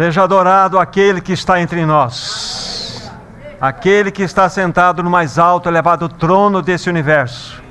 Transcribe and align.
Seja 0.00 0.22
adorado 0.22 0.78
aquele 0.78 1.20
que 1.20 1.34
está 1.34 1.60
entre 1.60 1.84
nós, 1.84 3.12
aquele 3.60 4.10
que 4.10 4.22
está 4.22 4.48
sentado 4.48 5.02
no 5.02 5.10
mais 5.10 5.38
alto, 5.38 5.68
elevado 5.68 6.08
trono 6.08 6.62
desse 6.62 6.88
universo. 6.88 7.62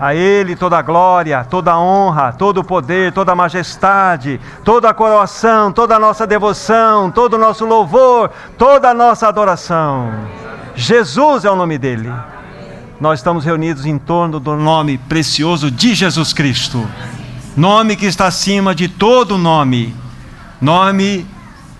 A 0.00 0.14
Ele 0.14 0.56
toda 0.56 0.78
a 0.78 0.82
glória, 0.82 1.44
toda 1.44 1.72
a 1.72 1.78
honra, 1.78 2.32
todo 2.32 2.62
o 2.62 2.64
poder, 2.64 3.12
toda 3.12 3.32
a 3.32 3.34
majestade, 3.34 4.40
toda 4.64 4.88
a 4.88 4.94
coroação, 4.94 5.70
toda 5.70 5.96
a 5.96 5.98
nossa 5.98 6.26
devoção, 6.26 7.10
todo 7.10 7.34
o 7.34 7.38
nosso 7.38 7.66
louvor, 7.66 8.30
toda 8.56 8.88
a 8.88 8.94
nossa 8.94 9.28
adoração. 9.28 10.10
Jesus 10.74 11.44
é 11.44 11.50
o 11.50 11.56
nome 11.56 11.76
dele. 11.76 12.10
Nós 12.98 13.18
estamos 13.18 13.44
reunidos 13.44 13.84
em 13.84 13.98
torno 13.98 14.40
do 14.40 14.56
nome 14.56 14.96
precioso 14.96 15.70
de 15.70 15.94
Jesus 15.94 16.32
Cristo, 16.32 16.88
nome 17.54 17.94
que 17.94 18.06
está 18.06 18.26
acima 18.26 18.74
de 18.74 18.88
todo 18.88 19.36
nome, 19.36 19.94
nome 20.62 21.33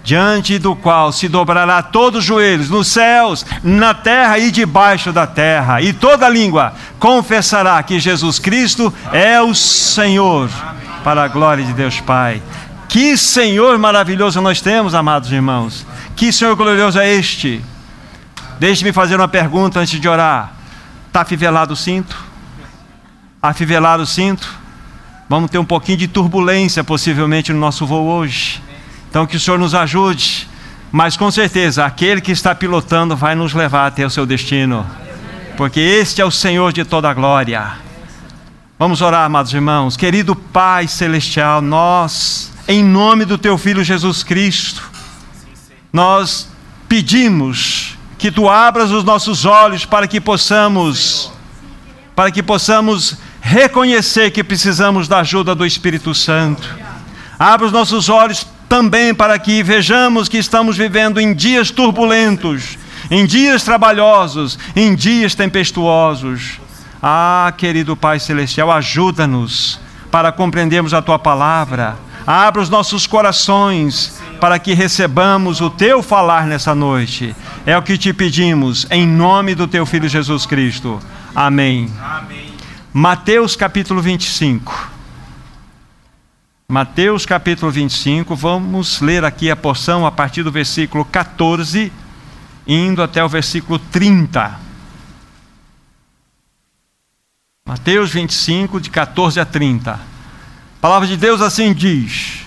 diante 0.04 0.58
do 0.58 0.76
qual 0.76 1.10
se 1.10 1.28
dobrará 1.28 1.82
todos 1.82 2.20
os 2.20 2.24
joelhos, 2.24 2.68
nos 2.68 2.88
céus, 2.88 3.44
na 3.62 3.94
terra 3.94 4.38
e 4.38 4.50
debaixo 4.50 5.10
da 5.10 5.26
terra, 5.26 5.80
e 5.80 5.94
toda 5.94 6.28
língua 6.28 6.74
confessará 6.98 7.82
que 7.82 7.98
Jesus 7.98 8.38
Cristo 8.38 8.92
é 9.10 9.40
o 9.40 9.54
Senhor, 9.54 10.50
para 11.02 11.24
a 11.24 11.28
glória 11.28 11.64
de 11.64 11.72
Deus 11.72 12.00
Pai. 12.00 12.42
Que 12.86 13.16
Senhor 13.16 13.78
maravilhoso 13.78 14.40
nós 14.42 14.60
temos, 14.60 14.94
amados 14.94 15.32
irmãos. 15.32 15.86
Que 16.14 16.30
Senhor 16.32 16.54
glorioso 16.54 16.98
é 16.98 17.12
este. 17.12 17.64
Deixe-me 18.60 18.92
fazer 18.92 19.16
uma 19.16 19.26
pergunta 19.26 19.80
antes 19.80 19.98
de 19.98 20.08
orar. 20.08 20.52
Está 21.08 21.22
afivelado 21.22 21.72
o 21.72 21.76
cinto? 21.76 22.16
Afivelado 23.42 24.02
o 24.02 24.06
cinto? 24.06 24.48
Vamos 25.28 25.50
ter 25.50 25.58
um 25.58 25.64
pouquinho 25.64 25.98
de 25.98 26.06
turbulência 26.06 26.84
possivelmente 26.84 27.52
no 27.52 27.58
nosso 27.58 27.86
voo 27.86 28.06
hoje. 28.06 28.62
Então 29.14 29.28
que 29.28 29.36
o 29.36 29.40
Senhor 29.40 29.60
nos 29.60 29.76
ajude, 29.76 30.48
mas 30.90 31.16
com 31.16 31.30
certeza 31.30 31.84
aquele 31.84 32.20
que 32.20 32.32
está 32.32 32.52
pilotando 32.52 33.14
vai 33.14 33.36
nos 33.36 33.54
levar 33.54 33.86
até 33.86 34.04
o 34.04 34.10
seu 34.10 34.26
destino, 34.26 34.84
porque 35.56 35.78
este 35.78 36.20
é 36.20 36.24
o 36.24 36.32
Senhor 36.32 36.72
de 36.72 36.84
toda 36.84 37.08
a 37.08 37.14
glória. 37.14 37.74
Vamos 38.76 39.00
orar, 39.00 39.24
amados 39.24 39.54
irmãos. 39.54 39.96
Querido 39.96 40.34
Pai 40.34 40.88
celestial, 40.88 41.62
nós, 41.62 42.52
em 42.66 42.82
nome 42.82 43.24
do 43.24 43.38
teu 43.38 43.56
filho 43.56 43.84
Jesus 43.84 44.24
Cristo, 44.24 44.82
nós 45.92 46.48
pedimos 46.88 47.96
que 48.18 48.32
tu 48.32 48.50
abras 48.50 48.90
os 48.90 49.04
nossos 49.04 49.44
olhos 49.44 49.84
para 49.84 50.08
que 50.08 50.20
possamos 50.20 51.30
para 52.16 52.32
que 52.32 52.42
possamos 52.42 53.16
reconhecer 53.40 54.32
que 54.32 54.42
precisamos 54.42 55.06
da 55.06 55.20
ajuda 55.20 55.54
do 55.54 55.64
Espírito 55.64 56.12
Santo. 56.16 56.68
Abra 57.38 57.66
os 57.66 57.72
nossos 57.72 58.08
olhos 58.08 58.44
também 58.74 59.14
para 59.14 59.38
que 59.38 59.62
vejamos 59.62 60.28
que 60.28 60.36
estamos 60.36 60.76
vivendo 60.76 61.20
em 61.20 61.32
dias 61.32 61.70
turbulentos, 61.70 62.76
em 63.08 63.24
dias 63.24 63.62
trabalhosos, 63.62 64.58
em 64.74 64.96
dias 64.96 65.32
tempestuosos. 65.32 66.58
Ah, 67.00 67.54
querido 67.56 67.94
Pai 67.94 68.18
Celestial, 68.18 68.72
ajuda-nos 68.72 69.78
para 70.10 70.32
compreendermos 70.32 70.92
a 70.92 71.00
tua 71.00 71.20
palavra. 71.20 71.94
Abra 72.26 72.60
os 72.60 72.68
nossos 72.68 73.06
corações 73.06 74.20
para 74.40 74.58
que 74.58 74.74
recebamos 74.74 75.60
o 75.60 75.70
teu 75.70 76.02
falar 76.02 76.44
nessa 76.44 76.74
noite. 76.74 77.32
É 77.64 77.78
o 77.78 77.82
que 77.82 77.96
te 77.96 78.12
pedimos, 78.12 78.88
em 78.90 79.06
nome 79.06 79.54
do 79.54 79.68
teu 79.68 79.86
filho 79.86 80.08
Jesus 80.08 80.46
Cristo. 80.46 80.98
Amém. 81.32 81.88
Amém. 82.02 82.50
Mateus 82.92 83.54
capítulo 83.54 84.02
25. 84.02 84.93
Mateus 86.74 87.24
capítulo 87.24 87.70
25, 87.70 88.34
vamos 88.34 89.00
ler 89.00 89.24
aqui 89.24 89.48
a 89.48 89.54
porção 89.54 90.04
a 90.04 90.10
partir 90.10 90.42
do 90.42 90.50
versículo 90.50 91.04
14, 91.04 91.92
indo 92.66 93.00
até 93.00 93.24
o 93.24 93.28
versículo 93.28 93.78
30. 93.78 94.58
Mateus 97.64 98.10
25, 98.10 98.80
de 98.80 98.90
14 98.90 99.38
a 99.38 99.44
30. 99.44 99.92
A 99.92 99.98
palavra 100.80 101.06
de 101.06 101.16
Deus 101.16 101.40
assim 101.40 101.72
diz: 101.72 102.40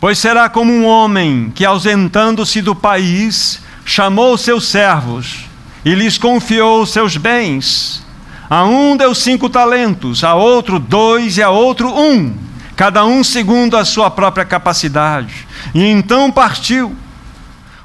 Pois 0.00 0.18
será 0.18 0.48
como 0.48 0.72
um 0.72 0.86
homem 0.86 1.52
que, 1.54 1.66
ausentando-se 1.66 2.62
do 2.62 2.74
país, 2.74 3.60
chamou 3.84 4.38
seus 4.38 4.66
servos 4.66 5.44
e 5.84 5.94
lhes 5.94 6.16
confiou 6.16 6.86
seus 6.86 7.18
bens. 7.18 8.02
A 8.48 8.64
um 8.64 8.96
deu 8.96 9.14
cinco 9.14 9.50
talentos, 9.50 10.24
a 10.24 10.34
outro 10.34 10.78
dois 10.78 11.36
e 11.36 11.42
a 11.42 11.50
outro 11.50 11.94
um 11.94 12.47
cada 12.78 13.04
um 13.04 13.24
segundo 13.24 13.76
a 13.76 13.84
sua 13.84 14.08
própria 14.08 14.44
capacidade. 14.44 15.48
E 15.74 15.84
então 15.84 16.30
partiu. 16.30 16.94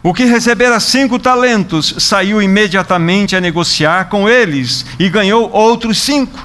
O 0.04 0.14
que 0.14 0.26
recebera 0.26 0.80
cinco 0.80 1.18
talentos 1.18 1.96
saiu 1.98 2.40
imediatamente 2.40 3.36
a 3.36 3.42
negociar 3.42 4.08
com 4.08 4.30
eles 4.30 4.86
e 5.00 5.10
ganhou 5.10 5.50
outros 5.52 5.98
cinco. 5.98 6.40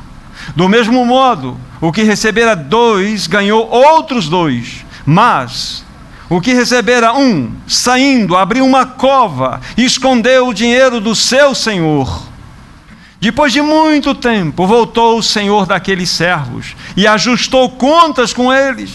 Do 0.56 0.66
mesmo 0.66 1.04
modo, 1.04 1.60
o 1.78 1.92
que 1.92 2.02
recebera 2.02 2.56
dois 2.56 3.26
ganhou 3.26 3.68
outros 3.68 4.30
dois. 4.30 4.82
Mas 5.04 5.84
o 6.30 6.40
que 6.40 6.54
recebera 6.54 7.12
um, 7.12 7.52
saindo, 7.66 8.34
abriu 8.34 8.64
uma 8.64 8.86
cova 8.86 9.60
e 9.76 9.84
escondeu 9.84 10.48
o 10.48 10.54
dinheiro 10.54 11.02
do 11.02 11.14
seu 11.14 11.54
senhor. 11.54 12.27
Depois 13.20 13.52
de 13.52 13.60
muito 13.60 14.14
tempo, 14.14 14.66
voltou 14.66 15.18
o 15.18 15.22
senhor 15.22 15.66
daqueles 15.66 16.08
servos 16.08 16.76
e 16.96 17.06
ajustou 17.06 17.68
contas 17.70 18.32
com 18.32 18.52
eles. 18.52 18.90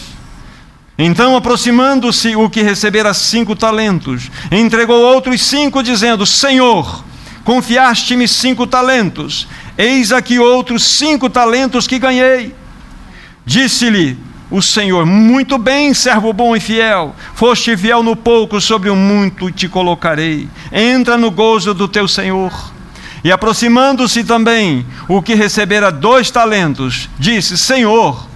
Então, 0.96 1.36
aproximando-se 1.36 2.34
o 2.34 2.48
que 2.48 2.62
recebera 2.62 3.12
cinco 3.12 3.54
talentos, 3.54 4.30
entregou 4.50 4.96
outros 5.02 5.42
cinco, 5.42 5.82
dizendo: 5.82 6.24
Senhor, 6.24 7.04
confiaste-me 7.44 8.26
cinco 8.26 8.66
talentos, 8.66 9.46
eis 9.76 10.10
aqui 10.10 10.38
outros 10.38 10.84
cinco 10.84 11.28
talentos 11.28 11.86
que 11.86 11.98
ganhei. 11.98 12.54
Disse-lhe 13.44 14.16
o 14.50 14.62
Senhor: 14.62 15.04
Muito 15.04 15.58
bem, 15.58 15.92
servo 15.92 16.32
bom 16.32 16.56
e 16.56 16.60
fiel, 16.60 17.14
foste 17.34 17.76
fiel 17.76 18.02
no 18.02 18.16
pouco, 18.16 18.58
sobre 18.58 18.88
o 18.88 18.96
muito 18.96 19.50
te 19.50 19.68
colocarei. 19.68 20.48
Entra 20.72 21.18
no 21.18 21.30
gozo 21.30 21.74
do 21.74 21.88
teu 21.88 22.08
Senhor. 22.08 22.73
E 23.24 23.32
aproximando-se 23.32 24.22
também 24.22 24.84
o 25.08 25.22
que 25.22 25.34
recebera 25.34 25.90
dois 25.90 26.30
talentos, 26.30 27.08
disse: 27.18 27.56
Senhor, 27.56 28.28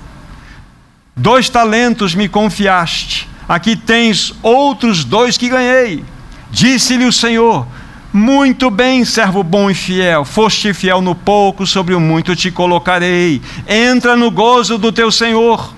dois 1.14 1.50
talentos 1.50 2.14
me 2.14 2.26
confiaste, 2.26 3.28
aqui 3.46 3.76
tens 3.76 4.32
outros 4.42 5.04
dois 5.04 5.36
que 5.36 5.50
ganhei. 5.50 6.02
Disse-lhe 6.50 7.04
o 7.04 7.12
Senhor: 7.12 7.66
Muito 8.10 8.70
bem, 8.70 9.04
servo 9.04 9.42
bom 9.42 9.70
e 9.70 9.74
fiel, 9.74 10.24
foste 10.24 10.72
fiel 10.72 11.02
no 11.02 11.14
pouco, 11.14 11.66
sobre 11.66 11.94
o 11.94 12.00
muito 12.00 12.34
te 12.34 12.50
colocarei. 12.50 13.42
Entra 13.68 14.16
no 14.16 14.30
gozo 14.30 14.78
do 14.78 14.90
teu 14.90 15.12
Senhor. 15.12 15.76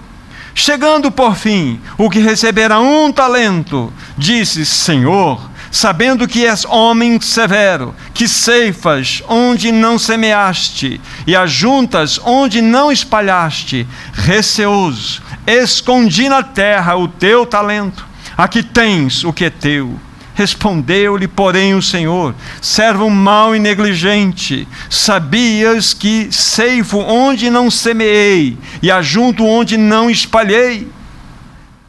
Chegando 0.54 1.10
por 1.10 1.34
fim, 1.34 1.80
o 1.98 2.08
que 2.08 2.20
recebera 2.20 2.78
um 2.78 3.10
talento, 3.10 3.92
disse: 4.16 4.64
Senhor, 4.64 5.49
sabendo 5.70 6.26
que 6.26 6.44
és 6.44 6.64
homem 6.64 7.20
severo, 7.20 7.94
que 8.12 8.26
ceifas 8.26 9.22
onde 9.28 9.70
não 9.70 9.98
semeaste 9.98 11.00
e 11.26 11.36
ajuntas 11.36 12.20
onde 12.24 12.60
não 12.60 12.90
espalhaste, 12.90 13.86
receoso, 14.12 15.22
escondi 15.46 16.28
na 16.28 16.42
terra 16.42 16.96
o 16.96 17.06
teu 17.06 17.46
talento, 17.46 18.06
aqui 18.36 18.62
tens 18.62 19.24
o 19.24 19.32
que 19.32 19.44
é 19.44 19.50
teu. 19.50 19.98
Respondeu-lhe, 20.34 21.28
porém, 21.28 21.74
o 21.74 21.82
Senhor: 21.82 22.34
servo 22.62 23.10
mau 23.10 23.54
e 23.54 23.58
negligente, 23.58 24.66
sabias 24.88 25.92
que 25.92 26.28
ceifo 26.32 26.98
onde 26.98 27.50
não 27.50 27.70
semeei 27.70 28.56
e 28.80 28.90
ajunto 28.90 29.44
onde 29.44 29.76
não 29.76 30.08
espalhei? 30.08 30.88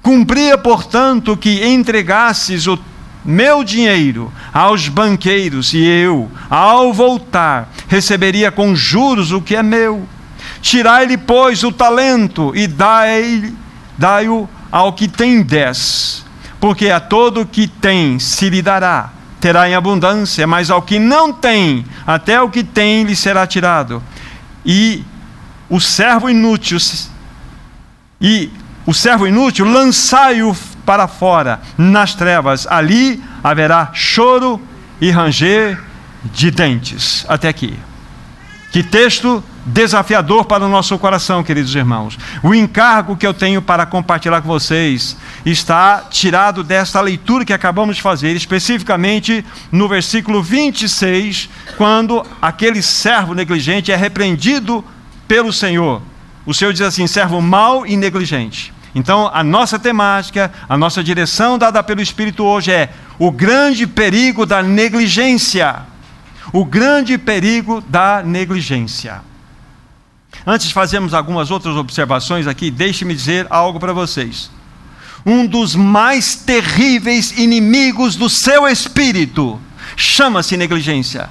Cumpria, 0.02 0.58
portanto, 0.58 1.38
que 1.38 1.64
entregasses 1.64 2.68
o 2.68 2.76
meu 3.24 3.64
dinheiro 3.64 4.32
aos 4.54 4.88
banqueiros, 4.88 5.74
e 5.74 5.84
eu, 5.84 6.30
ao 6.50 6.92
voltar, 6.92 7.72
receberia 7.88 8.52
com 8.52 8.76
juros 8.76 9.32
o 9.32 9.42
que 9.42 9.56
é 9.56 9.64
meu. 9.64 10.08
Tirai-lhe, 10.62 11.18
pois, 11.18 11.64
o 11.64 11.72
talento 11.72 12.52
e 12.56 12.68
dai-o 12.68 13.54
dai 13.98 14.26
ao 14.72 14.94
que 14.94 15.08
tem 15.08 15.44
dez, 15.44 16.26
porque 16.60 16.90
a 16.90 17.00
todo 17.00 17.46
que 17.46 17.68
tem 17.68 18.18
se 18.18 18.50
lhe 18.50 18.62
dará, 18.62 19.12
terá 19.40 19.70
em 19.70 19.76
abundância, 19.76 20.48
mas 20.48 20.72
ao 20.72 20.82
que 20.82 20.98
não 20.98 21.34
tem, 21.34 21.86
até 22.08 22.42
o 22.42 22.50
que 22.50 22.64
tem 22.64 23.04
lhe 23.04 23.16
será 23.16 23.46
tirado. 23.46 24.02
E 24.66 25.04
o 25.70 25.80
servo 25.80 26.30
inútil, 26.30 26.78
e 28.20 28.52
o 28.86 28.94
servo 28.94 29.28
inútil, 29.28 29.66
lançai-o 29.66 30.56
para 30.86 31.08
fora, 31.08 31.62
nas 31.78 32.16
trevas. 32.16 32.68
Ali 32.70 33.24
haverá 33.44 33.92
choro 33.94 34.62
e 35.00 35.10
ranger 35.10 35.82
de 36.24 36.52
dentes. 36.52 37.26
Até 37.28 37.50
aqui. 37.50 37.78
Que 38.72 38.84
texto 38.84 39.44
desafiador 39.66 40.46
para 40.46 40.66
o 40.66 40.70
nosso 40.70 40.98
coração, 40.98 41.44
queridos 41.44 41.76
irmãos. 41.76 42.18
O 42.42 42.54
encargo 42.54 43.16
que 43.16 43.28
eu 43.28 43.34
tenho 43.34 43.62
para 43.62 43.86
compartilhar 43.86 44.42
com 44.42 44.48
vocês 44.48 45.18
está 45.46 46.06
tirado 46.10 46.64
desta 46.64 47.02
leitura 47.02 47.46
que 47.46 47.54
acabamos 47.54 47.98
de 47.98 48.02
fazer, 48.02 48.36
especificamente 48.36 49.46
no 49.72 49.88
versículo 49.88 50.42
26, 50.42 51.50
quando 51.78 52.26
aquele 52.42 52.82
servo 52.82 53.34
negligente 53.34 53.92
é 53.92 53.96
repreendido 53.96 54.84
pelo 55.28 55.54
Senhor. 55.54 56.02
O 56.46 56.54
Senhor 56.54 56.74
diz 56.74 56.82
assim: 56.82 57.06
servo 57.06 57.42
mau 57.42 57.86
e 57.86 57.96
negligente. 57.96 58.74
Então, 58.94 59.30
a 59.34 59.44
nossa 59.44 59.80
temática, 59.80 60.52
a 60.68 60.78
nossa 60.78 61.04
direção 61.04 61.58
dada 61.58 61.82
pelo 61.82 62.02
Espírito 62.02 62.44
hoje 62.44 62.72
é 62.72 62.90
o 63.18 63.32
grande 63.32 63.88
perigo 63.88 64.46
da 64.46 64.62
negligência. 64.62 65.84
O 66.52 66.66
grande 66.66 67.18
perigo 67.18 67.82
da 67.82 68.22
negligência. 68.22 69.22
Antes 70.46 70.68
de 70.68 70.74
fazermos 70.74 71.14
algumas 71.14 71.52
outras 71.52 71.76
observações 71.76 72.48
aqui, 72.48 72.72
deixe-me 72.72 73.14
dizer 73.14 73.48
algo 73.50 73.80
para 73.80 73.94
vocês. 73.94 74.50
Um 75.26 75.46
dos 75.46 75.76
mais 75.76 76.36
terríveis 76.36 77.38
inimigos 77.38 78.16
do 78.16 78.28
seu 78.28 78.68
espírito 78.68 79.60
chama-se 79.96 80.58
negligência. 80.58 81.30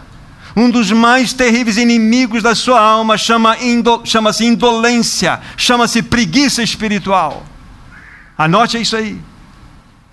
Um 0.57 0.71
dos 0.71 0.91
mais 0.91 1.33
terríveis 1.33 1.77
inimigos 1.77 2.43
da 2.43 2.55
sua 2.55 2.81
alma 2.81 3.17
chama-se 3.19 3.65
indo, 3.65 4.01
chama 4.05 4.31
indolência, 4.41 5.41
chama-se 5.57 6.03
preguiça 6.03 6.63
espiritual. 6.63 7.45
Anote 8.41 8.81
isso 8.81 8.97
aí. 8.97 9.21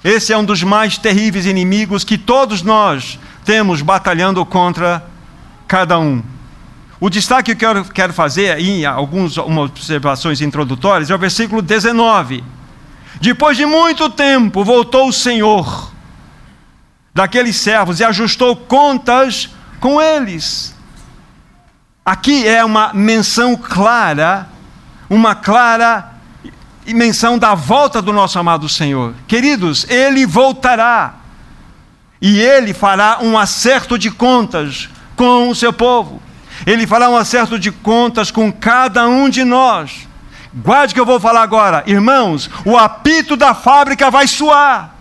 Esse 0.03 0.33
é 0.33 0.37
um 0.37 0.43
dos 0.43 0.61
mais 0.61 0.97
terríveis 0.97 1.45
inimigos 1.45 2.03
que 2.03 2.17
todos 2.17 2.61
nós 2.61 3.17
temos 3.45 3.81
batalhando 3.81 4.45
contra 4.45 5.01
cada 5.65 5.97
um. 5.97 6.21
O 6.99 7.09
destaque 7.09 7.55
que 7.55 7.65
eu 7.65 7.85
quero, 7.85 8.11
fazer 8.11 8.59
em 8.59 8.83
algumas 8.83 9.37
observações 9.37 10.41
introdutórias 10.41 11.09
é 11.09 11.15
o 11.15 11.17
versículo 11.17 11.61
19. 11.61 12.43
Depois 13.21 13.55
de 13.55 13.65
muito 13.65 14.09
tempo, 14.09 14.61
voltou 14.61 15.07
o 15.07 15.13
Senhor 15.13 15.93
daqueles 17.13 17.55
servos 17.55 18.01
e 18.01 18.03
ajustou 18.03 18.57
contas 18.57 19.49
com 19.79 20.01
eles. 20.01 20.75
Aqui 22.05 22.45
é 22.45 22.65
uma 22.65 22.91
menção 22.93 23.55
clara, 23.55 24.49
uma 25.09 25.33
clara 25.33 26.16
menção 26.93 27.37
da 27.37 27.53
volta 27.53 28.01
do 28.01 28.13
nosso 28.13 28.37
amado 28.39 28.67
Senhor. 28.69 29.13
Queridos, 29.27 29.85
ele 29.89 30.25
voltará 30.25 31.15
e 32.21 32.39
ele 32.39 32.73
fará 32.73 33.19
um 33.21 33.37
acerto 33.37 33.97
de 33.97 34.09
contas 34.09 34.89
com 35.15 35.49
o 35.49 35.55
seu 35.55 35.71
povo. 35.71 36.21
Ele 36.65 36.87
fará 36.87 37.09
um 37.09 37.17
acerto 37.17 37.59
de 37.59 37.71
contas 37.71 38.31
com 38.31 38.51
cada 38.51 39.07
um 39.07 39.29
de 39.29 39.43
nós. 39.43 40.07
Guarde 40.53 40.93
que 40.93 40.99
eu 40.99 41.05
vou 41.05 41.19
falar 41.19 41.43
agora, 41.43 41.83
irmãos. 41.85 42.49
O 42.65 42.75
apito 42.75 43.35
da 43.35 43.53
fábrica 43.53 44.09
vai 44.09 44.27
soar. 44.27 44.95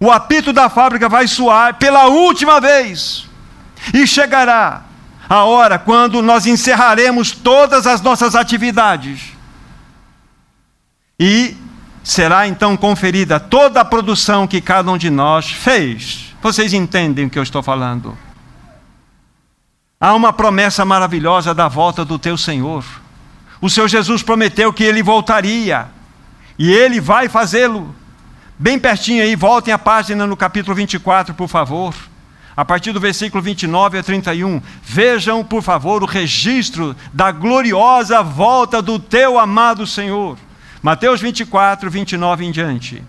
O 0.00 0.10
apito 0.10 0.52
da 0.52 0.68
fábrica 0.68 1.08
vai 1.08 1.28
soar 1.28 1.74
pela 1.74 2.06
última 2.06 2.60
vez. 2.60 3.28
E 3.94 4.06
chegará 4.06 4.82
a 5.28 5.44
hora 5.44 5.78
quando 5.78 6.22
nós 6.22 6.46
encerraremos 6.46 7.30
todas 7.30 7.86
as 7.86 8.00
nossas 8.00 8.34
atividades. 8.34 9.35
E 11.18 11.56
será 12.04 12.46
então 12.46 12.76
conferida 12.76 13.40
toda 13.40 13.80
a 13.80 13.84
produção 13.84 14.46
que 14.46 14.60
cada 14.60 14.90
um 14.90 14.98
de 14.98 15.10
nós 15.10 15.50
fez. 15.50 16.34
Vocês 16.42 16.72
entendem 16.72 17.26
o 17.26 17.30
que 17.30 17.38
eu 17.38 17.42
estou 17.42 17.62
falando? 17.62 18.16
Há 19.98 20.14
uma 20.14 20.32
promessa 20.32 20.84
maravilhosa 20.84 21.54
da 21.54 21.68
volta 21.68 22.04
do 22.04 22.18
teu 22.18 22.36
Senhor. 22.36 22.84
O 23.60 23.70
Senhor 23.70 23.88
Jesus 23.88 24.22
prometeu 24.22 24.72
que 24.72 24.84
ele 24.84 25.02
voltaria, 25.02 25.88
e 26.58 26.70
ele 26.70 27.00
vai 27.00 27.28
fazê-lo. 27.28 27.94
Bem 28.58 28.78
pertinho 28.78 29.22
aí, 29.22 29.34
voltem 29.34 29.72
a 29.72 29.78
página 29.78 30.26
no 30.26 30.36
capítulo 30.36 30.74
24, 30.74 31.34
por 31.34 31.48
favor. 31.48 31.94
A 32.56 32.64
partir 32.64 32.92
do 32.92 33.00
versículo 33.00 33.42
29 33.42 33.98
a 33.98 34.02
31. 34.02 34.62
Vejam, 34.82 35.44
por 35.44 35.62
favor, 35.62 36.02
o 36.02 36.06
registro 36.06 36.96
da 37.12 37.30
gloriosa 37.30 38.22
volta 38.22 38.80
do 38.80 38.98
teu 38.98 39.38
amado 39.38 39.86
Senhor. 39.86 40.38
Mateus 40.86 41.20
24, 41.20 41.90
29 41.90 42.44
em 42.44 42.52
diante. 42.52 43.02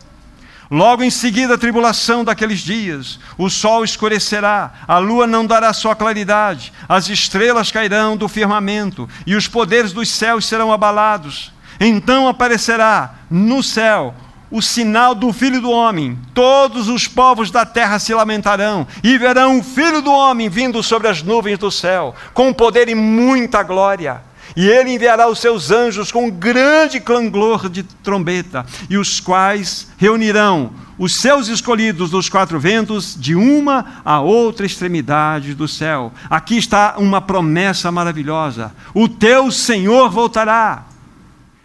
Logo 0.72 1.04
em 1.04 1.12
seguida 1.12 1.54
a 1.54 1.58
tribulação 1.60 2.24
daqueles 2.24 2.62
dias, 2.62 3.20
o 3.38 3.52
sol 3.52 3.84
escurecerá, 3.84 4.74
a 4.88 4.98
lua 4.98 5.28
não 5.28 5.46
dará 5.46 5.72
sua 5.74 5.96
claridade, 5.96 6.74
as 6.90 7.08
estrelas 7.08 7.72
cairão 7.72 8.18
do 8.18 8.28
firmamento 8.28 9.08
e 9.28 9.36
os 9.36 9.48
poderes 9.48 9.94
dos 9.94 10.10
céus 10.10 10.48
serão 10.48 10.74
abalados. 10.74 11.54
Então 11.80 12.28
aparecerá 12.28 13.14
no 13.30 13.62
céu 13.62 14.16
o 14.50 14.60
sinal 14.60 15.14
do 15.14 15.32
Filho 15.32 15.62
do 15.62 15.70
Homem. 15.70 16.18
Todos 16.34 16.90
os 16.90 17.08
povos 17.08 17.52
da 17.52 17.64
terra 17.64 18.00
se 18.00 18.12
lamentarão 18.12 18.88
e 19.04 19.20
verão 19.20 19.60
o 19.60 19.64
Filho 19.64 20.02
do 20.02 20.12
Homem 20.12 20.50
vindo 20.50 20.82
sobre 20.82 21.10
as 21.10 21.22
nuvens 21.22 21.60
do 21.60 21.70
céu, 21.70 22.16
com 22.34 22.52
poder 22.52 22.90
e 22.90 22.96
muita 22.96 23.62
glória. 23.62 24.26
E 24.58 24.68
ele 24.68 24.92
enviará 24.92 25.30
os 25.30 25.38
seus 25.38 25.70
anjos 25.70 26.12
com 26.12 26.32
grande 26.32 27.00
clangor 27.00 27.70
de 27.70 27.84
trombeta, 27.84 28.66
e 28.90 28.98
os 28.98 29.20
quais 29.20 29.88
reunirão 30.00 30.72
os 30.98 31.22
seus 31.22 31.48
escolhidos 31.48 32.10
dos 32.10 32.28
quatro 32.28 32.60
ventos, 32.60 33.16
de 33.16 33.36
uma 33.36 34.02
a 34.04 34.20
outra 34.20 34.66
extremidade 34.66 35.54
do 35.54 35.68
céu. 35.68 36.12
Aqui 36.28 36.58
está 36.58 36.96
uma 36.98 37.22
promessa 37.22 37.92
maravilhosa: 37.92 38.74
o 38.96 39.08
teu 39.08 39.52
Senhor 39.52 40.10
voltará. 40.10 40.86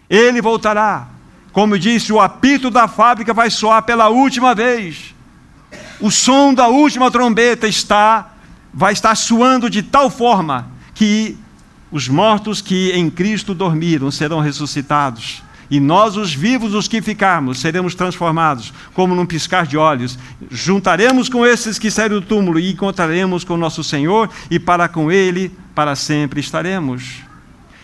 Ele 0.07 0.39
voltará. 0.39 1.07
Como 1.51 1.79
disse, 1.79 2.13
o 2.13 2.21
apito 2.21 2.69
da 2.69 2.87
fábrica 2.87 3.33
vai 3.33 3.49
soar 3.49 3.81
pela 3.81 4.09
última 4.09 4.53
vez. 4.53 5.15
O 5.99 6.11
som 6.11 6.53
da 6.53 6.67
última 6.67 7.09
trombeta 7.09 7.67
está 7.67 8.33
vai 8.71 8.93
estar 8.93 9.15
soando 9.15 9.67
de 9.67 9.81
tal 9.81 10.11
forma 10.11 10.67
que 10.93 11.39
os 11.93 12.09
mortos 12.09 12.59
que 12.59 12.89
em 12.89 13.07
Cristo 13.07 13.53
dormiram 13.53 14.09
serão 14.09 14.39
ressuscitados. 14.39 15.43
E 15.69 15.79
nós, 15.79 16.17
os 16.17 16.33
vivos, 16.33 16.73
os 16.73 16.87
que 16.87 17.03
ficarmos, 17.03 17.59
seremos 17.59 17.93
transformados, 17.93 18.73
como 18.95 19.13
num 19.13 19.27
piscar 19.27 19.67
de 19.67 19.77
olhos. 19.77 20.17
Juntaremos 20.49 21.29
com 21.29 21.45
esses 21.45 21.77
que 21.77 21.91
saíram 21.91 22.19
do 22.19 22.25
túmulo 22.25 22.59
e 22.59 22.71
encontraremos 22.71 23.43
com 23.43 23.55
nosso 23.55 23.83
Senhor, 23.83 24.27
e 24.49 24.57
para 24.59 24.87
com 24.87 25.11
Ele, 25.11 25.51
para 25.75 25.95
sempre 25.95 26.39
estaremos. 26.39 27.21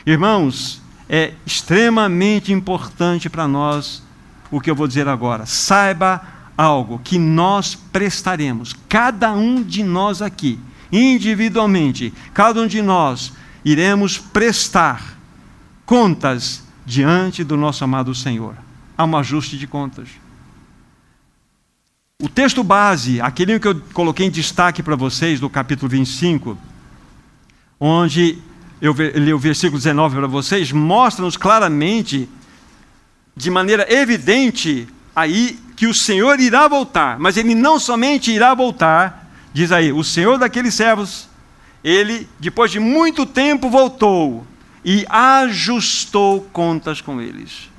Irmãos, 0.07 0.81
é 1.07 1.33
extremamente 1.45 2.51
importante 2.51 3.29
para 3.29 3.47
nós 3.47 4.01
o 4.49 4.59
que 4.59 4.71
eu 4.71 4.75
vou 4.75 4.87
dizer 4.87 5.07
agora. 5.07 5.45
Saiba 5.45 6.19
algo 6.57 6.99
que 7.03 7.19
nós 7.19 7.75
prestaremos, 7.75 8.75
cada 8.89 9.31
um 9.33 9.61
de 9.61 9.83
nós 9.83 10.19
aqui, 10.19 10.59
individualmente, 10.91 12.11
cada 12.33 12.59
um 12.59 12.67
de 12.67 12.81
nós 12.81 13.33
iremos 13.63 14.17
prestar 14.17 15.17
contas 15.85 16.63
diante 16.85 17.43
do 17.43 17.55
nosso 17.55 17.83
amado 17.83 18.13
Senhor. 18.15 18.55
Há 18.97 19.05
um 19.05 19.15
ajuste 19.15 19.57
de 19.57 19.67
contas. 19.67 20.09
O 22.21 22.27
texto 22.27 22.63
base, 22.63 23.21
aquele 23.21 23.59
que 23.59 23.67
eu 23.67 23.81
coloquei 23.93 24.25
em 24.25 24.29
destaque 24.29 24.83
para 24.83 24.97
vocês, 24.97 25.39
do 25.39 25.49
capítulo 25.49 25.87
25, 25.87 26.57
onde 27.79 28.37
eu 28.81 28.93
li 29.15 29.33
o 29.33 29.39
versículo 29.39 29.77
19 29.77 30.17
para 30.17 30.27
vocês, 30.27 30.71
mostra-nos 30.71 31.37
claramente, 31.37 32.27
de 33.37 33.49
maneira 33.49 33.85
evidente, 33.89 34.85
aí 35.15 35.57
que 35.77 35.87
o 35.87 35.93
Senhor 35.93 36.41
irá 36.41 36.67
voltar, 36.67 37.17
mas 37.17 37.37
ele 37.37 37.55
não 37.55 37.79
somente 37.79 38.31
irá 38.31 38.53
voltar, 38.53 39.31
diz 39.53 39.71
aí, 39.71 39.93
o 39.93 40.03
Senhor 40.03 40.37
daqueles 40.37 40.73
servos 40.73 41.28
ele, 41.83 42.27
depois 42.39 42.71
de 42.71 42.79
muito 42.79 43.25
tempo, 43.25 43.69
voltou 43.69 44.45
e 44.83 45.05
ajustou 45.09 46.41
contas 46.51 47.01
com 47.01 47.21
eles. 47.21 47.69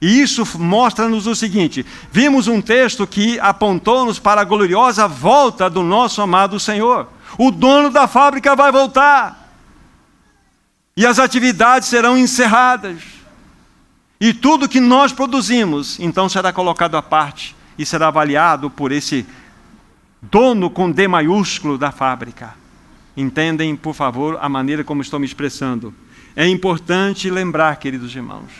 E 0.00 0.20
isso 0.20 0.46
mostra-nos 0.58 1.26
o 1.26 1.34
seguinte: 1.34 1.84
vimos 2.10 2.46
um 2.46 2.60
texto 2.60 3.06
que 3.06 3.38
apontou-nos 3.40 4.18
para 4.18 4.42
a 4.42 4.44
gloriosa 4.44 5.08
volta 5.08 5.70
do 5.70 5.82
nosso 5.82 6.20
amado 6.20 6.60
Senhor. 6.60 7.08
O 7.38 7.50
dono 7.50 7.90
da 7.90 8.06
fábrica 8.06 8.54
vai 8.54 8.70
voltar, 8.70 9.50
e 10.96 11.06
as 11.06 11.18
atividades 11.18 11.88
serão 11.88 12.16
encerradas, 12.16 13.02
e 14.20 14.32
tudo 14.32 14.68
que 14.68 14.80
nós 14.80 15.12
produzimos 15.12 15.98
então 15.98 16.28
será 16.28 16.52
colocado 16.52 16.96
à 16.96 17.02
parte 17.02 17.56
e 17.76 17.84
será 17.84 18.08
avaliado 18.08 18.70
por 18.70 18.92
esse 18.92 19.26
dono 20.22 20.70
com 20.70 20.90
D 20.90 21.08
maiúsculo 21.08 21.76
da 21.76 21.90
fábrica. 21.90 22.54
Entendem, 23.16 23.76
por 23.76 23.94
favor, 23.94 24.38
a 24.40 24.48
maneira 24.48 24.82
como 24.82 25.02
estou 25.02 25.20
me 25.20 25.26
expressando. 25.26 25.94
É 26.34 26.48
importante 26.48 27.30
lembrar, 27.30 27.76
queridos 27.76 28.14
irmãos, 28.14 28.50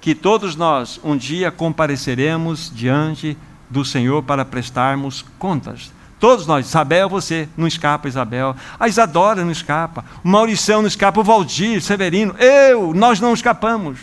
que 0.00 0.14
todos 0.14 0.54
nós 0.54 1.00
um 1.02 1.16
dia 1.16 1.50
compareceremos 1.50 2.70
diante 2.74 3.36
do 3.70 3.84
Senhor 3.84 4.22
para 4.22 4.44
prestarmos 4.44 5.24
contas. 5.38 5.90
Todos 6.20 6.46
nós. 6.46 6.66
Isabel, 6.66 7.08
você 7.08 7.48
não 7.56 7.66
escapa, 7.66 8.06
Isabel. 8.06 8.54
A 8.78 8.86
Isadora 8.86 9.44
não 9.44 9.50
escapa. 9.50 10.04
O 10.22 10.28
Mauricião 10.28 10.80
não 10.80 10.86
escapa. 10.86 11.20
O 11.20 11.24
Valdir, 11.24 11.82
Severino. 11.82 12.36
Eu, 12.38 12.94
nós 12.94 13.18
não 13.18 13.34
escapamos. 13.34 13.98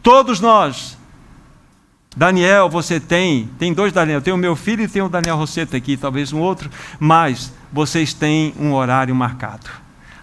Todos 0.00 0.38
nós. 0.38 0.96
Daniel, 2.16 2.70
você 2.70 2.98
tem. 2.98 3.50
Tem 3.58 3.74
dois 3.74 3.92
Daniel. 3.92 4.22
Tem 4.22 4.32
o 4.32 4.38
meu 4.38 4.56
filho 4.56 4.82
e 4.82 4.88
tem 4.88 5.02
o 5.02 5.08
Daniel 5.08 5.36
Rosseto 5.36 5.76
aqui, 5.76 5.98
talvez 5.98 6.32
um 6.32 6.40
outro. 6.40 6.70
Mas 6.98 7.52
vocês 7.70 8.14
têm 8.14 8.54
um 8.58 8.72
horário 8.72 9.14
marcado. 9.14 9.68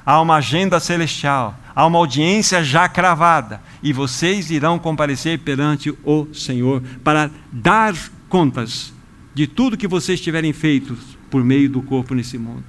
Há 0.03 0.19
uma 0.19 0.37
agenda 0.37 0.79
celestial. 0.79 1.55
Há 1.75 1.85
uma 1.85 1.99
audiência 1.99 2.63
já 2.63 2.89
cravada. 2.89 3.61
E 3.83 3.93
vocês 3.93 4.49
irão 4.49 4.79
comparecer 4.79 5.37
perante 5.39 5.95
o 6.03 6.27
Senhor 6.33 6.81
para 7.03 7.29
dar 7.51 7.93
contas 8.27 8.91
de 9.35 9.45
tudo 9.45 9.77
que 9.77 9.87
vocês 9.87 10.19
tiverem 10.19 10.51
feito 10.51 10.97
por 11.29 11.43
meio 11.43 11.69
do 11.69 11.81
corpo 11.83 12.15
nesse 12.15 12.39
mundo. 12.39 12.65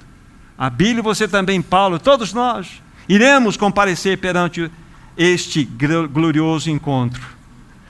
Abílio, 0.55 1.01
você 1.01 1.27
também, 1.27 1.61
Paulo, 1.61 1.97
todos 1.97 2.31
nós 2.31 2.81
iremos 3.09 3.57
comparecer 3.57 4.19
perante 4.19 4.71
este 5.17 5.63
glorioso 6.11 6.69
encontro. 6.69 7.21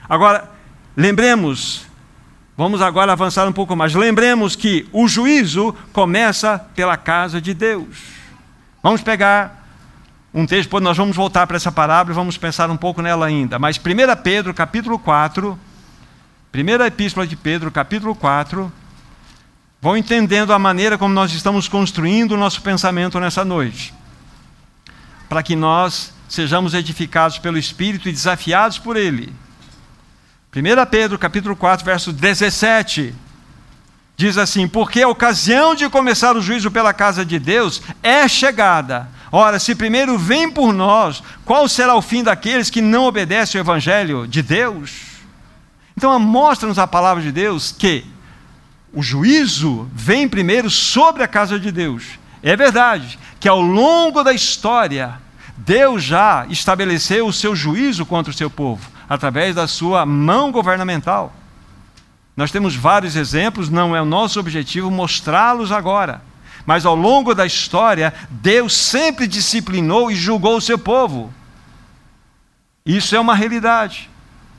Agora, 0.08 0.55
lembremos, 0.96 1.86
vamos 2.56 2.80
agora 2.80 3.12
avançar 3.12 3.46
um 3.46 3.52
pouco 3.52 3.76
mais. 3.76 3.94
Lembremos 3.94 4.56
que 4.56 4.88
o 4.92 5.06
juízo 5.06 5.74
começa 5.92 6.58
pela 6.74 6.96
casa 6.96 7.40
de 7.40 7.52
Deus. 7.52 8.16
Vamos 8.82 9.02
pegar 9.02 9.66
um 10.32 10.46
texto, 10.46 10.64
depois 10.64 10.84
nós 10.84 10.96
vamos 10.96 11.16
voltar 11.16 11.46
para 11.46 11.56
essa 11.56 11.72
parábola 11.72 12.12
e 12.12 12.14
vamos 12.14 12.36
pensar 12.36 12.70
um 12.70 12.76
pouco 12.76 13.00
nela 13.00 13.26
ainda. 13.26 13.58
Mas 13.58 13.78
1 13.78 13.80
Pedro, 14.22 14.52
capítulo 14.52 14.98
4, 14.98 15.58
primeira 16.52 16.86
epístola 16.86 17.26
de 17.26 17.36
Pedro, 17.36 17.70
capítulo 17.70 18.14
4, 18.14 18.70
vão 19.80 19.96
entendendo 19.96 20.52
a 20.52 20.58
maneira 20.58 20.98
como 20.98 21.14
nós 21.14 21.32
estamos 21.32 21.68
construindo 21.68 22.32
o 22.32 22.36
nosso 22.36 22.60
pensamento 22.60 23.18
nessa 23.18 23.44
noite. 23.44 23.94
Para 25.28 25.42
que 25.42 25.56
nós 25.56 26.12
sejamos 26.28 26.74
edificados 26.74 27.38
pelo 27.38 27.56
Espírito 27.56 28.08
e 28.08 28.12
desafiados 28.12 28.78
por 28.78 28.96
Ele. 28.96 29.32
1 30.56 30.86
Pedro 30.90 31.18
capítulo 31.18 31.54
4, 31.54 31.84
verso 31.84 32.10
17, 32.10 33.14
diz 34.16 34.38
assim: 34.38 34.66
Porque 34.66 35.02
a 35.02 35.08
ocasião 35.08 35.74
de 35.74 35.86
começar 35.90 36.34
o 36.34 36.40
juízo 36.40 36.70
pela 36.70 36.94
casa 36.94 37.26
de 37.26 37.38
Deus 37.38 37.82
é 38.02 38.26
chegada. 38.26 39.06
Ora, 39.30 39.58
se 39.58 39.74
primeiro 39.74 40.16
vem 40.16 40.50
por 40.50 40.72
nós, 40.72 41.22
qual 41.44 41.68
será 41.68 41.94
o 41.94 42.00
fim 42.00 42.22
daqueles 42.22 42.70
que 42.70 42.80
não 42.80 43.04
obedecem 43.04 43.58
ao 43.58 43.66
Evangelho 43.66 44.26
de 44.26 44.40
Deus? 44.40 44.92
Então, 45.94 46.18
mostra-nos 46.18 46.78
a 46.78 46.86
palavra 46.86 47.22
de 47.22 47.30
Deus 47.30 47.74
que 47.78 48.06
o 48.94 49.02
juízo 49.02 49.86
vem 49.92 50.26
primeiro 50.26 50.70
sobre 50.70 51.22
a 51.22 51.28
casa 51.28 51.60
de 51.60 51.70
Deus. 51.70 52.18
É 52.42 52.56
verdade 52.56 53.18
que 53.38 53.46
ao 53.46 53.60
longo 53.60 54.22
da 54.22 54.32
história, 54.32 55.20
Deus 55.58 56.02
já 56.02 56.46
estabeleceu 56.48 57.26
o 57.26 57.32
seu 57.32 57.54
juízo 57.54 58.06
contra 58.06 58.30
o 58.30 58.34
seu 58.34 58.48
povo, 58.48 58.95
através 59.08 59.54
da 59.54 59.66
sua 59.66 60.04
mão 60.04 60.50
governamental. 60.50 61.32
Nós 62.36 62.50
temos 62.50 62.74
vários 62.74 63.16
exemplos, 63.16 63.70
não 63.70 63.96
é 63.96 64.02
o 64.02 64.04
nosso 64.04 64.38
objetivo 64.38 64.90
mostrá-los 64.90 65.72
agora. 65.72 66.20
Mas 66.66 66.84
ao 66.84 66.94
longo 66.94 67.34
da 67.34 67.46
história, 67.46 68.12
Deus 68.28 68.74
sempre 68.74 69.26
disciplinou 69.26 70.10
e 70.10 70.14
julgou 70.16 70.56
o 70.56 70.60
seu 70.60 70.78
povo. 70.78 71.32
Isso 72.84 73.16
é 73.16 73.20
uma 73.20 73.34
realidade. 73.34 74.10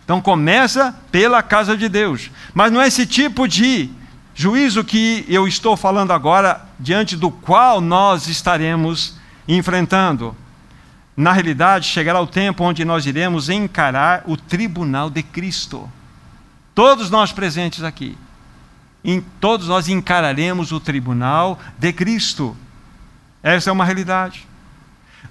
Então 0.03 0.21
começa 0.21 0.95
pela 1.11 1.43
casa 1.43 1.75
de 1.75 1.89
Deus. 1.89 2.31
Mas 2.53 2.71
não 2.71 2.81
é 2.81 2.87
esse 2.87 3.05
tipo 3.05 3.47
de 3.47 3.91
Juízo 4.39 4.83
que 4.83 5.25
eu 5.27 5.47
estou 5.47 5.75
falando 5.75 6.13
agora, 6.13 6.61
diante 6.79 7.17
do 7.17 7.31
qual 7.31 7.81
nós 7.81 8.27
estaremos 8.27 9.15
enfrentando. 9.47 10.35
Na 11.17 11.31
realidade, 11.31 11.87
chegará 11.87 12.21
o 12.21 12.27
tempo 12.27 12.63
onde 12.63 12.85
nós 12.85 13.07
iremos 13.07 13.49
encarar 13.49 14.21
o 14.27 14.37
tribunal 14.37 15.09
de 15.09 15.23
Cristo. 15.23 15.91
Todos 16.75 17.09
nós 17.09 17.31
presentes 17.31 17.83
aqui, 17.83 18.15
em, 19.03 19.19
todos 19.41 19.67
nós 19.67 19.89
encararemos 19.89 20.71
o 20.71 20.79
tribunal 20.79 21.57
de 21.79 21.91
Cristo. 21.91 22.55
Essa 23.41 23.71
é 23.71 23.73
uma 23.73 23.83
realidade. 23.83 24.47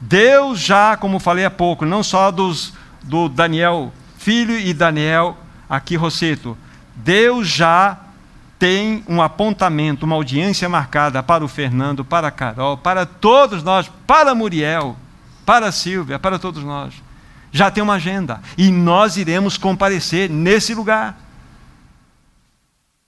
Deus 0.00 0.58
já, 0.58 0.96
como 0.96 1.20
falei 1.20 1.44
há 1.44 1.50
pouco, 1.50 1.86
não 1.86 2.02
só 2.02 2.32
dos, 2.32 2.74
do 3.04 3.28
Daniel 3.28 3.92
filho 4.18 4.58
e 4.58 4.74
Daniel 4.74 5.38
aqui 5.68 5.94
Rosseto, 5.94 6.58
Deus 6.96 7.46
já 7.46 7.96
tem 8.58 9.04
um 9.06 9.22
apontamento, 9.22 10.04
uma 10.04 10.16
audiência 10.16 10.68
marcada 10.68 11.22
para 11.22 11.44
o 11.44 11.48
Fernando, 11.48 12.04
para 12.04 12.26
a 12.26 12.32
Carol, 12.32 12.76
para 12.76 13.06
todos 13.06 13.62
nós, 13.62 13.88
para 14.04 14.34
Muriel, 14.34 14.96
para 15.46 15.68
a 15.68 15.72
Silvia, 15.72 16.18
para 16.18 16.38
todos 16.38 16.62
nós. 16.64 16.92
Já 17.52 17.70
tem 17.70 17.82
uma 17.82 17.94
agenda. 17.94 18.42
E 18.58 18.70
nós 18.70 19.16
iremos 19.16 19.56
comparecer 19.56 20.28
nesse 20.28 20.74
lugar. 20.74 21.16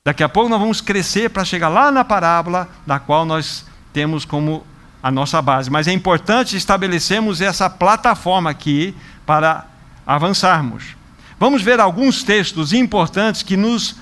Daqui 0.04 0.22
a 0.22 0.28
pouco 0.28 0.48
nós 0.48 0.60
vamos 0.60 0.80
crescer 0.80 1.28
para 1.28 1.44
chegar 1.44 1.68
lá 1.68 1.90
na 1.90 2.04
parábola, 2.04 2.68
da 2.86 2.98
qual 2.98 3.26
nós 3.26 3.66
temos 3.92 4.24
como 4.24 4.64
a 5.02 5.10
nossa 5.10 5.42
base. 5.42 5.68
Mas 5.68 5.88
é 5.88 5.92
importante 5.92 6.56
estabelecermos 6.56 7.40
essa 7.40 7.68
plataforma 7.68 8.48
aqui 8.48 8.94
para 9.26 9.66
avançarmos. 10.06 10.96
Vamos 11.38 11.60
ver 11.60 11.78
alguns 11.80 12.22
textos 12.22 12.72
importantes 12.72 13.42
que 13.42 13.56
nos 13.56 13.96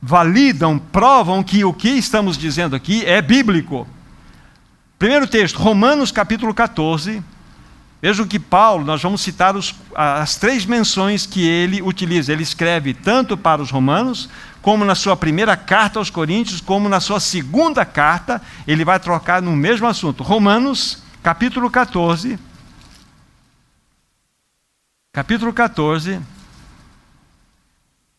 validam, 0.00 0.78
provam 0.78 1.42
que 1.42 1.64
o 1.64 1.72
que 1.72 1.90
estamos 1.90 2.36
dizendo 2.36 2.74
aqui 2.74 3.04
é 3.06 3.22
bíblico. 3.22 3.86
Primeiro 4.98 5.26
texto, 5.26 5.58
Romanos 5.58 6.10
capítulo 6.10 6.52
14. 6.52 7.22
Vejam 8.02 8.26
que 8.26 8.40
Paulo, 8.40 8.84
nós 8.84 9.00
vamos 9.00 9.20
citar 9.20 9.54
os, 9.54 9.72
as 9.94 10.34
três 10.34 10.66
menções 10.66 11.24
que 11.24 11.46
ele 11.46 11.80
utiliza. 11.80 12.32
Ele 12.32 12.42
escreve 12.42 12.92
tanto 12.92 13.36
para 13.36 13.62
os 13.62 13.70
romanos, 13.70 14.28
como 14.60 14.84
na 14.84 14.96
sua 14.96 15.16
primeira 15.16 15.56
carta 15.56 16.00
aos 16.00 16.10
Coríntios, 16.10 16.60
como 16.60 16.88
na 16.88 16.98
sua 16.98 17.20
segunda 17.20 17.84
carta, 17.84 18.42
ele 18.66 18.84
vai 18.84 18.98
trocar 18.98 19.40
no 19.40 19.54
mesmo 19.54 19.86
assunto. 19.86 20.24
Romanos, 20.24 21.00
capítulo 21.22 21.70
14. 21.70 22.40
Capítulo 25.12 25.52
14. 25.52 26.20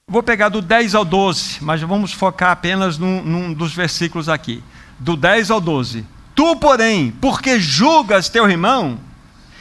Vou 0.07 0.23
pegar 0.23 0.47
do 0.47 0.61
10 0.61 0.95
ao 0.95 1.03
12, 1.03 1.57
mas 1.61 1.81
vamos 1.81 2.13
focar 2.13 2.51
apenas 2.51 2.97
num, 2.97 3.21
num 3.21 3.53
dos 3.53 3.73
versículos 3.73 4.29
aqui. 4.29 4.63
Do 4.97 5.17
10 5.17 5.51
ao 5.51 5.59
12. 5.59 6.05
Tu, 6.33 6.55
porém, 6.55 7.11
porque 7.19 7.59
julgas 7.59 8.29
teu 8.29 8.49
irmão, 8.49 8.97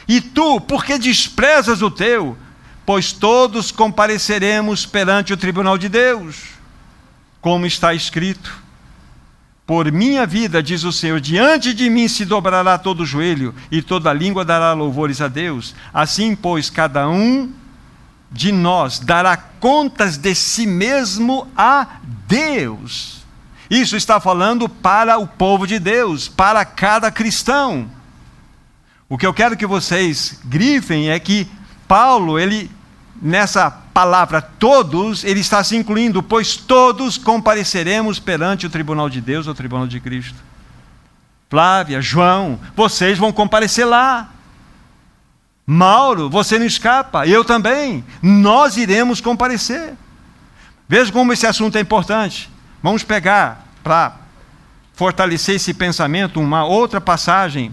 e 0.07 0.21
tu, 0.21 0.59
porque 0.61 0.97
desprezas 0.97 1.81
o 1.81 1.89
teu, 1.89 2.37
pois 2.85 3.11
todos 3.11 3.71
compareceremos 3.71 4.85
perante 4.85 5.33
o 5.33 5.37
tribunal 5.37 5.77
de 5.77 5.87
Deus, 5.89 6.37
como 7.41 7.65
está 7.65 7.93
escrito. 7.93 8.61
Por 9.65 9.89
minha 9.91 10.25
vida, 10.25 10.61
diz 10.61 10.83
o 10.83 10.91
Senhor, 10.91 11.21
diante 11.21 11.73
de 11.73 11.89
mim 11.89 12.09
se 12.09 12.25
dobrará 12.25 12.77
todo 12.77 13.05
joelho, 13.05 13.55
e 13.71 13.81
toda 13.81 14.11
língua 14.11 14.43
dará 14.43 14.73
louvores 14.73 15.21
a 15.21 15.29
Deus. 15.29 15.73
Assim, 15.93 16.35
pois, 16.35 16.69
cada 16.69 17.07
um 17.07 17.51
de 18.29 18.51
nós 18.51 18.99
dará 18.99 19.37
contas 19.37 20.17
de 20.17 20.35
si 20.35 20.65
mesmo 20.65 21.47
a 21.55 21.87
Deus. 22.27 23.23
Isso 23.69 23.95
está 23.95 24.19
falando 24.19 24.67
para 24.67 25.17
o 25.17 25.25
povo 25.25 25.65
de 25.65 25.79
Deus, 25.79 26.27
para 26.27 26.65
cada 26.65 27.09
cristão. 27.09 27.89
O 29.13 29.17
que 29.17 29.27
eu 29.27 29.33
quero 29.33 29.55
que 29.55 29.67
vocês 29.67 30.39
grifem 30.43 31.11
é 31.11 31.19
que 31.19 31.47
Paulo, 31.87 32.39
ele 32.39 32.67
nessa 33.21 33.69
palavra 33.69 34.41
todos, 34.41 35.23
ele 35.23 35.39
está 35.39 35.63
se 35.63 35.75
incluindo, 35.75 36.23
pois 36.23 36.57
todos 36.57 37.15
compareceremos 37.15 38.17
perante 38.17 38.65
o 38.65 38.71
tribunal 38.71 39.07
de 39.11 39.21
Deus, 39.21 39.45
o 39.45 39.53
tribunal 39.53 39.85
de 39.85 39.99
Cristo. 39.99 40.33
Flávia, 41.47 42.01
João, 42.01 42.59
vocês 42.75 43.19
vão 43.19 43.31
comparecer 43.31 43.85
lá. 43.85 44.31
Mauro, 45.63 46.27
você 46.27 46.57
não 46.57 46.65
escapa, 46.65 47.27
eu 47.27 47.45
também. 47.45 48.03
Nós 48.19 48.77
iremos 48.77 49.21
comparecer. 49.21 49.93
Veja 50.89 51.11
como 51.11 51.31
esse 51.31 51.45
assunto 51.45 51.77
é 51.77 51.81
importante. 51.81 52.49
Vamos 52.81 53.03
pegar 53.03 53.63
para 53.83 54.15
fortalecer 54.95 55.57
esse 55.57 55.71
pensamento 55.71 56.39
uma 56.39 56.65
outra 56.65 56.99
passagem 56.99 57.71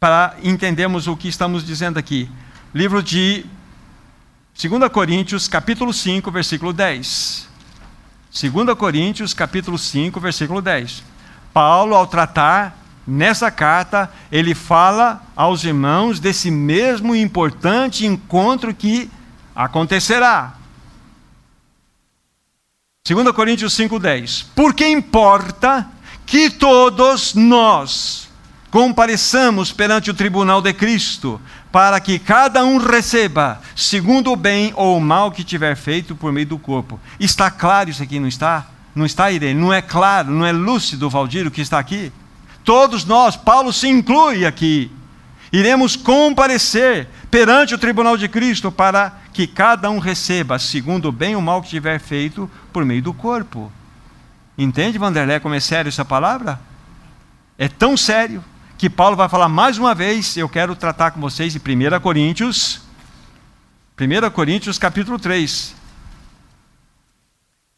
para 0.00 0.34
entendermos 0.42 1.06
o 1.06 1.16
que 1.16 1.28
estamos 1.28 1.64
dizendo 1.64 1.98
aqui. 1.98 2.28
Livro 2.74 3.02
de 3.02 3.44
2 4.60 4.90
Coríntios, 4.90 5.46
capítulo 5.46 5.92
5, 5.92 6.30
versículo 6.30 6.72
10. 6.72 7.48
2 8.32 8.78
Coríntios, 8.78 9.34
capítulo 9.34 9.78
5, 9.78 10.18
versículo 10.18 10.62
10. 10.62 11.04
Paulo, 11.52 11.94
ao 11.94 12.06
tratar 12.06 12.80
Nessa 13.06 13.50
carta, 13.50 14.08
ele 14.30 14.54
fala 14.54 15.20
aos 15.34 15.64
irmãos 15.64 16.20
desse 16.20 16.48
mesmo 16.48 17.12
importante 17.12 18.06
encontro 18.06 18.72
que 18.72 19.10
acontecerá. 19.52 20.54
2 23.04 23.32
Coríntios 23.32 23.76
5,10. 23.76 24.46
Porque 24.54 24.86
importa 24.86 25.90
que 26.24 26.50
todos 26.50 27.34
nós 27.34 28.29
compareçamos 28.70 29.72
perante 29.72 30.10
o 30.10 30.14
tribunal 30.14 30.62
de 30.62 30.72
Cristo, 30.72 31.40
para 31.72 31.98
que 32.00 32.18
cada 32.18 32.64
um 32.64 32.78
receba, 32.78 33.60
segundo 33.74 34.32
o 34.32 34.36
bem 34.36 34.72
ou 34.76 34.96
o 34.96 35.00
mal 35.00 35.32
que 35.32 35.42
tiver 35.42 35.76
feito 35.76 36.14
por 36.14 36.32
meio 36.32 36.46
do 36.46 36.58
corpo. 36.58 36.98
Está 37.18 37.50
claro 37.50 37.90
isso 37.90 38.02
aqui, 38.02 38.20
não 38.20 38.28
está? 38.28 38.66
Não 38.94 39.04
está, 39.04 39.30
Irene? 39.30 39.60
Não 39.60 39.72
é 39.72 39.82
claro, 39.82 40.30
não 40.30 40.46
é 40.46 40.52
lúcido, 40.52 41.10
Valdir, 41.10 41.46
o 41.46 41.50
que 41.50 41.60
está 41.60 41.78
aqui? 41.78 42.12
Todos 42.64 43.04
nós, 43.04 43.36
Paulo 43.36 43.72
se 43.72 43.88
inclui 43.88 44.46
aqui, 44.46 44.90
iremos 45.52 45.96
comparecer 45.96 47.08
perante 47.30 47.74
o 47.74 47.78
tribunal 47.78 48.16
de 48.16 48.28
Cristo 48.28 48.70
para 48.70 49.18
que 49.32 49.46
cada 49.46 49.90
um 49.90 49.98
receba, 49.98 50.58
segundo 50.58 51.08
o 51.08 51.12
bem 51.12 51.34
ou 51.34 51.40
o 51.40 51.44
mal 51.44 51.62
que 51.62 51.68
tiver 51.68 51.98
feito, 51.98 52.50
por 52.72 52.84
meio 52.84 53.02
do 53.02 53.14
corpo. 53.14 53.72
Entende, 54.58 54.98
Vanderlé, 54.98 55.40
como 55.40 55.54
é 55.54 55.60
sério 55.60 55.88
essa 55.88 56.04
palavra? 56.04 56.60
É 57.56 57.68
tão 57.68 57.96
sério 57.96 58.44
que 58.80 58.88
Paulo 58.88 59.14
vai 59.14 59.28
falar 59.28 59.46
mais 59.46 59.76
uma 59.76 59.94
vez, 59.94 60.38
eu 60.38 60.48
quero 60.48 60.74
tratar 60.74 61.10
com 61.10 61.20
vocês 61.20 61.54
em 61.54 61.58
1 61.58 62.00
Coríntios, 62.00 62.80
1 64.00 64.30
Coríntios 64.30 64.78
capítulo 64.78 65.18
3. 65.18 65.76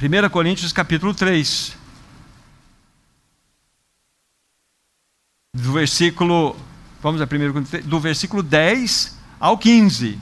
1 0.00 0.30
Coríntios 0.30 0.72
capítulo 0.72 1.12
3. 1.12 1.76
Do 5.52 5.72
versículo, 5.72 6.54
vamos 7.02 7.20
a 7.20 7.26
primeiro, 7.26 7.60
do 7.82 7.98
versículo 7.98 8.40
10 8.40 9.18
ao 9.40 9.58
15. 9.58 10.20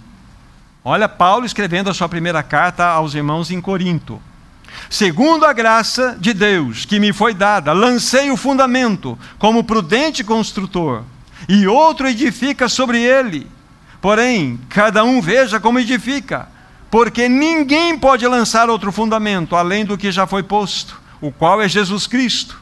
Olha 0.82 1.10
Paulo 1.10 1.44
escrevendo 1.44 1.90
a 1.90 1.94
sua 1.94 2.08
primeira 2.08 2.42
carta 2.42 2.87
aos 2.87 3.12
irmãos 3.12 3.50
em 3.50 3.60
Corinto. 3.60 4.18
Segundo 4.88 5.44
a 5.44 5.52
graça 5.52 6.16
de 6.18 6.32
Deus 6.32 6.84
que 6.84 6.98
me 6.98 7.12
foi 7.12 7.34
dada, 7.34 7.72
lancei 7.72 8.30
o 8.30 8.36
fundamento 8.36 9.18
como 9.38 9.64
prudente 9.64 10.24
construtor, 10.24 11.04
e 11.48 11.66
outro 11.66 12.08
edifica 12.08 12.68
sobre 12.68 13.02
ele. 13.02 13.46
Porém, 14.00 14.58
cada 14.68 15.04
um 15.04 15.20
veja 15.20 15.60
como 15.60 15.78
edifica, 15.78 16.48
porque 16.90 17.28
ninguém 17.28 17.98
pode 17.98 18.26
lançar 18.26 18.68
outro 18.68 18.90
fundamento 18.90 19.54
além 19.54 19.84
do 19.84 19.98
que 19.98 20.10
já 20.10 20.26
foi 20.26 20.42
posto, 20.42 21.00
o 21.20 21.30
qual 21.30 21.60
é 21.60 21.68
Jesus 21.68 22.06
Cristo. 22.06 22.60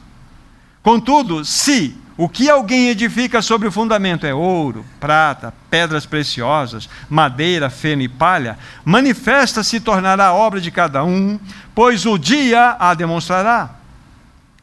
Contudo, 0.81 1.43
se 1.43 1.95
o 2.17 2.27
que 2.27 2.49
alguém 2.49 2.89
edifica 2.89 3.41
sobre 3.41 3.67
o 3.67 3.71
fundamento 3.71 4.25
é 4.25 4.33
ouro, 4.33 4.85
prata, 4.99 5.53
pedras 5.69 6.05
preciosas, 6.05 6.89
madeira, 7.09 7.69
feno 7.69 8.01
e 8.01 8.09
palha, 8.09 8.57
manifesta 8.83 9.63
se 9.63 9.79
tornará 9.79 10.27
a 10.27 10.33
obra 10.33 10.59
de 10.59 10.69
cada 10.69 11.01
um, 11.03 11.39
pois 11.73 12.05
o 12.05 12.17
dia 12.17 12.75
a 12.77 12.93
demonstrará, 12.93 13.69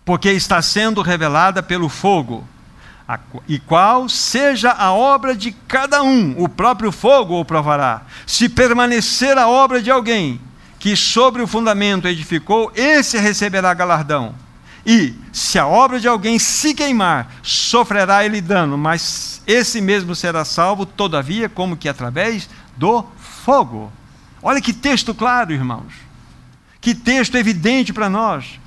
porque 0.04 0.30
está 0.30 0.60
sendo 0.60 1.00
revelada 1.00 1.62
pelo 1.62 1.88
fogo, 1.88 2.46
e 3.48 3.58
qual 3.58 4.08
seja 4.08 4.72
a 4.72 4.92
obra 4.92 5.34
de 5.34 5.52
cada 5.52 6.02
um, 6.02 6.34
o 6.36 6.48
próprio 6.48 6.92
fogo 6.92 7.40
o 7.40 7.44
provará. 7.44 8.02
Se 8.26 8.48
permanecer 8.48 9.38
a 9.38 9.48
obra 9.48 9.80
de 9.80 9.90
alguém 9.90 10.40
que 10.78 10.94
sobre 10.94 11.40
o 11.40 11.46
fundamento 11.46 12.06
edificou, 12.06 12.70
esse 12.74 13.16
receberá 13.16 13.72
galardão. 13.72 14.45
E 14.86 15.16
se 15.32 15.58
a 15.58 15.66
obra 15.66 15.98
de 15.98 16.06
alguém 16.06 16.38
se 16.38 16.72
queimar, 16.72 17.28
sofrerá 17.42 18.24
ele 18.24 18.40
dano, 18.40 18.78
mas 18.78 19.42
esse 19.44 19.80
mesmo 19.80 20.14
será 20.14 20.44
salvo, 20.44 20.86
todavia, 20.86 21.48
como 21.48 21.76
que 21.76 21.88
através 21.88 22.48
do 22.76 23.04
fogo. 23.18 23.90
Olha 24.40 24.60
que 24.60 24.72
texto 24.72 25.12
claro, 25.12 25.52
irmãos. 25.52 25.92
Que 26.80 26.94
texto 26.94 27.34
evidente 27.34 27.92
para 27.92 28.08
nós. 28.08 28.60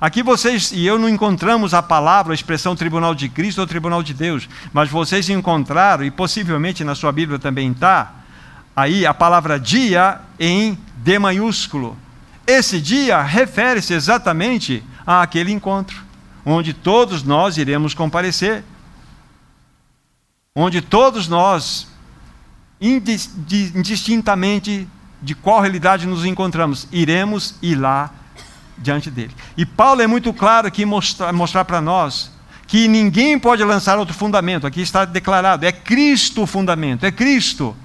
Aqui 0.00 0.22
vocês 0.22 0.72
e 0.72 0.86
eu 0.86 0.98
não 0.98 1.10
encontramos 1.10 1.74
a 1.74 1.82
palavra, 1.82 2.32
a 2.32 2.34
expressão 2.34 2.74
tribunal 2.74 3.14
de 3.14 3.28
Cristo 3.28 3.60
ou 3.60 3.66
tribunal 3.66 4.02
de 4.02 4.14
Deus, 4.14 4.48
mas 4.72 4.88
vocês 4.88 5.28
encontraram, 5.28 6.04
e 6.04 6.10
possivelmente 6.10 6.84
na 6.84 6.94
sua 6.94 7.12
Bíblia 7.12 7.38
também 7.38 7.70
está, 7.72 8.14
aí 8.74 9.04
a 9.04 9.12
palavra 9.12 9.60
dia 9.60 10.20
em 10.38 10.78
D 10.96 11.18
maiúsculo. 11.18 11.96
Esse 12.46 12.80
dia 12.80 13.20
refere-se 13.20 13.92
exatamente 13.92 14.82
àquele 15.06 15.52
encontro, 15.52 16.02
onde 16.44 16.74
todos 16.74 17.22
nós 17.22 17.56
iremos 17.56 17.94
comparecer, 17.94 18.64
onde 20.54 20.80
todos 20.80 21.28
nós, 21.28 21.88
indistintamente 22.80 24.88
de 25.22 25.34
qual 25.34 25.60
realidade 25.60 26.06
nos 26.06 26.24
encontramos, 26.24 26.88
iremos 26.90 27.54
ir 27.62 27.76
lá 27.76 28.10
diante 28.78 29.10
dele. 29.10 29.34
E 29.56 29.64
Paulo 29.64 30.02
é 30.02 30.06
muito 30.06 30.32
claro 30.32 30.66
aqui 30.66 30.84
mostrar, 30.84 31.32
mostrar 31.32 31.64
para 31.64 31.80
nós 31.80 32.30
que 32.66 32.88
ninguém 32.88 33.38
pode 33.38 33.62
lançar 33.64 33.98
outro 33.98 34.14
fundamento. 34.14 34.66
Aqui 34.66 34.80
está 34.80 35.04
declarado: 35.04 35.64
é 35.64 35.72
Cristo 35.72 36.42
o 36.42 36.46
fundamento, 36.46 37.04
é 37.04 37.12
Cristo. 37.12 37.76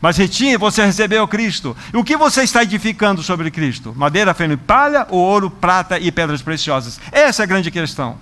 Mas 0.00 0.16
retinha, 0.16 0.58
você 0.58 0.84
recebeu 0.84 1.26
Cristo. 1.26 1.76
E 1.92 1.96
o 1.96 2.04
que 2.04 2.16
você 2.16 2.42
está 2.42 2.62
edificando 2.62 3.22
sobre 3.22 3.50
Cristo? 3.50 3.94
Madeira, 3.96 4.34
feno 4.34 4.54
e 4.54 4.56
palha 4.56 5.06
ou 5.10 5.20
ouro, 5.20 5.50
prata 5.50 5.98
e 5.98 6.12
pedras 6.12 6.42
preciosas? 6.42 7.00
Essa 7.10 7.42
é 7.42 7.44
a 7.44 7.46
grande 7.46 7.70
questão. 7.70 8.18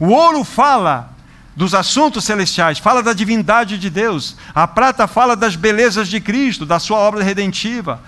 O 0.00 0.08
ouro 0.08 0.44
fala 0.44 1.10
dos 1.54 1.74
assuntos 1.74 2.24
celestiais, 2.24 2.78
fala 2.78 3.02
da 3.02 3.12
divindade 3.12 3.78
de 3.78 3.90
Deus. 3.90 4.36
A 4.54 4.66
prata 4.66 5.06
fala 5.06 5.34
das 5.34 5.56
belezas 5.56 6.08
de 6.08 6.20
Cristo, 6.20 6.64
da 6.64 6.78
sua 6.78 6.98
obra 6.98 7.22
redentiva. 7.22 8.00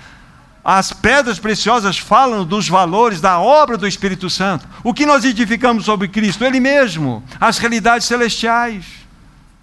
As 0.64 0.92
pedras 0.92 1.38
preciosas 1.38 1.98
falam 1.98 2.44
dos 2.44 2.68
valores 2.68 3.20
da 3.20 3.40
obra 3.40 3.76
do 3.76 3.88
Espírito 3.88 4.30
Santo. 4.30 4.68
O 4.84 4.94
que 4.94 5.06
nós 5.06 5.24
edificamos 5.24 5.84
sobre 5.84 6.06
Cristo? 6.06 6.44
Ele 6.44 6.60
mesmo, 6.60 7.24
as 7.40 7.58
realidades 7.58 8.06
celestiais. 8.06 8.84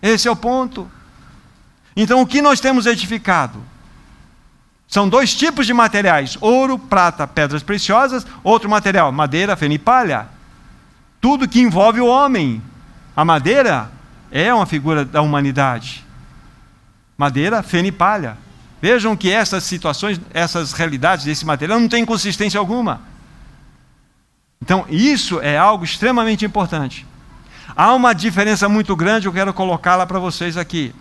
Esse 0.01 0.27
é 0.27 0.31
o 0.31 0.35
ponto. 0.35 0.91
Então, 1.99 2.21
o 2.21 2.27
que 2.27 2.43
nós 2.43 2.59
temos 2.59 2.85
edificado? 2.85 3.59
São 4.87 5.09
dois 5.09 5.33
tipos 5.33 5.65
de 5.65 5.73
materiais: 5.73 6.37
ouro, 6.39 6.77
prata, 6.77 7.25
pedras 7.25 7.63
preciosas, 7.63 8.25
outro 8.43 8.69
material, 8.69 9.11
madeira, 9.11 9.57
feno 9.57 9.73
e 9.73 9.79
palha. 9.79 10.27
Tudo 11.19 11.47
que 11.47 11.59
envolve 11.59 11.99
o 11.99 12.05
homem. 12.05 12.61
A 13.15 13.25
madeira 13.25 13.91
é 14.31 14.53
uma 14.53 14.67
figura 14.67 15.03
da 15.03 15.23
humanidade. 15.23 16.05
Madeira, 17.17 17.63
feno 17.63 17.87
e 17.87 17.91
palha. 17.91 18.37
Vejam 18.79 19.17
que 19.17 19.31
essas 19.31 19.63
situações, 19.63 20.21
essas 20.31 20.73
realidades 20.73 21.25
desse 21.25 21.43
material 21.47 21.79
não 21.79 21.89
têm 21.89 22.05
consistência 22.05 22.59
alguma. 22.59 23.01
Então, 24.61 24.85
isso 24.87 25.39
é 25.41 25.57
algo 25.57 25.83
extremamente 25.83 26.45
importante. 26.45 27.07
Há 27.75 27.91
uma 27.95 28.13
diferença 28.13 28.69
muito 28.69 28.95
grande, 28.95 29.25
eu 29.25 29.33
quero 29.33 29.51
colocá-la 29.51 30.05
para 30.05 30.19
vocês 30.19 30.57
aqui. 30.57 30.93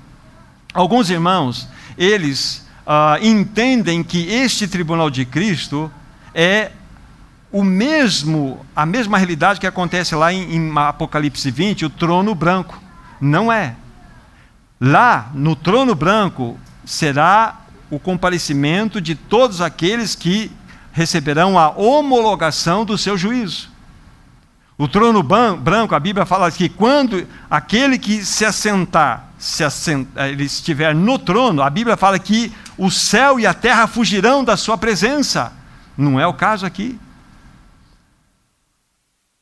Alguns 0.72 1.10
irmãos, 1.10 1.68
eles 1.96 2.66
uh, 2.86 3.24
entendem 3.24 4.02
que 4.02 4.28
este 4.28 4.68
tribunal 4.68 5.10
de 5.10 5.24
Cristo 5.24 5.90
é 6.34 6.70
o 7.50 7.64
mesmo, 7.64 8.64
a 8.74 8.84
mesma 8.84 9.16
realidade 9.16 9.58
que 9.60 9.66
acontece 9.66 10.14
lá 10.14 10.32
em, 10.32 10.54
em 10.54 10.78
Apocalipse 10.78 11.50
20, 11.50 11.86
o 11.86 11.90
trono 11.90 12.34
branco. 12.34 12.80
Não 13.20 13.50
é. 13.50 13.74
Lá, 14.80 15.30
no 15.32 15.56
trono 15.56 15.94
branco, 15.94 16.58
será 16.84 17.60
o 17.90 17.98
comparecimento 17.98 19.00
de 19.00 19.14
todos 19.14 19.60
aqueles 19.60 20.14
que 20.14 20.50
receberão 20.92 21.58
a 21.58 21.70
homologação 21.70 22.84
do 22.84 22.98
seu 22.98 23.16
juízo. 23.16 23.70
O 24.78 24.86
trono 24.86 25.22
branco, 25.22 25.94
a 25.94 26.00
Bíblia 26.00 26.26
fala 26.26 26.50
que 26.50 26.68
quando 26.68 27.26
aquele 27.50 27.98
que 27.98 28.22
se 28.24 28.44
assentar, 28.44 29.30
se 29.38 29.64
assentar, 29.64 30.28
ele 30.28 30.44
estiver 30.44 30.94
no 30.94 31.18
trono, 31.18 31.62
a 31.62 31.70
Bíblia 31.70 31.96
fala 31.96 32.18
que 32.18 32.52
o 32.76 32.90
céu 32.90 33.40
e 33.40 33.46
a 33.46 33.54
terra 33.54 33.86
fugirão 33.86 34.44
da 34.44 34.54
sua 34.54 34.76
presença. 34.76 35.50
Não 35.96 36.20
é 36.20 36.26
o 36.26 36.34
caso 36.34 36.66
aqui. 36.66 36.98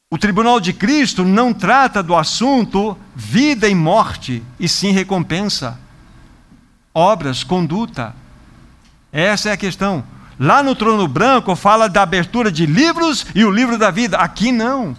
O 0.09 0.17
tribunal 0.17 0.61
de 0.61 0.73
Cristo 0.73 1.25
não 1.25 1.53
trata 1.53 2.01
do 2.01 2.15
assunto 2.15 2.97
vida 3.17 3.69
e 3.69 3.75
morte, 3.75 4.41
e 4.61 4.69
sim 4.69 4.93
recompensa, 4.93 5.77
obras, 6.95 7.43
conduta. 7.43 8.15
Essa 9.13 9.49
é 9.49 9.53
a 9.53 9.57
questão. 9.57 10.05
Lá 10.39 10.63
no 10.63 10.77
trono 10.77 11.09
branco 11.09 11.57
fala 11.57 11.89
da 11.89 12.03
abertura 12.03 12.53
de 12.53 12.67
livros 12.67 13.27
e 13.35 13.45
o 13.45 13.51
livro 13.51 13.77
da 13.77 13.91
vida. 13.91 14.19
Aqui 14.19 14.53
não. 14.53 14.97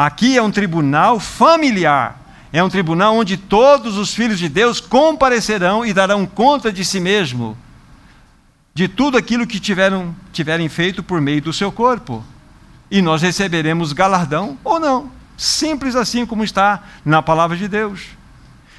Aqui 0.00 0.38
é 0.38 0.42
um 0.42 0.50
tribunal 0.50 1.20
familiar. 1.20 2.18
É 2.50 2.64
um 2.64 2.70
tribunal 2.70 3.14
onde 3.18 3.36
todos 3.36 3.98
os 3.98 4.14
filhos 4.14 4.38
de 4.38 4.48
Deus 4.48 4.80
comparecerão 4.80 5.84
e 5.84 5.92
darão 5.92 6.24
conta 6.24 6.72
de 6.72 6.86
si 6.86 6.98
mesmo, 6.98 7.54
de 8.72 8.88
tudo 8.88 9.18
aquilo 9.18 9.46
que 9.46 9.60
tiveram, 9.60 10.16
tiverem 10.32 10.70
feito 10.70 11.02
por 11.02 11.20
meio 11.20 11.42
do 11.42 11.52
seu 11.52 11.70
corpo. 11.70 12.24
E 12.90 13.02
nós 13.02 13.20
receberemos 13.20 13.92
galardão 13.92 14.56
ou 14.64 14.80
não. 14.80 15.10
Simples 15.36 15.94
assim 15.94 16.24
como 16.24 16.42
está 16.44 16.82
na 17.04 17.20
palavra 17.20 17.54
de 17.54 17.68
Deus. 17.68 18.06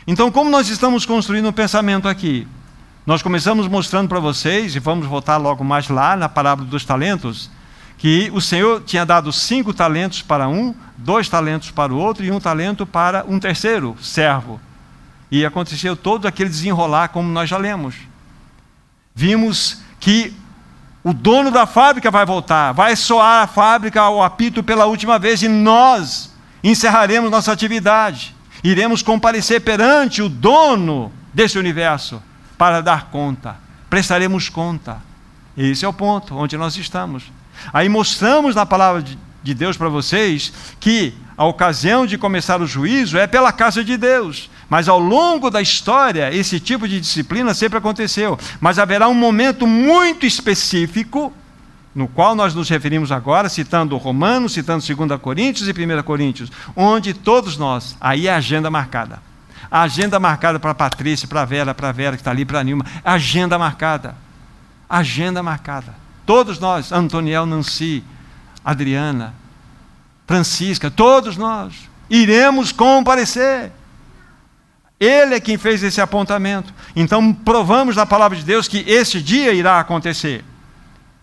Então, 0.08 0.32
como 0.32 0.50
nós 0.50 0.70
estamos 0.70 1.06
construindo 1.06 1.50
um 1.50 1.54
pensamento 1.54 2.08
aqui? 2.08 2.48
Nós 3.06 3.22
começamos 3.22 3.68
mostrando 3.68 4.10
para 4.10 4.20
vocês, 4.20 4.76
e 4.76 4.80
vamos 4.80 5.06
voltar 5.06 5.38
logo 5.38 5.64
mais 5.64 5.88
lá 5.88 6.16
na 6.16 6.28
parábola 6.28 6.68
dos 6.68 6.84
talentos, 6.84 7.48
que 8.02 8.32
o 8.34 8.42
Senhor 8.42 8.82
tinha 8.82 9.06
dado 9.06 9.32
cinco 9.32 9.76
talentos 9.76 10.24
para 10.24 10.50
um, 10.50 10.74
dois 10.98 11.30
talentos 11.30 11.70
para 11.70 11.94
o 11.94 11.98
outro 11.98 12.26
e 12.26 12.32
um 12.32 12.40
talento 12.40 12.84
para 12.84 13.24
um 13.28 13.40
terceiro 13.40 13.96
servo. 14.02 14.60
E 15.30 15.46
aconteceu 15.46 15.96
todo 15.96 16.28
aquele 16.28 16.50
desenrolar, 16.50 17.10
como 17.10 17.30
nós 17.30 17.48
já 17.48 17.58
lemos. 17.58 17.94
Vimos 19.14 19.84
que 20.00 20.34
o 21.04 21.14
dono 21.14 21.52
da 21.52 21.68
fábrica 21.68 22.10
vai 22.10 22.26
voltar, 22.26 22.72
vai 22.72 22.96
soar 22.96 23.44
a 23.44 23.48
fábrica 23.48 24.02
ao 24.02 24.24
apito 24.24 24.64
pela 24.64 24.88
última 24.88 25.20
vez 25.20 25.44
e 25.44 25.48
nós 25.48 26.34
encerraremos 26.64 27.30
nossa 27.30 27.52
atividade. 27.52 28.36
Iremos 28.64 29.04
comparecer 29.04 29.62
perante 29.62 30.24
o 30.24 30.28
dono 30.28 31.12
desse 31.32 31.60
universo 31.60 32.20
para 32.58 32.82
dar 32.82 33.12
conta. 33.12 33.58
Prestaremos 33.92 34.50
conta. 34.50 34.98
Esse 35.56 35.86
é 35.86 35.88
o 35.88 35.94
ponto 35.94 36.36
onde 36.36 36.58
nós 36.58 36.76
estamos. 36.78 37.32
Aí 37.74 37.88
mostramos 37.90 38.56
na 38.56 38.66
palavra 38.66 39.04
de 39.44 39.54
Deus 39.54 39.78
para 39.78 39.90
vocês 39.90 40.54
que 40.80 41.14
a 41.38 41.46
ocasião 41.46 42.06
de 42.06 42.18
começar 42.18 42.62
o 42.62 42.68
juízo 42.68 43.18
é 43.18 43.26
pela 43.26 43.52
casa 43.52 43.84
de 43.84 43.98
Deus. 43.98 44.50
Mas 44.70 44.88
ao 44.88 45.00
longo 45.00 45.50
da 45.50 45.62
história, 45.62 46.34
esse 46.34 46.60
tipo 46.60 46.88
de 46.88 47.00
disciplina 47.00 47.54
sempre 47.54 47.80
aconteceu. 47.80 48.38
Mas 48.60 48.78
haverá 48.78 49.08
um 49.08 49.14
momento 49.14 49.66
muito 49.66 50.26
específico, 50.26 51.34
no 51.96 52.08
qual 52.08 52.36
nós 52.36 52.54
nos 52.54 52.70
referimos 52.70 53.12
agora, 53.12 53.50
citando 53.50 53.98
Romanos, 53.98 54.54
citando 54.54 54.86
2 54.86 55.20
Coríntios 55.20 55.68
e 55.68 55.72
1 55.72 56.04
Coríntios, 56.04 56.52
onde 56.76 57.14
todos 57.14 57.58
nós, 57.58 57.98
aí 58.00 58.28
é 58.28 58.34
a 58.34 58.38
agenda 58.38 58.70
marcada. 58.70 59.20
A 59.70 59.82
agenda 59.82 60.20
marcada 60.20 60.60
para 60.60 60.76
Patrícia, 60.76 61.28
para 61.28 61.44
Vera, 61.44 61.74
para 61.74 61.92
Vera 61.92 62.16
que 62.16 62.22
está 62.22 62.32
ali, 62.32 62.46
para 62.46 62.64
Nilma. 62.64 62.86
Agenda 63.04 63.58
marcada. 63.58 64.16
Agenda 64.90 65.42
marcada. 65.42 66.01
Todos 66.26 66.60
nós, 66.60 66.92
Antoniel, 66.92 67.46
Nancy, 67.46 68.04
Adriana, 68.64 69.34
Francisca, 70.28 70.90
todos 70.90 71.36
nós, 71.36 71.74
iremos 72.10 72.72
comparecer. 72.72 73.72
Ele 75.00 75.36
é 75.36 75.40
quem 75.40 75.58
fez 75.58 75.82
esse 75.82 76.00
apontamento. 76.00 76.74
Então, 76.96 77.34
provamos 77.34 77.96
na 77.96 78.06
palavra 78.06 78.38
de 78.38 78.44
Deus 78.44 78.68
que 78.68 78.80
esse 78.88 79.20
dia 79.20 79.52
irá 79.52 79.80
acontecer. 79.80 80.46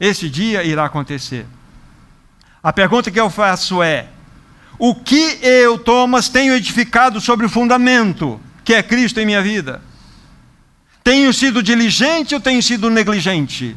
Esse 0.01 0.29
dia 0.29 0.65
irá 0.65 0.85
acontecer. 0.85 1.47
A 2.63 2.73
pergunta 2.73 3.11
que 3.11 3.21
eu 3.21 3.31
faço 3.31 3.83
é: 3.83 4.09
o 4.79 4.95
que 4.95 5.39
eu, 5.43 5.79
Thomas, 5.79 6.29
tenho 6.29 6.55
edificado 6.55 7.21
sobre 7.21 7.47
o 7.47 7.49
fundamento, 7.49 8.41
que 8.65 8.75
é 8.75 8.83
Cristo 8.83 9.21
em 9.21 9.27
minha 9.27 9.43
vida? 9.43 9.81
Tenho 11.03 11.33
sido 11.33 11.63
diligente 11.63 12.35
ou 12.35 12.41
tenho 12.41 12.63
sido 12.63 12.91
negligente? 12.91 13.77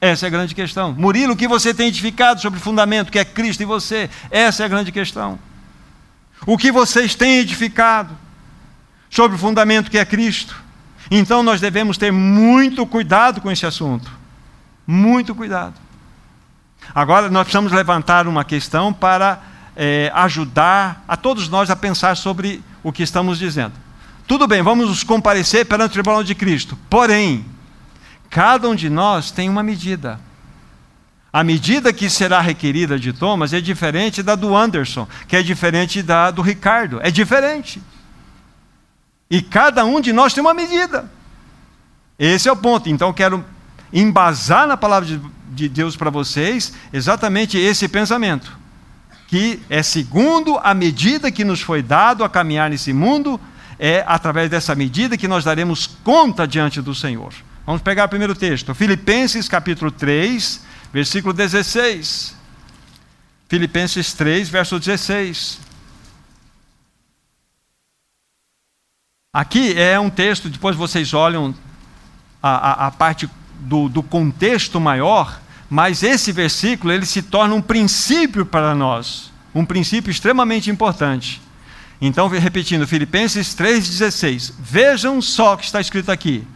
Essa 0.00 0.26
é 0.26 0.28
a 0.28 0.30
grande 0.30 0.54
questão. 0.54 0.92
Murilo, 0.92 1.32
o 1.32 1.36
que 1.36 1.48
você 1.48 1.72
tem 1.72 1.88
edificado 1.88 2.40
sobre 2.40 2.58
o 2.58 2.62
fundamento 2.62 3.10
que 3.10 3.18
é 3.18 3.24
Cristo 3.24 3.62
em 3.62 3.66
você? 3.66 4.10
Essa 4.30 4.62
é 4.62 4.66
a 4.66 4.68
grande 4.68 4.92
questão. 4.92 5.38
O 6.46 6.58
que 6.58 6.70
vocês 6.70 7.14
têm 7.14 7.38
edificado 7.38 8.16
sobre 9.08 9.36
o 9.36 9.40
fundamento 9.40 9.90
que 9.90 9.98
é 9.98 10.04
Cristo? 10.04 10.62
Então 11.10 11.42
nós 11.42 11.60
devemos 11.60 11.96
ter 11.96 12.12
muito 12.12 12.84
cuidado 12.86 13.40
com 13.40 13.50
esse 13.50 13.64
assunto. 13.64 14.10
Muito 14.86 15.34
cuidado. 15.34 15.74
Agora 16.94 17.30
nós 17.30 17.44
precisamos 17.44 17.72
levantar 17.72 18.28
uma 18.28 18.44
questão 18.44 18.92
para 18.92 19.40
é, 19.74 20.10
ajudar 20.14 21.04
a 21.08 21.16
todos 21.16 21.48
nós 21.48 21.70
a 21.70 21.76
pensar 21.76 22.16
sobre 22.16 22.62
o 22.82 22.92
que 22.92 23.02
estamos 23.02 23.38
dizendo. 23.38 23.72
Tudo 24.26 24.46
bem, 24.46 24.62
vamos 24.62 24.88
nos 24.88 25.04
comparecer 25.04 25.66
perante 25.66 25.90
o 25.90 25.92
tribunal 25.94 26.22
de 26.22 26.34
Cristo. 26.34 26.76
Porém, 26.90 27.44
Cada 28.36 28.68
um 28.68 28.74
de 28.74 28.90
nós 28.90 29.30
tem 29.30 29.48
uma 29.48 29.62
medida. 29.62 30.20
A 31.32 31.42
medida 31.42 31.90
que 31.90 32.10
será 32.10 32.38
requerida 32.38 32.98
de 32.98 33.10
Thomas 33.10 33.54
é 33.54 33.62
diferente 33.62 34.22
da 34.22 34.34
do 34.34 34.54
Anderson, 34.54 35.08
que 35.26 35.36
é 35.36 35.42
diferente 35.42 36.02
da 36.02 36.30
do 36.30 36.42
Ricardo. 36.42 37.00
É 37.02 37.10
diferente. 37.10 37.80
E 39.30 39.40
cada 39.40 39.86
um 39.86 40.02
de 40.02 40.12
nós 40.12 40.34
tem 40.34 40.42
uma 40.42 40.52
medida. 40.52 41.10
Esse 42.18 42.46
é 42.46 42.52
o 42.52 42.56
ponto. 42.56 42.90
Então, 42.90 43.10
quero 43.10 43.42
embasar 43.90 44.66
na 44.66 44.76
palavra 44.76 45.08
de, 45.08 45.18
de 45.52 45.66
Deus 45.66 45.96
para 45.96 46.10
vocês 46.10 46.74
exatamente 46.92 47.56
esse 47.56 47.88
pensamento. 47.88 48.52
Que 49.28 49.62
é 49.70 49.82
segundo 49.82 50.60
a 50.62 50.74
medida 50.74 51.32
que 51.32 51.42
nos 51.42 51.62
foi 51.62 51.80
dado 51.80 52.22
a 52.22 52.28
caminhar 52.28 52.68
nesse 52.68 52.92
mundo, 52.92 53.40
é 53.78 54.04
através 54.06 54.50
dessa 54.50 54.74
medida 54.74 55.16
que 55.16 55.26
nós 55.26 55.42
daremos 55.42 55.86
conta 55.86 56.46
diante 56.46 56.82
do 56.82 56.94
Senhor. 56.94 57.32
Vamos 57.66 57.82
pegar 57.82 58.04
o 58.04 58.08
primeiro 58.08 58.32
texto, 58.32 58.72
Filipenses 58.76 59.48
capítulo 59.48 59.90
3, 59.90 60.64
versículo 60.92 61.34
16. 61.34 62.36
Filipenses 63.48 64.12
3, 64.12 64.48
verso 64.48 64.78
16. 64.78 65.58
Aqui 69.34 69.76
é 69.76 69.98
um 69.98 70.08
texto, 70.08 70.48
depois 70.48 70.76
vocês 70.76 71.12
olham 71.12 71.52
a, 72.40 72.84
a, 72.84 72.86
a 72.86 72.90
parte 72.92 73.28
do, 73.58 73.88
do 73.88 74.00
contexto 74.00 74.80
maior, 74.80 75.40
mas 75.68 76.04
esse 76.04 76.30
versículo 76.30 76.92
ele 76.92 77.04
se 77.04 77.20
torna 77.20 77.56
um 77.56 77.60
princípio 77.60 78.46
para 78.46 78.76
nós, 78.76 79.32
um 79.52 79.66
princípio 79.66 80.12
extremamente 80.12 80.70
importante. 80.70 81.42
Então, 82.00 82.28
repetindo, 82.28 82.86
Filipenses 82.86 83.56
3,16. 83.56 84.52
Vejam 84.56 85.20
só 85.20 85.54
o 85.54 85.56
que 85.58 85.64
está 85.64 85.80
escrito 85.80 86.12
aqui. 86.12 86.46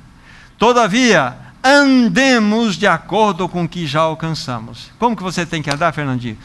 Todavia, 0.61 1.35
andemos 1.65 2.77
de 2.77 2.87
acordo 2.87 3.49
com 3.49 3.65
o 3.65 3.69
que 3.69 3.87
já 3.87 4.01
alcançamos. 4.01 4.91
Como 4.99 5.17
que 5.17 5.23
você 5.23 5.47
tem 5.47 5.63
que 5.63 5.71
andar, 5.71 5.91
Fernandinho? 5.91 6.37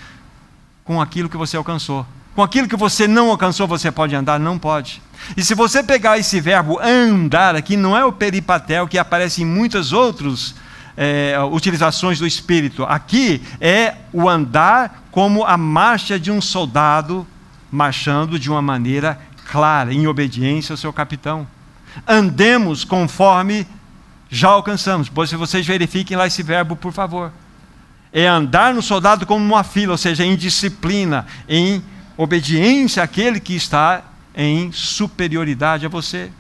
Com 0.86 1.02
aquilo 1.02 1.28
que 1.28 1.36
você 1.36 1.58
alcançou. 1.58 2.08
Com 2.34 2.42
aquilo 2.42 2.66
que 2.66 2.78
você 2.78 3.10
não 3.10 3.30
alcançou, 3.30 3.68
você 3.68 3.92
pode 3.92 4.16
andar? 4.16 4.40
Não 4.40 4.58
pode. 4.58 5.02
E 5.36 5.44
se 5.44 5.54
você 5.54 5.84
pegar 5.84 6.18
esse 6.18 6.40
verbo 6.40 6.80
andar 6.80 7.58
aqui, 7.58 7.76
não 7.76 7.96
é 7.96 8.06
o 8.06 8.12
peripatel 8.14 8.88
que 8.88 8.98
aparece 8.98 9.42
em 9.42 9.46
muitas 9.46 9.92
outras 9.92 10.56
é, 10.96 11.38
utilizações 11.52 12.18
do 12.18 12.26
Espírito. 12.26 12.86
Aqui 12.86 13.44
é 13.60 13.96
o 14.14 14.30
andar 14.30 15.08
como 15.12 15.44
a 15.44 15.58
marcha 15.58 16.18
de 16.18 16.32
um 16.32 16.40
soldado 16.40 17.28
marchando 17.70 18.40
de 18.40 18.50
uma 18.50 18.62
maneira 18.62 19.20
clara, 19.52 19.94
em 19.94 20.08
obediência 20.08 20.72
ao 20.72 20.78
seu 20.78 20.94
capitão. 20.94 21.46
Andemos 22.08 22.86
conforme 22.86 23.68
já 24.36 24.50
alcançamos. 24.50 25.08
Pois 25.08 25.30
se 25.30 25.36
vocês 25.36 25.66
verifiquem 25.66 26.18
lá 26.18 26.28
esse 26.28 26.44
verbo, 26.44 26.76
por 26.76 26.92
favor. 26.92 27.32
É 28.12 28.28
andar 28.28 28.74
no 28.74 28.82
soldado 28.82 29.26
como 29.26 29.44
uma 29.44 29.64
fila, 29.64 29.94
ou 29.94 29.98
seja, 29.98 30.26
em 30.26 30.36
disciplina, 30.36 31.26
em 31.48 31.82
obediência 32.18 33.02
àquele 33.02 33.40
que 33.40 33.56
está 33.56 34.04
em 34.36 34.72
superioridade 34.72 35.86
a 35.86 35.90
você. 35.90 36.32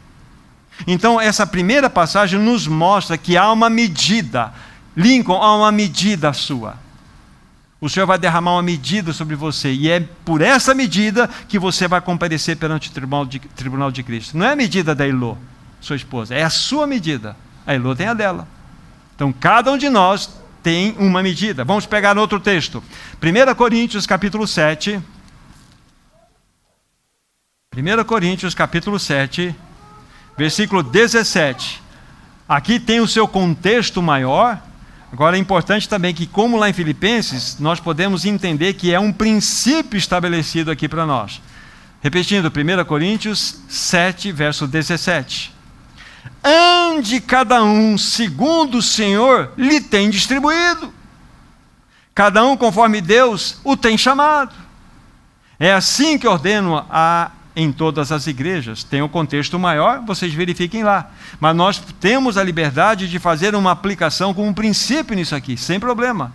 Então, 0.86 1.20
essa 1.20 1.48
primeira 1.48 1.90
passagem 1.90 2.38
nos 2.40 2.68
mostra 2.68 3.18
que 3.18 3.38
há 3.38 3.50
uma 3.52 3.70
medida. 3.70 4.54
Lincoln, 4.96 5.42
há 5.42 5.56
uma 5.56 5.72
medida 5.72 6.34
sua. 6.34 6.78
O 7.80 7.90
Senhor 7.90 8.06
vai 8.06 8.18
derramar 8.18 8.54
uma 8.54 8.64
medida 8.64 9.14
sobre 9.14 9.36
você, 9.36 9.72
e 9.72 9.90
é 9.90 10.00
por 10.00 10.42
essa 10.42 10.74
medida 10.74 11.30
que 11.48 11.60
você 11.60 11.88
vai 11.88 12.02
comparecer 12.02 12.58
perante 12.58 12.90
o 12.90 12.92
tribunal 12.92 13.26
de, 13.26 13.40
tribunal 13.40 13.92
de 13.92 14.02
Cristo. 14.04 14.38
Não 14.38 14.46
é 14.46 14.52
a 14.52 14.56
medida 14.56 14.96
da 14.96 15.08
Elô, 15.08 15.38
sua 15.80 15.96
esposa, 15.96 16.34
é 16.34 16.44
a 16.44 16.50
sua 16.50 16.88
medida. 16.88 17.36
A 17.66 17.74
Elô 17.74 17.96
tem 17.96 18.08
a 18.08 18.14
dela. 18.14 18.48
Então, 19.16 19.34
cada 19.34 19.72
um 19.72 19.78
de 19.78 19.90
nós 19.90 20.30
tem 20.62 20.96
uma 20.98 21.24
medida. 21.24 21.64
Vamos 21.64 21.86
pegar 21.86 22.18
outro 22.18 22.40
texto. 22.40 22.84
1 23.22 23.56
Coríntios, 23.56 24.06
capítulo 24.06 24.48
7. 24.48 25.02
1 27.76 28.04
Coríntios, 28.06 28.54
capítulo 28.54 29.00
7, 29.00 29.56
versículo 30.38 30.84
17. 30.84 31.82
Aqui 32.48 32.80
tem 32.80 33.00
o 33.00 33.08
seu 33.08 33.28
contexto 33.28 34.02
maior. 34.02 34.62
Agora 35.12 35.38
é 35.38 35.40
importante 35.40 35.88
também 35.88 36.14
que, 36.14 36.28
como 36.28 36.58
lá 36.58 36.70
em 36.70 36.74
Filipenses, 36.74 37.58
nós 37.60 37.80
podemos 37.80 38.26
entender 38.26 38.74
que 38.74 38.94
é 38.94 39.00
um 39.00 39.12
princípio 39.12 39.98
estabelecido 39.98 40.70
aqui 40.70 40.88
para 40.88 41.06
nós. 41.06 41.42
Repetindo, 42.02 42.48
1 42.48 42.86
Coríntios 42.86 43.62
7, 43.68 44.32
verso 44.32 44.68
17 44.68 45.56
ande 46.96 47.20
cada 47.20 47.64
um 47.64 47.98
segundo 47.98 48.78
o 48.78 48.82
Senhor 48.82 49.52
lhe 49.58 49.82
tem 49.82 50.10
distribuído. 50.10 50.94
Cada 52.14 52.46
um 52.46 52.56
conforme 52.56 53.02
Deus 53.02 53.60
o 53.64 53.76
tem 53.76 53.98
chamado. 53.98 54.54
É 55.60 55.74
assim 55.74 56.18
que 56.18 56.28
ordeno 56.28 56.86
a, 56.90 57.32
em 57.56 57.72
todas 57.72 58.12
as 58.12 58.28
igrejas. 58.28 58.84
Tem 58.84 59.02
um 59.02 59.08
contexto 59.08 59.60
maior, 59.60 60.02
vocês 60.02 60.34
verifiquem 60.34 60.84
lá. 60.84 61.12
Mas 61.40 61.56
nós 61.56 61.82
temos 62.00 62.38
a 62.38 62.44
liberdade 62.44 63.10
de 63.10 63.20
fazer 63.20 63.54
uma 63.56 63.72
aplicação 63.72 64.34
com 64.34 64.48
um 64.48 64.54
princípio 64.54 65.16
nisso 65.16 65.36
aqui, 65.36 65.58
sem 65.58 65.80
problema. 65.80 66.34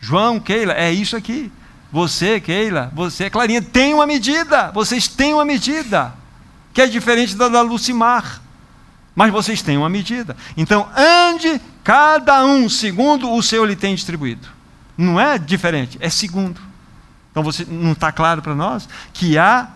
João, 0.00 0.38
Keila, 0.38 0.74
é 0.74 0.92
isso 0.92 1.16
aqui. 1.16 1.50
Você, 1.90 2.40
Keila, 2.40 2.90
você, 2.94 3.30
Clarinha, 3.30 3.62
tem 3.62 3.94
uma 3.94 4.06
medida. 4.06 4.70
Vocês 4.72 5.08
têm 5.08 5.34
uma 5.34 5.44
medida. 5.44 6.12
Que 6.74 6.82
é 6.82 6.86
diferente 6.86 7.34
da 7.34 7.48
da 7.48 7.60
Lucimar. 7.60 8.41
Mas 9.14 9.30
vocês 9.30 9.62
têm 9.62 9.76
uma 9.76 9.88
medida. 9.88 10.36
Então, 10.56 10.88
ande 10.96 11.60
cada 11.84 12.44
um 12.44 12.68
segundo 12.68 13.30
o 13.30 13.42
Senhor 13.42 13.66
lhe 13.66 13.76
tem 13.76 13.94
distribuído. 13.94 14.48
Não 14.96 15.20
é 15.20 15.38
diferente, 15.38 15.98
é 16.00 16.08
segundo. 16.08 16.60
Então 17.30 17.42
você 17.42 17.66
não 17.68 17.92
está 17.92 18.12
claro 18.12 18.42
para 18.42 18.54
nós 18.54 18.88
que 19.12 19.38
há 19.38 19.68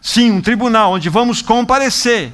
sim 0.00 0.30
um 0.30 0.40
tribunal 0.40 0.92
onde 0.92 1.08
vamos 1.08 1.40
comparecer. 1.40 2.32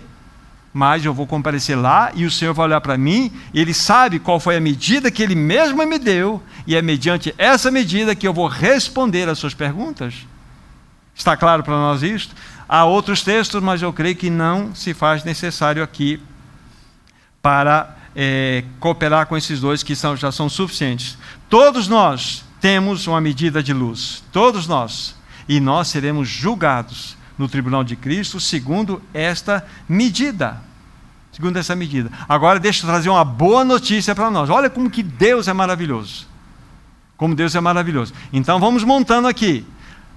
Mas 0.73 1.05
eu 1.05 1.15
vou 1.15 1.27
comparecer 1.27 1.77
lá 1.77 2.11
e 2.15 2.25
o 2.25 2.31
Senhor 2.31 2.53
vai 2.53 2.67
olhar 2.67 2.81
para 2.83 2.99
mim, 2.99 3.33
e 3.55 3.61
Ele 3.61 3.73
sabe 3.73 4.19
qual 4.19 4.39
foi 4.39 4.57
a 4.57 4.61
medida 4.61 5.11
que 5.11 5.23
Ele 5.23 5.35
mesmo 5.35 5.87
me 5.87 5.99
deu, 5.99 6.43
e 6.67 6.77
é 6.77 6.83
mediante 6.83 7.35
essa 7.39 7.71
medida 7.71 8.15
que 8.15 8.29
eu 8.29 8.35
vou 8.35 8.47
responder 8.47 9.27
às 9.27 9.39
suas 9.39 9.55
perguntas. 9.55 10.15
Está 11.15 11.35
claro 11.35 11.63
para 11.63 11.75
nós 11.75 12.03
isto? 12.03 12.35
Há 12.69 12.85
outros 12.85 13.23
textos, 13.23 13.63
mas 13.63 13.81
eu 13.81 13.93
creio 13.93 14.17
que 14.17 14.29
não 14.29 14.75
se 14.75 14.93
faz 14.93 15.23
necessário 15.23 15.83
aqui 15.83 16.21
para 17.41 17.97
é, 18.15 18.65
cooperar 18.81 19.27
com 19.27 19.37
esses 19.37 19.61
dois 19.61 19.83
que 19.83 19.95
são, 19.95 20.17
já 20.17 20.33
são 20.33 20.49
suficientes. 20.49 21.17
Todos 21.49 21.87
nós 21.87 22.45
temos 22.61 23.07
uma 23.07 23.21
medida 23.21 23.63
de 23.63 23.73
luz, 23.73 24.25
todos 24.33 24.67
nós, 24.67 25.15
e 25.49 25.61
nós 25.61 25.89
seremos 25.89 26.29
julgados 26.29 27.17
no 27.39 27.49
tribunal 27.49 27.85
de 27.85 27.95
Cristo 27.95 28.41
segundo 28.41 29.01
esta 29.15 29.65
medida. 29.89 30.61
Segundo 31.31 31.59
essa 31.59 31.77
medida. 31.77 32.11
Agora 32.27 32.59
deixa 32.59 32.83
eu 32.83 32.89
trazer 32.89 33.11
uma 33.11 33.25
boa 33.25 33.63
notícia 33.63 34.15
para 34.15 34.31
nós. 34.31 34.49
Olha 34.49 34.71
como 34.71 34.91
que 34.91 35.03
Deus 35.03 35.47
é 35.47 35.53
maravilhoso. 35.53 36.27
Como 37.17 37.35
Deus 37.35 37.55
é 37.55 37.61
maravilhoso. 37.61 38.15
Então 38.33 38.59
vamos 38.59 38.83
montando 38.83 39.29
aqui 39.29 39.65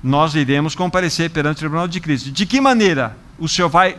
nós 0.04 0.34
iremos 0.36 0.76
comparecer 0.76 1.30
perante 1.30 1.58
o 1.58 1.60
tribunal 1.60 1.88
de 1.88 2.00
Cristo. 2.00 2.32
De 2.32 2.46
que 2.46 2.62
maneira 2.62 3.18
o 3.38 3.48
Senhor 3.48 3.70
vai 3.70 3.98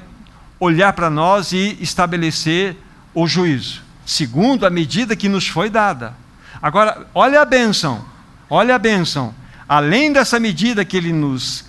olhar 0.59 0.93
para 0.93 1.11
nós 1.11 1.53
e 1.53 1.77
estabelecer 1.81 2.77
o 3.15 3.27
juízo? 3.27 3.83
Segundo 4.07 4.67
a 4.67 4.71
medida 4.71 5.15
que 5.15 5.29
nos 5.29 5.47
foi 5.47 5.69
dada. 5.69 6.15
Agora, 6.61 7.07
olha 7.15 7.41
a 7.41 7.45
bênção, 7.45 8.05
olha 8.49 8.75
a 8.75 8.79
bênção. 8.79 9.35
Além 9.69 10.13
dessa 10.13 10.41
medida 10.41 10.85
que 10.85 10.97
ele 10.97 11.13
nos 11.13 11.65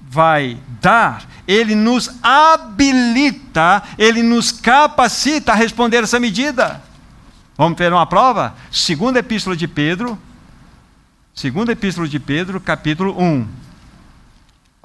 vai 0.00 0.56
dar, 0.80 1.24
ele 1.46 1.74
nos 1.74 2.10
habilita, 2.22 3.82
ele 3.98 4.22
nos 4.22 4.52
capacita 4.52 5.52
a 5.52 5.56
responder 5.56 6.02
essa 6.02 6.20
medida. 6.20 6.82
Vamos 7.56 7.76
ter 7.76 7.92
uma 7.92 8.06
prova? 8.06 8.54
Segunda 8.70 9.18
epístola 9.18 9.56
de 9.56 9.68
Pedro, 9.68 10.18
segunda 11.34 11.72
epístola 11.72 12.08
de 12.08 12.18
Pedro, 12.18 12.60
capítulo 12.60 13.20
1. 13.20 13.63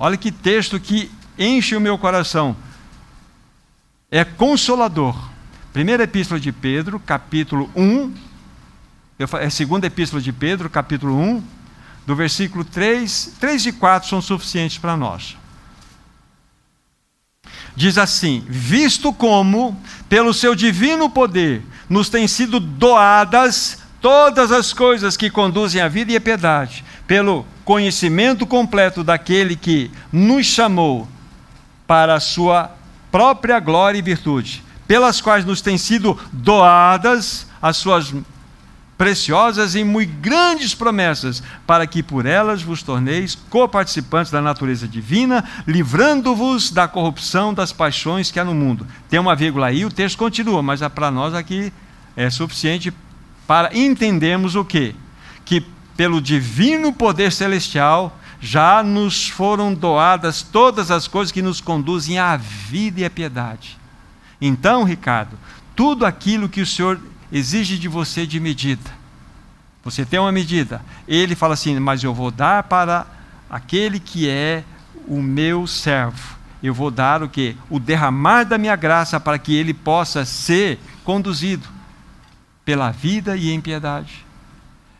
Olha 0.01 0.15
que 0.15 0.31
texto 0.31 0.79
que 0.79 1.11
enche 1.37 1.75
o 1.75 1.81
meu 1.81 1.97
coração. 1.97 2.55
É 4.09 4.23
consolador. 4.23 5.29
Primeira 5.73 6.03
epístola 6.03 6.39
de 6.39 6.53
Pedro, 6.53 7.01
capítulo 7.01 7.69
1. 7.75 8.13
É 9.41 9.49
segunda 9.49 9.87
epístola 9.87 10.21
de 10.21 10.31
Pedro, 10.31 10.69
capítulo 10.69 11.19
1, 11.19 11.43
do 12.07 12.15
versículo 12.15 12.63
3, 12.63 13.33
3 13.37 13.65
e 13.65 13.71
4 13.73 14.07
são 14.07 14.21
suficientes 14.21 14.77
para 14.77 14.95
nós. 14.95 15.35
Diz 17.75 17.97
assim: 17.97 18.45
Visto 18.47 19.11
como, 19.11 19.77
pelo 20.07 20.33
seu 20.33 20.55
divino 20.55 21.09
poder, 21.09 21.61
nos 21.89 22.07
têm 22.07 22.25
sido 22.25 22.61
doadas 22.61 23.79
todas 23.99 24.53
as 24.53 24.71
coisas 24.71 25.17
que 25.17 25.29
conduzem 25.29 25.81
à 25.81 25.89
vida 25.89 26.13
e 26.13 26.15
à 26.15 26.21
piedade, 26.21 26.85
pelo 27.09 27.43
conhecimento 27.65 28.45
completo 28.45 29.03
daquele 29.03 29.55
que 29.55 29.89
nos 30.13 30.45
chamou 30.45 31.07
para 31.87 32.13
a 32.13 32.19
sua 32.19 32.69
própria 33.11 33.59
glória 33.59 33.97
e 33.97 34.01
virtude, 34.03 34.63
pelas 34.87 35.19
quais 35.19 35.43
nos 35.43 35.59
têm 35.59 35.75
sido 35.75 36.15
doadas 36.31 37.47
as 37.59 37.77
suas 37.77 38.13
preciosas 38.95 39.73
e 39.73 39.83
muito 39.83 40.13
grandes 40.21 40.75
promessas, 40.75 41.41
para 41.65 41.87
que 41.87 42.03
por 42.03 42.27
elas 42.27 42.61
vos 42.61 42.83
torneis 42.83 43.33
coparticipantes 43.33 44.31
da 44.31 44.39
natureza 44.39 44.87
divina, 44.87 45.43
livrando-vos 45.65 46.69
da 46.69 46.87
corrupção 46.87 47.55
das 47.55 47.73
paixões 47.73 48.29
que 48.29 48.39
há 48.39 48.45
no 48.45 48.53
mundo. 48.53 48.85
Tem 49.09 49.19
uma 49.19 49.35
vírgula 49.35 49.65
aí, 49.65 49.83
o 49.83 49.89
texto 49.89 50.15
continua, 50.15 50.61
mas 50.61 50.83
é 50.83 50.87
para 50.87 51.09
nós 51.09 51.33
aqui 51.33 51.73
é 52.15 52.29
suficiente 52.29 52.93
para 53.47 53.75
entendermos 53.75 54.55
o 54.55 54.63
quê? 54.63 54.93
Que 55.43 55.65
pelo 55.99 56.21
divino 56.21 56.93
poder 56.93 57.29
celestial, 57.29 58.17
já 58.39 58.81
nos 58.81 59.27
foram 59.27 59.73
doadas 59.73 60.41
todas 60.41 60.91
as 60.91 61.09
coisas 61.09 61.29
que 61.29 61.41
nos 61.41 61.59
conduzem 61.59 62.17
à 62.17 62.37
vida 62.37 63.01
e 63.01 63.05
à 63.05 63.09
piedade. 63.09 63.77
Então, 64.39 64.85
Ricardo, 64.85 65.37
tudo 65.75 66.05
aquilo 66.05 66.47
que 66.47 66.61
o 66.61 66.65
Senhor 66.65 66.97
exige 67.29 67.77
de 67.77 67.89
você 67.89 68.25
de 68.25 68.39
medida, 68.39 68.89
você 69.83 70.05
tem 70.05 70.17
uma 70.17 70.31
medida, 70.31 70.81
ele 71.05 71.35
fala 71.35 71.53
assim: 71.53 71.77
Mas 71.77 72.01
eu 72.01 72.13
vou 72.13 72.31
dar 72.31 72.63
para 72.63 73.05
aquele 73.49 73.99
que 73.99 74.29
é 74.29 74.63
o 75.05 75.21
meu 75.21 75.67
servo. 75.67 76.37
Eu 76.63 76.73
vou 76.73 76.89
dar 76.89 77.21
o 77.21 77.27
que? 77.27 77.57
O 77.69 77.77
derramar 77.77 78.45
da 78.45 78.57
minha 78.57 78.77
graça 78.77 79.19
para 79.19 79.37
que 79.37 79.53
ele 79.53 79.73
possa 79.73 80.23
ser 80.23 80.79
conduzido 81.03 81.67
pela 82.63 82.89
vida 82.89 83.35
e 83.35 83.51
em 83.51 83.59
piedade. 83.59 84.28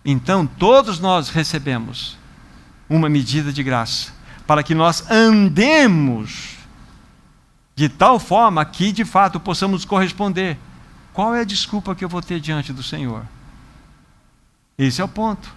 Então, 0.04 0.46
todos 0.46 1.00
nós 1.00 1.30
recebemos 1.30 2.18
uma 2.90 3.10
medida 3.10 3.52
de 3.52 3.62
graça, 3.62 4.12
para 4.48 4.64
que 4.64 4.74
nós 4.74 5.10
andemos 5.12 6.58
de 7.76 7.88
tal 7.88 8.20
forma 8.20 8.66
que, 8.66 8.92
de 8.92 9.06
fato, 9.06 9.40
possamos 9.40 9.86
corresponder. 9.86 10.58
Qual 11.14 11.34
é 11.34 11.42
a 11.42 11.46
desculpa 11.46 11.96
que 11.96 12.04
eu 12.04 12.10
vou 12.10 12.22
ter 12.22 12.40
diante 12.40 12.74
do 12.74 12.84
Senhor? 12.84 13.26
Esse 14.78 15.02
é 15.02 15.04
o 15.04 15.08
ponto. 15.08 15.54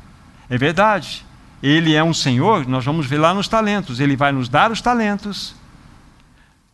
É 0.48 0.59
verdade. 0.59 1.24
Ele 1.62 1.94
é 1.94 2.02
um 2.02 2.12
Senhor, 2.12 2.66
nós 2.66 2.85
vamos 2.85 3.07
ver 3.07 3.18
lá 3.18 3.33
nos 3.33 3.48
talentos. 3.48 4.00
Ele 4.00 4.16
vai 4.16 4.33
nos 4.33 4.48
dar 4.48 4.70
os 4.70 4.81
talentos 4.81 5.55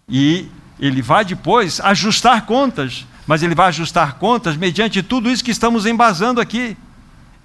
e 0.09 0.49
ele 0.81 1.03
vai 1.03 1.25
depois 1.25 1.81
ajustar 1.81 2.47
contas, 2.47 3.07
mas 3.27 3.43
ele 3.43 3.55
vai 3.55 3.69
ajustar 3.69 4.15
contas 4.15 4.57
mediante 4.57 5.03
tudo 5.03 5.31
isso 5.31 5.45
que 5.45 5.51
estamos 5.51 5.85
embasando 5.85 6.41
aqui. 6.41 6.77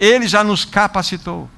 Ele 0.03 0.27
já 0.27 0.43
nos 0.43 0.65
capacitou. 0.65 1.49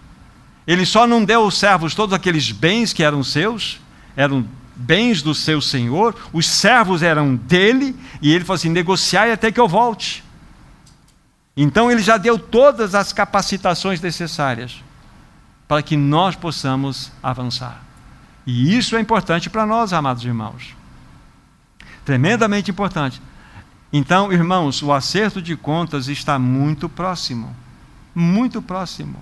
Ele 0.68 0.86
só 0.86 1.08
não 1.08 1.26
deu 1.26 1.42
aos 1.42 1.58
servos 1.58 1.96
todos 1.96 2.14
aqueles 2.14 2.52
bens 2.52 2.94
que 2.94 3.02
eram 3.02 3.24
seus, 3.24 3.80
eram 4.16 4.48
bens 4.76 5.24
do 5.24 5.34
seu 5.34 5.60
senhor, 5.60 6.16
os 6.32 6.46
servos 6.46 7.02
eram 7.02 7.36
dele, 7.36 7.96
e 8.22 8.32
ele 8.32 8.46
falou 8.46 8.58
assim: 8.58 8.70
negociai 8.70 9.32
até 9.32 9.52
que 9.52 9.60
eu 9.60 9.68
volte. 9.68 10.24
Então 11.58 11.90
ele 11.90 12.04
já 12.04 12.18
deu 12.18 12.38
todas 12.38 12.94
as 12.94 13.12
capacitações 13.12 14.00
necessárias 14.00 14.76
para 15.68 15.82
que 15.82 15.98
nós 15.98 16.36
possamos 16.36 17.12
avançar. 17.24 17.84
E 18.46 18.78
isso 18.78 18.96
é 18.96 19.00
importante 19.00 19.50
para 19.50 19.66
nós, 19.66 19.92
amados 19.92 20.24
irmãos. 20.24 20.76
Tremendamente 22.04 22.70
importante. 22.70 23.20
Então, 23.92 24.32
irmãos, 24.32 24.84
o 24.84 24.94
acerto 24.94 25.42
de 25.42 25.56
contas 25.56 26.08
está 26.08 26.38
muito 26.38 26.88
próximo 26.88 27.65
muito 28.16 28.62
próximo. 28.62 29.20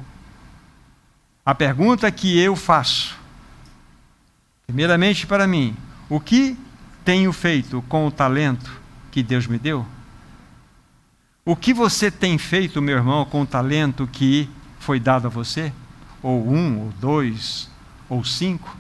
A 1.44 1.54
pergunta 1.56 2.10
que 2.12 2.40
eu 2.40 2.56
faço, 2.56 3.18
primeiramente 4.66 5.28
para 5.28 5.48
mim, 5.48 5.76
o 6.08 6.20
que 6.20 6.58
tenho 7.04 7.34
feito 7.34 7.84
com 7.90 8.08
o 8.08 8.12
talento 8.12 8.72
que 9.12 9.24
Deus 9.24 9.48
me 9.48 9.58
deu? 9.58 9.86
O 11.46 11.56
que 11.56 11.74
você 11.74 12.10
tem 12.10 12.38
feito, 12.38 12.82
meu 12.82 12.96
irmão, 12.96 13.26
com 13.26 13.42
o 13.42 13.46
talento 13.46 14.08
que 14.08 14.50
foi 14.80 15.00
dado 15.00 15.28
a 15.28 15.30
você? 15.30 15.74
Ou 16.22 16.48
um, 16.50 16.86
ou 16.86 16.94
dois, 17.02 17.70
ou 18.08 18.24
cinco? 18.24 18.78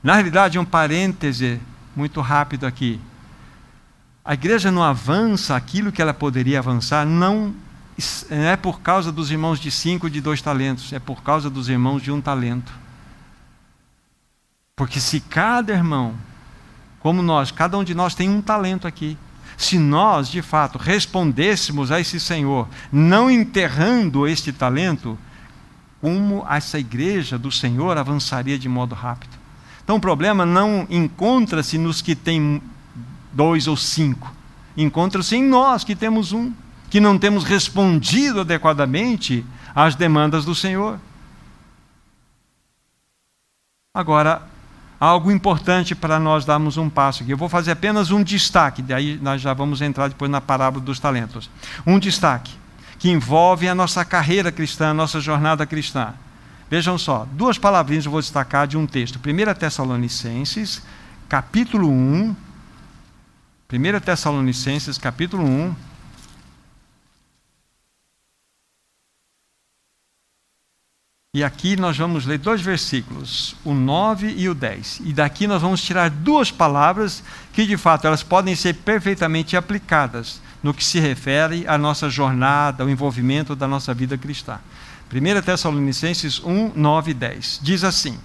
Na 0.00 0.14
realidade, 0.14 0.58
um 0.58 0.64
parêntese 0.64 1.60
muito 1.96 2.20
rápido 2.20 2.64
aqui. 2.64 3.00
A 4.24 4.34
igreja 4.34 4.70
não 4.70 4.84
avança 4.84 5.56
aquilo 5.56 5.90
que 5.90 6.00
ela 6.00 6.14
poderia 6.14 6.60
avançar, 6.60 7.04
não 7.04 7.52
não 8.30 8.44
é 8.44 8.56
por 8.56 8.80
causa 8.80 9.10
dos 9.10 9.30
irmãos 9.30 9.58
de 9.58 9.70
cinco 9.70 10.08
de 10.10 10.20
dois 10.20 10.40
talentos, 10.40 10.92
é 10.92 10.98
por 10.98 11.22
causa 11.22 11.48
dos 11.50 11.68
irmãos 11.68 12.02
de 12.02 12.10
um 12.10 12.20
talento. 12.20 12.72
Porque 14.76 15.00
se 15.00 15.20
cada 15.20 15.72
irmão, 15.72 16.14
como 17.00 17.22
nós, 17.22 17.50
cada 17.50 17.76
um 17.76 17.84
de 17.84 17.94
nós 17.94 18.14
tem 18.14 18.30
um 18.30 18.40
talento 18.40 18.86
aqui, 18.86 19.16
se 19.56 19.78
nós 19.78 20.28
de 20.28 20.40
fato 20.40 20.78
respondêssemos 20.78 21.92
a 21.92 22.00
esse 22.00 22.18
Senhor, 22.18 22.66
não 22.90 23.30
enterrando 23.30 24.26
este 24.26 24.52
talento, 24.52 25.18
como 26.00 26.46
essa 26.48 26.78
igreja 26.78 27.38
do 27.38 27.52
Senhor 27.52 27.98
avançaria 27.98 28.58
de 28.58 28.68
modo 28.68 28.94
rápido. 28.94 29.38
Então 29.84 29.96
o 29.96 30.00
problema 30.00 30.46
não 30.46 30.86
encontra-se 30.88 31.76
nos 31.76 32.00
que 32.00 32.14
têm 32.14 32.62
dois 33.32 33.68
ou 33.68 33.76
cinco, 33.76 34.32
encontra-se 34.76 35.36
em 35.36 35.44
nós 35.44 35.84
que 35.84 35.94
temos 35.94 36.32
um 36.32 36.52
que 36.90 37.00
não 37.00 37.16
temos 37.16 37.44
respondido 37.44 38.40
adequadamente 38.40 39.46
às 39.74 39.94
demandas 39.94 40.44
do 40.44 40.54
Senhor. 40.54 40.98
Agora, 43.94 44.42
algo 44.98 45.30
importante 45.30 45.94
para 45.94 46.18
nós 46.18 46.44
darmos 46.44 46.76
um 46.76 46.90
passo 46.90 47.22
aqui. 47.22 47.32
Eu 47.32 47.36
vou 47.36 47.48
fazer 47.48 47.70
apenas 47.70 48.10
um 48.10 48.22
destaque, 48.22 48.82
daí 48.82 49.18
nós 49.22 49.40
já 49.40 49.54
vamos 49.54 49.80
entrar 49.80 50.08
depois 50.08 50.30
na 50.30 50.40
parábola 50.40 50.84
dos 50.84 50.98
talentos. 50.98 51.48
Um 51.86 51.98
destaque 51.98 52.52
que 52.98 53.08
envolvem 53.08 53.68
a 53.68 53.74
nossa 53.74 54.04
carreira 54.04 54.52
cristã, 54.52 54.90
a 54.90 54.94
nossa 54.94 55.20
jornada 55.20 55.64
cristã. 55.64 56.12
Vejam 56.68 56.98
só, 56.98 57.26
duas 57.32 57.56
palavrinhas 57.56 58.04
eu 58.04 58.10
vou 58.10 58.20
destacar 58.20 58.66
de 58.66 58.76
um 58.76 58.86
texto. 58.86 59.18
1 59.18 59.54
Tessalonicenses, 59.54 60.82
capítulo 61.28 61.88
1. 61.88 62.36
1 63.72 64.00
Tessalonicenses, 64.00 64.98
capítulo 64.98 65.44
1. 65.44 65.89
E 71.32 71.44
aqui 71.44 71.76
nós 71.76 71.96
vamos 71.96 72.26
ler 72.26 72.38
dois 72.38 72.60
versículos, 72.60 73.54
o 73.64 73.72
9 73.72 74.34
e 74.36 74.48
o 74.48 74.54
10. 74.54 75.02
E 75.04 75.12
daqui 75.12 75.46
nós 75.46 75.62
vamos 75.62 75.80
tirar 75.80 76.10
duas 76.10 76.50
palavras 76.50 77.22
que, 77.52 77.64
de 77.64 77.76
fato, 77.76 78.04
elas 78.04 78.24
podem 78.24 78.56
ser 78.56 78.74
perfeitamente 78.74 79.56
aplicadas 79.56 80.42
no 80.60 80.74
que 80.74 80.84
se 80.84 80.98
refere 80.98 81.64
à 81.68 81.78
nossa 81.78 82.10
jornada, 82.10 82.82
ao 82.82 82.90
envolvimento 82.90 83.54
da 83.54 83.68
nossa 83.68 83.94
vida 83.94 84.18
cristã. 84.18 84.58
1 85.12 85.42
Tessalonicenses 85.42 86.42
1, 86.42 86.72
9 86.74 87.12
e 87.12 87.14
10. 87.14 87.60
Diz 87.62 87.84
assim: 87.84 88.18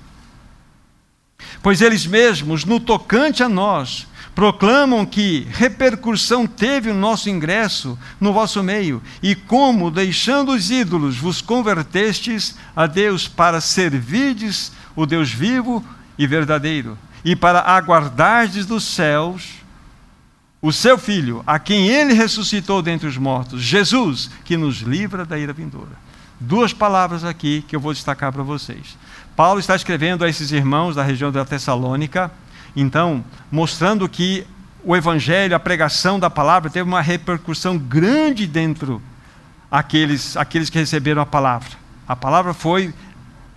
Pois 1.62 1.82
eles 1.82 2.08
mesmos, 2.08 2.65
no 2.65 2.80
tocante 2.80 3.44
a 3.44 3.48
nós, 3.48 4.08
proclamam 4.36 5.06
que 5.06 5.48
repercussão 5.50 6.45
teve 6.45 6.91
o 6.91 6.93
nosso 6.93 7.30
ingresso 7.30 7.98
no 8.19 8.34
vosso 8.34 8.62
meio, 8.62 9.02
e 9.24 9.34
como, 9.34 9.89
deixando 9.89 10.52
os 10.52 10.69
ídolos, 10.69 11.17
vos 11.17 11.41
convertestes 11.41 12.56
a 12.76 12.86
Deus 12.86 13.30
para 13.30 13.62
servirdes 13.62 14.74
o 14.93 15.06
Deus 15.06 15.32
vivo 15.32 15.84
e 16.17 16.28
verdadeiro, 16.28 16.98
e 17.24 17.34
para 17.34 17.62
aguardardes 17.62 18.65
dos 18.65 18.84
céus 18.84 19.56
o 20.62 20.74
seu 20.74 20.98
Filho, 20.98 21.43
a 21.45 21.60
quem 21.60 21.88
ele 21.88 22.13
ressuscitou 22.13 22.82
dentre 22.82 23.08
os 23.08 23.17
mortos, 23.17 23.62
Jesus, 23.62 24.30
que 24.43 24.58
nos 24.58 24.78
livra 24.80 25.24
da 25.24 25.38
ira 25.38 25.54
vindoura. 25.54 25.91
Duas 26.39 26.74
palavras 26.74 27.24
aqui 27.24 27.63
que 27.67 27.76
eu 27.76 27.80
vou 27.80 27.93
destacar 27.93 28.34
para 28.34 28.43
vocês. 28.43 28.98
Paulo 29.36 29.60
está 29.60 29.76
escrevendo 29.76 30.26
a 30.26 30.30
esses 30.30 30.52
irmãos 30.52 30.95
da 30.95 31.04
região 31.04 31.32
da 31.32 31.45
Tessalônica, 31.45 32.32
então, 32.75 33.23
mostrando 33.51 34.07
que 34.09 34.45
o 34.83 34.95
evangelho, 34.95 35.55
a 35.55 35.59
pregação 35.59 36.19
da 36.19 36.29
palavra 36.29 36.69
teve 36.69 36.88
uma 36.88 37.01
repercussão 37.01 37.77
grande 37.77 38.45
dentro 38.45 39.01
aqueles, 39.71 40.38
aqueles 40.38 40.69
que 40.69 40.77
receberam 40.77 41.21
a 41.21 41.25
palavra. 41.25 41.71
A 42.07 42.15
palavra 42.15 42.53
foi 42.53 42.93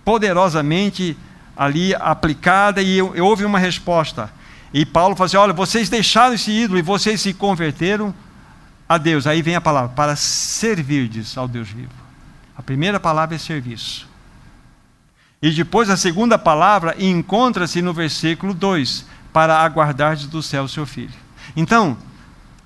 poderosamente 0.03 1.15
ali 1.55 1.93
aplicada 1.93 2.81
e 2.81 3.01
houve 3.01 3.45
uma 3.45 3.59
resposta. 3.59 4.31
E 4.73 4.85
Paulo 4.85 5.15
fala 5.15 5.25
assim: 5.27 5.37
olha, 5.37 5.53
vocês 5.53 5.89
deixaram 5.89 6.33
esse 6.33 6.51
ídolo 6.51 6.79
e 6.79 6.81
vocês 6.81 7.21
se 7.21 7.33
converteram 7.33 8.13
a 8.87 8.97
Deus. 8.97 9.27
Aí 9.27 9.41
vem 9.41 9.55
a 9.55 9.61
palavra, 9.61 9.89
para 9.89 10.15
servirdes 10.15 11.37
ao 11.37 11.47
Deus 11.47 11.69
vivo. 11.69 11.91
A 12.57 12.63
primeira 12.63 12.99
palavra 12.99 13.35
é 13.35 13.39
serviço. 13.39 14.08
E 15.41 15.51
depois 15.51 15.89
a 15.89 15.95
segunda 15.95 16.37
palavra 16.37 16.95
encontra-se 16.99 17.81
no 17.81 17.93
versículo 17.93 18.53
2, 18.53 19.05
para 19.31 19.59
aguardar 19.59 20.17
do 20.17 20.41
céu 20.41 20.67
seu 20.67 20.85
filho. 20.85 21.13
Então, 21.55 21.97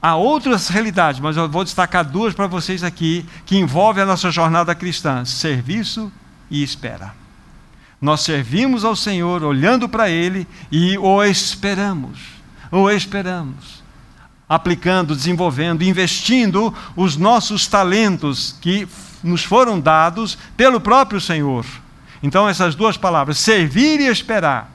há 0.02 0.16
outras 0.16 0.70
realidades, 0.70 1.20
mas 1.20 1.38
eu 1.38 1.48
vou 1.50 1.64
destacar 1.64 2.04
duas 2.04 2.34
para 2.34 2.48
vocês 2.48 2.84
aqui, 2.84 3.26
que 3.46 3.58
envolvem 3.58 4.04
a 4.04 4.08
nossa 4.08 4.32
jornada 4.32 4.74
cristã: 4.74 5.24
serviço 5.26 6.12
e 6.50 6.64
espera. 6.64 7.14
Nós 8.02 8.22
servimos 8.22 8.84
ao 8.84 8.96
Senhor 8.96 9.44
olhando 9.44 9.88
para 9.88 10.10
Ele 10.10 10.48
e 10.72 10.98
o 10.98 11.24
esperamos, 11.24 12.20
o 12.72 12.90
esperamos, 12.90 13.84
aplicando, 14.48 15.16
desenvolvendo, 15.16 15.84
investindo 15.84 16.74
os 16.96 17.16
nossos 17.16 17.68
talentos 17.68 18.58
que 18.60 18.88
nos 19.24 19.44
foram 19.44 19.80
dados 19.80 20.38
pelo 20.58 20.82
próprio 20.82 21.22
Senhor 21.22 21.66
então, 22.24 22.48
essas 22.48 22.74
duas 22.74 22.96
palavras, 22.96 23.38
servir 23.38 24.00
e 24.00 24.08
esperar, 24.08 24.72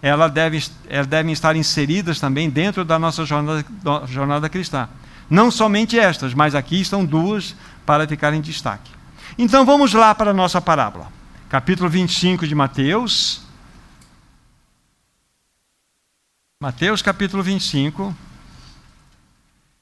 elas 0.00 0.32
devem, 0.32 0.62
elas 0.88 1.06
devem 1.06 1.30
estar 1.30 1.54
inseridas 1.54 2.18
também 2.18 2.48
dentro 2.48 2.86
da 2.86 2.98
nossa 2.98 3.22
jornada, 3.26 3.66
jornada 4.06 4.48
cristã. 4.48 4.88
Não 5.28 5.50
somente 5.50 5.98
estas, 5.98 6.32
mas 6.32 6.54
aqui 6.54 6.80
estão 6.80 7.04
duas 7.04 7.54
para 7.84 8.08
ficar 8.08 8.32
em 8.32 8.40
destaque. 8.40 8.90
Então 9.36 9.66
vamos 9.66 9.92
lá 9.92 10.14
para 10.14 10.30
a 10.30 10.34
nossa 10.34 10.58
parábola. 10.58 11.12
Capítulo 11.50 11.90
25 11.90 12.46
de 12.46 12.54
Mateus. 12.54 13.42
Mateus 16.58 17.02
capítulo 17.02 17.42
25. 17.42 18.16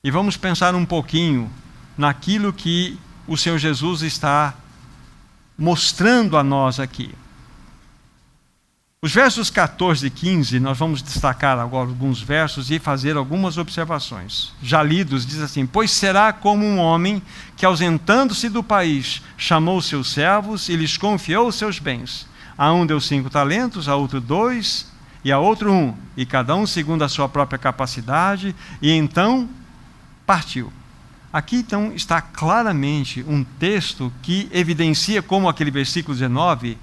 E 0.02 0.10
vamos 0.10 0.36
pensar 0.36 0.74
um 0.74 0.84
pouquinho 0.84 1.48
naquilo 1.96 2.52
que 2.52 2.98
o 3.28 3.36
Senhor 3.36 3.58
Jesus 3.58 4.02
está 4.02 4.54
mostrando 5.56 6.36
a 6.36 6.42
nós 6.42 6.80
aqui. 6.80 7.14
Os 9.04 9.12
versos 9.12 9.50
14 9.50 10.06
e 10.06 10.10
15, 10.10 10.58
nós 10.58 10.78
vamos 10.78 11.02
destacar 11.02 11.58
agora 11.58 11.90
alguns 11.90 12.22
versos 12.22 12.70
e 12.70 12.78
fazer 12.78 13.18
algumas 13.18 13.58
observações. 13.58 14.54
Já 14.62 14.82
lidos, 14.82 15.26
diz 15.26 15.40
assim: 15.40 15.66
Pois 15.66 15.90
será 15.90 16.32
como 16.32 16.64
um 16.64 16.78
homem 16.78 17.20
que, 17.54 17.66
ausentando-se 17.66 18.48
do 18.48 18.62
país, 18.62 19.20
chamou 19.36 19.82
seus 19.82 20.10
servos 20.10 20.70
e 20.70 20.76
lhes 20.76 20.96
confiou 20.96 21.48
os 21.48 21.56
seus 21.56 21.78
bens. 21.78 22.26
A 22.56 22.72
um 22.72 22.86
deu 22.86 22.98
cinco 22.98 23.28
talentos, 23.28 23.90
a 23.90 23.94
outro 23.94 24.22
dois, 24.22 24.90
e 25.22 25.30
a 25.30 25.38
outro 25.38 25.70
um, 25.70 25.94
e 26.16 26.24
cada 26.24 26.56
um 26.56 26.66
segundo 26.66 27.04
a 27.04 27.08
sua 27.08 27.28
própria 27.28 27.58
capacidade, 27.58 28.56
e 28.80 28.90
então 28.90 29.48
partiu. 30.24 30.72
Aqui 31.34 31.56
então 31.56 31.92
está 31.96 32.22
claramente 32.22 33.24
um 33.26 33.42
texto 33.42 34.12
que 34.22 34.48
evidencia, 34.52 35.20
como 35.20 35.48
aquele 35.48 35.72
versículo 35.72 36.14
19, 36.14 36.78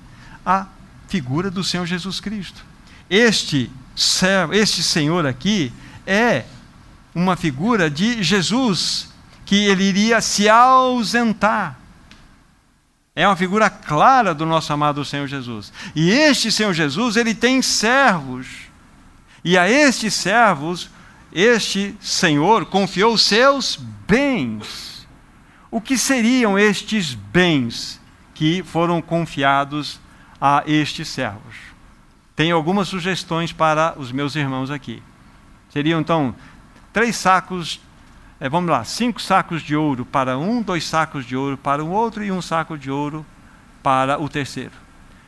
a 0.46 0.68
figura 1.08 1.50
do 1.50 1.64
Senhor 1.64 1.86
Jesus 1.86 2.20
Cristo. 2.20 2.62
Este 3.10 3.72
servo, 3.96 4.54
este 4.54 4.84
Senhor 4.84 5.26
aqui 5.26 5.72
é 6.06 6.44
uma 7.16 7.38
figura 7.38 7.90
de 7.90 8.22
Jesus 8.22 9.14
que 9.46 9.56
ele 9.56 9.86
iria 9.86 10.20
se 10.20 10.50
ausentar. 10.50 11.80
É 13.16 13.26
uma 13.26 13.38
figura 13.38 13.70
clara 13.70 14.36
do 14.36 14.46
nosso 14.46 14.74
amado 14.74 15.06
Senhor 15.06 15.28
Jesus. 15.28 15.72
E 15.96 16.12
este 16.12 16.52
Senhor 16.52 16.74
Jesus, 16.74 17.16
ele 17.16 17.34
tem 17.34 17.62
servos. 17.62 18.48
E 19.46 19.58
a 19.58 19.70
estes 19.70 20.14
servos 20.14 20.90
este 21.32 21.96
senhor 22.00 22.66
confiou 22.66 23.18
seus 23.18 23.76
bens. 24.08 25.08
O 25.70 25.80
que 25.80 25.98
seriam 25.98 26.60
estes 26.60 27.14
bens 27.14 28.00
que 28.34 28.62
foram 28.64 29.02
confiados 29.02 30.00
a 30.40 30.64
estes 30.66 31.08
servos? 31.08 31.56
Tenho 32.36 32.56
algumas 32.56 32.88
sugestões 32.88 33.54
para 33.54 33.94
os 33.98 34.12
meus 34.12 34.36
irmãos 34.36 34.70
aqui. 34.70 35.02
Seriam 35.70 36.02
então 36.02 36.36
três 36.92 37.16
sacos, 37.16 37.80
é, 38.40 38.50
vamos 38.50 38.70
lá, 38.70 38.84
cinco 38.84 39.22
sacos 39.22 39.62
de 39.62 39.76
ouro 39.76 40.06
para 40.06 40.38
um, 40.38 40.62
dois 40.62 40.84
sacos 40.84 41.26
de 41.26 41.36
ouro 41.36 41.58
para 41.58 41.84
o 41.84 41.90
outro 41.90 42.24
e 42.24 42.32
um 42.32 42.42
saco 42.42 42.78
de 42.78 42.92
ouro 42.92 43.26
para 43.82 44.22
o 44.22 44.28
terceiro. 44.28 44.74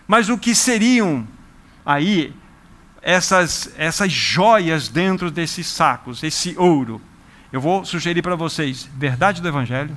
Mas 0.07 0.27
o 0.27 0.37
que 0.37 0.53
seriam 0.53 1.25
aí 1.85 2.33
essas, 3.03 3.69
essas 3.77 4.11
joias 4.11 4.87
dentro 4.87 5.29
desses 5.29 5.67
sacos, 5.67 6.23
esse 6.23 6.55
ouro. 6.57 7.01
Eu 7.51 7.59
vou 7.59 7.85
sugerir 7.85 8.21
para 8.21 8.35
vocês 8.35 8.89
verdade 8.95 9.41
do 9.41 9.47
Evangelho, 9.47 9.95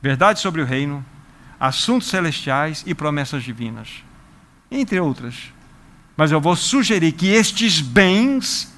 verdade 0.00 0.40
sobre 0.40 0.62
o 0.62 0.64
reino, 0.64 1.04
assuntos 1.58 2.08
celestiais 2.08 2.84
e 2.86 2.94
promessas 2.94 3.42
divinas, 3.42 3.88
entre 4.70 5.00
outras. 5.00 5.52
Mas 6.16 6.30
eu 6.30 6.40
vou 6.40 6.54
sugerir 6.54 7.12
que 7.12 7.28
estes 7.28 7.80
bens 7.80 8.72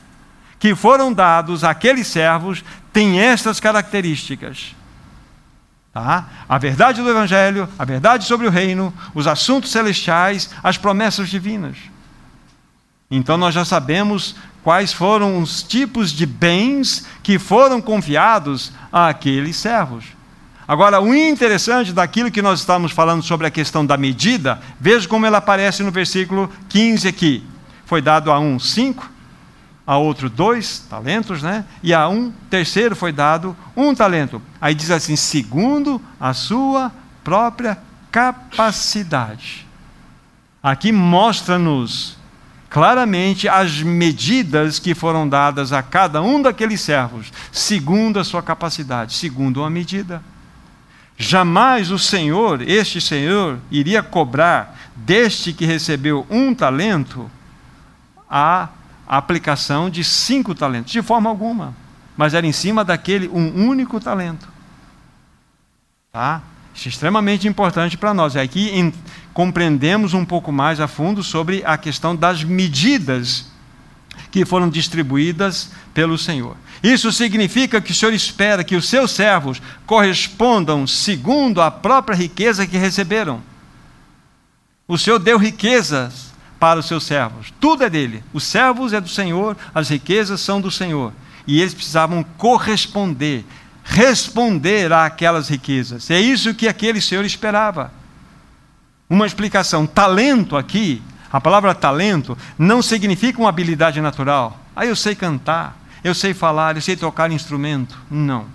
que 0.58 0.74
foram 0.74 1.12
dados 1.12 1.62
àqueles 1.62 2.06
servos 2.06 2.64
têm 2.92 3.20
estas 3.20 3.60
características. 3.60 4.74
Tá? 5.92 6.28
A 6.48 6.58
verdade 6.58 7.02
do 7.02 7.10
Evangelho, 7.10 7.68
a 7.78 7.84
verdade 7.84 8.24
sobre 8.24 8.46
o 8.46 8.50
reino, 8.50 8.92
os 9.14 9.26
assuntos 9.26 9.70
celestiais, 9.70 10.50
as 10.62 10.78
promessas 10.78 11.28
divinas. 11.28 11.76
Então 13.16 13.36
nós 13.36 13.54
já 13.54 13.64
sabemos 13.64 14.34
quais 14.62 14.92
foram 14.92 15.40
os 15.40 15.62
tipos 15.62 16.10
de 16.10 16.26
bens 16.26 17.06
que 17.22 17.38
foram 17.38 17.80
confiados 17.80 18.72
àqueles 18.92 19.56
servos. 19.56 20.04
Agora, 20.66 21.00
o 21.00 21.14
interessante 21.14 21.92
daquilo 21.92 22.30
que 22.30 22.42
nós 22.42 22.60
estamos 22.60 22.90
falando 22.90 23.22
sobre 23.22 23.46
a 23.46 23.50
questão 23.50 23.84
da 23.86 23.96
medida, 23.96 24.60
veja 24.80 25.06
como 25.06 25.26
ela 25.26 25.38
aparece 25.38 25.82
no 25.82 25.92
versículo 25.92 26.50
15 26.70 27.06
aqui. 27.06 27.44
Foi 27.84 28.02
dado 28.02 28.32
a 28.32 28.40
um 28.40 28.58
cinco, 28.58 29.08
a 29.86 29.96
outro 29.96 30.28
dois 30.28 30.80
talentos, 30.90 31.42
né? 31.42 31.66
E 31.82 31.94
a 31.94 32.08
um 32.08 32.32
terceiro 32.50 32.96
foi 32.96 33.12
dado 33.12 33.54
um 33.76 33.94
talento. 33.94 34.42
Aí 34.60 34.74
diz 34.74 34.90
assim: 34.90 35.14
segundo 35.14 36.00
a 36.18 36.32
sua 36.32 36.90
própria 37.22 37.78
capacidade. 38.10 39.66
Aqui 40.62 40.90
mostra-nos 40.90 42.16
claramente 42.74 43.48
as 43.48 43.82
medidas 43.82 44.80
que 44.80 44.96
foram 44.96 45.28
dadas 45.28 45.72
a 45.72 45.80
cada 45.80 46.20
um 46.20 46.42
daqueles 46.42 46.80
servos, 46.80 47.32
segundo 47.52 48.18
a 48.18 48.24
sua 48.24 48.42
capacidade, 48.42 49.14
segundo 49.14 49.60
uma 49.60 49.70
medida. 49.70 50.20
Jamais 51.16 51.92
o 51.92 52.00
Senhor, 52.00 52.60
este 52.62 53.00
Senhor, 53.00 53.60
iria 53.70 54.02
cobrar 54.02 54.76
deste 54.96 55.52
que 55.52 55.64
recebeu 55.64 56.26
um 56.28 56.52
talento 56.52 57.30
a 58.28 58.70
aplicação 59.06 59.88
de 59.88 60.02
cinco 60.02 60.52
talentos, 60.52 60.90
de 60.90 61.00
forma 61.00 61.30
alguma. 61.30 61.76
Mas 62.16 62.34
era 62.34 62.44
em 62.44 62.50
cima 62.50 62.84
daquele 62.84 63.28
um 63.28 63.68
único 63.68 64.00
talento. 64.00 64.48
Tá? 66.10 66.42
Isso 66.74 66.88
é 66.88 66.90
extremamente 66.90 67.46
importante 67.46 67.96
para 67.96 68.12
nós. 68.12 68.34
Aqui 68.34 68.70
em, 68.70 68.92
compreendemos 69.34 70.14
um 70.14 70.24
pouco 70.24 70.52
mais 70.52 70.78
a 70.78 70.86
fundo 70.86 71.22
sobre 71.22 71.62
a 71.66 71.76
questão 71.76 72.14
das 72.14 72.44
medidas 72.44 73.46
que 74.30 74.44
foram 74.44 74.70
distribuídas 74.70 75.70
pelo 75.92 76.16
Senhor. 76.16 76.56
Isso 76.82 77.10
significa 77.10 77.80
que 77.80 77.90
o 77.90 77.94
Senhor 77.94 78.12
espera 78.14 78.62
que 78.62 78.76
os 78.76 78.88
seus 78.88 79.10
servos 79.10 79.60
correspondam 79.84 80.86
segundo 80.86 81.60
a 81.60 81.70
própria 81.70 82.16
riqueza 82.16 82.66
que 82.66 82.78
receberam. 82.78 83.42
O 84.86 84.96
Senhor 84.96 85.18
deu 85.18 85.36
riquezas 85.36 86.32
para 86.60 86.78
os 86.78 86.86
seus 86.86 87.04
servos. 87.04 87.52
Tudo 87.58 87.84
é 87.84 87.90
dele. 87.90 88.22
Os 88.32 88.44
servos 88.44 88.92
é 88.92 89.00
do 89.00 89.08
Senhor, 89.08 89.56
as 89.74 89.88
riquezas 89.88 90.40
são 90.40 90.60
do 90.60 90.70
Senhor. 90.70 91.12
E 91.46 91.60
eles 91.60 91.74
precisavam 91.74 92.24
corresponder, 92.38 93.44
responder 93.82 94.92
àquelas 94.92 95.48
riquezas. 95.48 96.10
É 96.10 96.20
isso 96.20 96.54
que 96.54 96.68
aquele 96.68 97.00
Senhor 97.00 97.24
esperava. 97.24 98.03
Uma 99.08 99.26
explicação. 99.26 99.86
Talento 99.86 100.56
aqui, 100.56 101.02
a 101.32 101.40
palavra 101.40 101.74
talento, 101.74 102.36
não 102.58 102.80
significa 102.82 103.40
uma 103.40 103.48
habilidade 103.48 104.00
natural. 104.00 104.58
Ah, 104.74 104.86
eu 104.86 104.96
sei 104.96 105.14
cantar, 105.14 105.76
eu 106.02 106.14
sei 106.14 106.34
falar, 106.34 106.76
eu 106.76 106.82
sei 106.82 106.96
tocar 106.96 107.30
instrumento. 107.30 107.98
Não. 108.10 108.46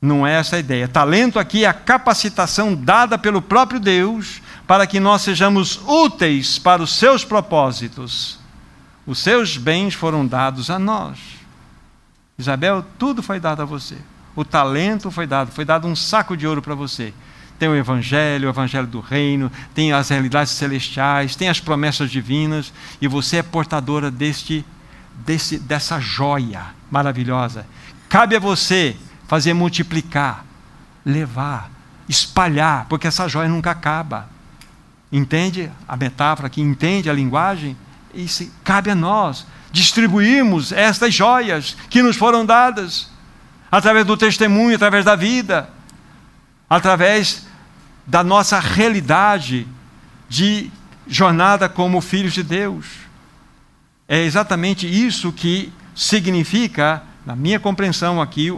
Não 0.00 0.26
é 0.26 0.34
essa 0.34 0.56
a 0.56 0.58
ideia. 0.58 0.88
Talento 0.88 1.38
aqui 1.38 1.64
é 1.64 1.68
a 1.68 1.72
capacitação 1.72 2.74
dada 2.74 3.16
pelo 3.16 3.40
próprio 3.40 3.78
Deus 3.78 4.42
para 4.66 4.86
que 4.86 4.98
nós 4.98 5.22
sejamos 5.22 5.80
úteis 5.86 6.58
para 6.58 6.82
os 6.82 6.92
seus 6.92 7.24
propósitos. 7.24 8.40
Os 9.06 9.18
seus 9.18 9.56
bens 9.56 9.94
foram 9.94 10.26
dados 10.26 10.70
a 10.70 10.78
nós. 10.78 11.18
Isabel, 12.36 12.84
tudo 12.98 13.22
foi 13.22 13.38
dado 13.38 13.62
a 13.62 13.64
você. 13.64 13.96
O 14.34 14.44
talento 14.44 15.10
foi 15.10 15.26
dado, 15.26 15.52
foi 15.52 15.64
dado 15.64 15.86
um 15.86 15.94
saco 15.94 16.36
de 16.36 16.46
ouro 16.46 16.62
para 16.62 16.74
você. 16.74 17.12
Tem 17.62 17.68
o 17.68 17.76
Evangelho, 17.76 18.48
o 18.48 18.50
Evangelho 18.50 18.88
do 18.88 18.98
Reino, 18.98 19.48
tem 19.72 19.92
as 19.92 20.08
realidades 20.08 20.50
celestiais, 20.50 21.36
tem 21.36 21.48
as 21.48 21.60
promessas 21.60 22.10
divinas, 22.10 22.72
e 23.00 23.06
você 23.06 23.36
é 23.36 23.42
portadora 23.44 24.10
deste, 24.10 24.66
desse, 25.24 25.60
dessa 25.60 26.00
joia 26.00 26.74
maravilhosa. 26.90 27.64
Cabe 28.08 28.34
a 28.34 28.40
você 28.40 28.96
fazer 29.28 29.54
multiplicar, 29.54 30.44
levar, 31.06 31.70
espalhar, 32.08 32.86
porque 32.88 33.06
essa 33.06 33.28
joia 33.28 33.48
nunca 33.48 33.70
acaba. 33.70 34.28
Entende 35.12 35.70
a 35.86 35.96
metáfora 35.96 36.48
aqui? 36.48 36.60
Entende 36.60 37.08
a 37.08 37.12
linguagem? 37.12 37.76
Isso 38.12 38.52
cabe 38.64 38.90
a 38.90 38.94
nós 38.96 39.46
distribuirmos 39.70 40.72
estas 40.72 41.14
joias 41.14 41.76
que 41.88 42.02
nos 42.02 42.16
foram 42.16 42.44
dadas 42.44 43.08
através 43.70 44.04
do 44.04 44.16
testemunho, 44.16 44.74
através 44.74 45.04
da 45.04 45.14
vida, 45.14 45.70
através 46.68 47.51
da 48.06 48.22
nossa 48.24 48.58
realidade 48.58 49.66
de 50.28 50.70
jornada 51.06 51.68
como 51.68 52.00
filhos 52.00 52.32
de 52.32 52.42
Deus. 52.42 52.86
É 54.08 54.22
exatamente 54.22 54.86
isso 54.86 55.32
que 55.32 55.72
significa, 55.94 57.02
na 57.24 57.36
minha 57.36 57.60
compreensão 57.60 58.20
aqui, 58.20 58.50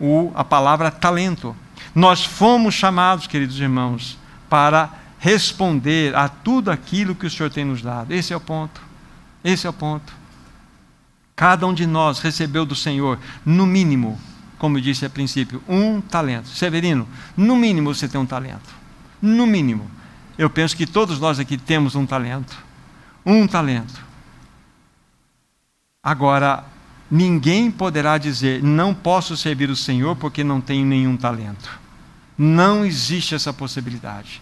o, 0.00 0.32
a 0.34 0.44
palavra 0.44 0.90
talento. 0.90 1.54
Nós 1.94 2.24
fomos 2.24 2.74
chamados, 2.74 3.26
queridos 3.26 3.58
irmãos, 3.60 4.18
para 4.48 4.90
responder 5.18 6.14
a 6.14 6.28
tudo 6.28 6.70
aquilo 6.70 7.14
que 7.14 7.26
o 7.26 7.30
Senhor 7.30 7.50
tem 7.50 7.64
nos 7.64 7.82
dado. 7.82 8.12
Esse 8.12 8.32
é 8.32 8.36
o 8.36 8.40
ponto. 8.40 8.80
Esse 9.42 9.66
é 9.66 9.70
o 9.70 9.72
ponto. 9.72 10.12
Cada 11.34 11.66
um 11.66 11.74
de 11.74 11.86
nós 11.86 12.18
recebeu 12.18 12.66
do 12.66 12.74
Senhor, 12.74 13.18
no 13.44 13.64
mínimo, 13.64 14.18
como 14.58 14.76
eu 14.76 14.82
disse 14.82 15.06
a 15.06 15.10
princípio, 15.10 15.62
um 15.68 16.00
talento. 16.00 16.48
Severino, 16.48 17.08
no 17.36 17.56
mínimo 17.56 17.94
você 17.94 18.08
tem 18.08 18.20
um 18.20 18.26
talento. 18.26 18.77
No 19.20 19.46
mínimo. 19.46 19.90
Eu 20.36 20.48
penso 20.48 20.76
que 20.76 20.86
todos 20.86 21.18
nós 21.18 21.38
aqui 21.38 21.56
temos 21.56 21.94
um 21.94 22.06
talento. 22.06 22.56
Um 23.24 23.46
talento. 23.46 24.06
Agora, 26.02 26.64
ninguém 27.10 27.70
poderá 27.70 28.18
dizer, 28.18 28.62
não 28.62 28.94
posso 28.94 29.36
servir 29.36 29.68
o 29.68 29.76
Senhor 29.76 30.16
porque 30.16 30.44
não 30.44 30.60
tenho 30.60 30.86
nenhum 30.86 31.16
talento. 31.16 31.78
Não 32.36 32.84
existe 32.84 33.34
essa 33.34 33.52
possibilidade. 33.52 34.40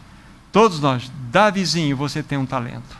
Todos 0.52 0.80
nós, 0.80 1.10
Davizinho, 1.30 1.96
você 1.96 2.22
tem 2.22 2.36
um 2.36 2.46
talento. 2.46 2.96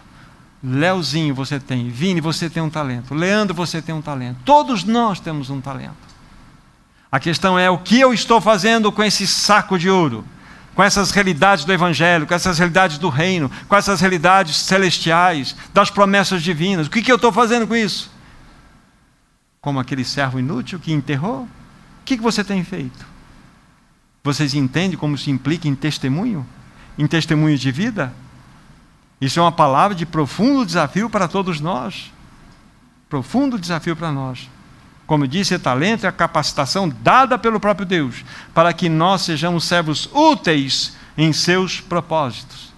Leozinho, 0.63 1.35
você 1.35 1.61
tem. 1.61 1.91
Vini, 1.91 2.21
você 2.21 2.49
tem 2.49 2.63
um 2.63 2.71
talento. 2.71 3.15
Leandro, 3.15 3.55
você 3.55 3.81
tem 3.83 3.95
um 3.95 4.03
talento. 4.03 4.39
Todos 4.45 4.85
nós 4.85 5.21
temos 5.21 5.51
um 5.51 5.61
talento. 5.61 5.95
A 7.11 7.21
questão 7.21 7.59
é 7.59 7.71
o 7.71 7.79
que 7.79 8.01
eu 8.01 8.13
estou 8.13 8.41
fazendo 8.41 8.91
com 8.91 9.03
esse 9.03 9.27
saco 9.27 9.79
de 9.79 9.89
ouro, 9.89 10.25
com 10.77 10.83
essas 10.83 11.11
realidades 11.11 11.65
do 11.65 11.73
Evangelho, 11.73 12.27
com 12.27 12.35
essas 12.35 12.59
realidades 12.59 12.99
do 12.99 13.09
reino, 13.09 13.51
com 13.67 13.75
essas 13.75 14.01
realidades 14.01 14.57
celestiais, 14.57 15.57
das 15.75 15.91
promessas 15.91 16.43
divinas. 16.43 16.87
O 16.87 16.91
que, 16.91 17.03
que 17.03 17.11
eu 17.11 17.17
estou 17.17 17.33
fazendo 17.33 17.67
com 17.67 17.75
isso? 17.75 18.13
Como 19.61 19.81
aquele 19.81 20.05
servo 20.05 20.39
inútil 20.39 20.79
que 20.79 20.93
enterrou? 20.93 21.43
O 21.43 22.05
que, 22.05 22.17
que 22.17 22.23
você 22.23 22.45
tem 22.45 22.63
feito? 22.63 23.05
Vocês 24.23 24.55
entendem 24.55 24.97
como 24.97 25.19
se 25.19 25.31
implica 25.31 25.67
em 25.67 25.75
testemunho? 25.75 26.47
em 26.99 27.07
testemunho 27.07 27.57
de 27.59 27.71
vida? 27.71 28.13
Isso 29.21 29.39
é 29.39 29.43
uma 29.43 29.53
palavra 29.53 29.95
de 29.95 30.05
profundo 30.05 30.65
desafio 30.65 31.09
para 31.09 31.29
todos 31.29 31.61
nós. 31.61 32.13
Profundo 33.09 33.59
desafio 33.59 33.97
para 33.97 34.11
nós. 34.11 34.51
Como 35.07 35.29
disse, 35.29 35.59
talento 35.59 36.05
é 36.05 36.09
a 36.09 36.13
capacitação 36.13 36.89
dada 36.89 37.39
pelo 37.39 37.61
próprio 37.61 37.87
Deus, 37.87 38.25
para 38.53 38.73
que 38.73 38.89
nós 38.89 39.23
sejamos 39.23 39.65
servos 39.65 40.09
úteis 40.13 40.97
em 41.17 41.33
seus 41.33 41.81
propósitos. 41.81 42.73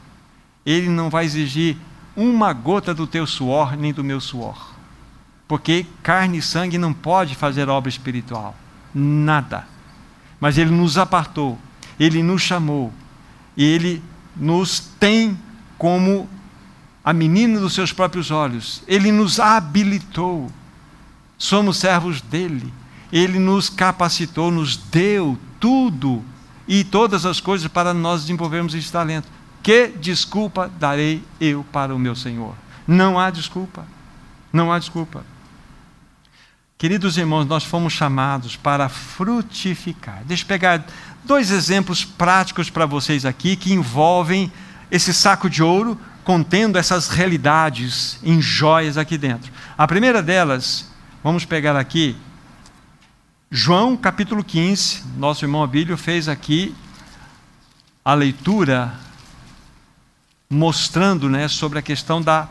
Ele 0.64 0.88
não 0.88 1.08
vai 1.08 1.24
exigir 1.24 1.76
uma 2.14 2.52
gota 2.52 2.92
do 2.92 3.06
teu 3.06 3.26
suor 3.26 3.76
nem 3.76 3.92
do 3.92 4.04
meu 4.04 4.20
suor. 4.20 4.74
Porque 5.46 5.86
carne 6.02 6.38
e 6.38 6.42
sangue 6.42 6.76
não 6.76 6.92
pode 6.92 7.34
fazer 7.34 7.70
obra 7.70 7.88
espiritual. 7.88 8.54
Nada. 8.94 9.66
Mas 10.38 10.58
ele 10.58 10.70
nos 10.70 10.98
apartou, 10.98 11.58
ele 11.98 12.22
nos 12.22 12.42
chamou, 12.42 12.92
ele 13.56 14.02
nos 14.36 14.78
tem 14.78 15.38
como 15.78 16.28
a 17.02 17.12
menina 17.12 17.58
dos 17.58 17.72
seus 17.72 17.92
próprios 17.92 18.30
olhos. 18.30 18.82
Ele 18.86 19.10
nos 19.10 19.40
habilitou. 19.40 20.52
Somos 21.38 21.76
servos 21.78 22.20
dele. 22.20 22.72
Ele 23.12 23.38
nos 23.38 23.70
capacitou, 23.70 24.50
nos 24.50 24.76
deu 24.76 25.38
tudo 25.58 26.22
e 26.66 26.84
todas 26.84 27.24
as 27.24 27.40
coisas 27.40 27.66
para 27.68 27.94
nós 27.94 28.22
desenvolvermos 28.22 28.74
esse 28.74 28.92
talento. 28.92 29.28
Que 29.62 29.88
desculpa 29.88 30.70
darei 30.78 31.22
eu 31.40 31.64
para 31.72 31.94
o 31.94 31.98
meu 31.98 32.14
Senhor? 32.14 32.54
Não 32.86 33.18
há 33.18 33.30
desculpa. 33.30 33.86
Não 34.52 34.72
há 34.72 34.78
desculpa. 34.78 35.24
Queridos 36.76 37.18
irmãos, 37.18 37.44
nós 37.44 37.64
fomos 37.64 37.92
chamados 37.92 38.54
para 38.54 38.88
frutificar. 38.88 40.22
Deixa 40.24 40.44
eu 40.44 40.48
pegar 40.48 40.86
dois 41.24 41.50
exemplos 41.50 42.04
práticos 42.04 42.70
para 42.70 42.86
vocês 42.86 43.24
aqui 43.24 43.56
que 43.56 43.72
envolvem 43.72 44.52
esse 44.90 45.12
saco 45.12 45.50
de 45.50 45.62
ouro 45.62 45.98
contendo 46.22 46.78
essas 46.78 47.08
realidades 47.08 48.20
em 48.22 48.40
joias 48.40 48.96
aqui 48.96 49.18
dentro. 49.18 49.50
A 49.76 49.88
primeira 49.88 50.22
delas, 50.22 50.88
vamos 51.28 51.44
pegar 51.44 51.76
aqui, 51.76 52.16
João 53.50 53.98
capítulo 53.98 54.42
15. 54.42 55.04
Nosso 55.18 55.44
irmão 55.44 55.62
Abílio 55.62 55.94
fez 55.94 56.26
aqui 56.26 56.74
a 58.02 58.14
leitura 58.14 58.94
mostrando 60.48 61.28
né, 61.28 61.46
sobre 61.46 61.78
a 61.78 61.82
questão 61.82 62.22
da 62.22 62.48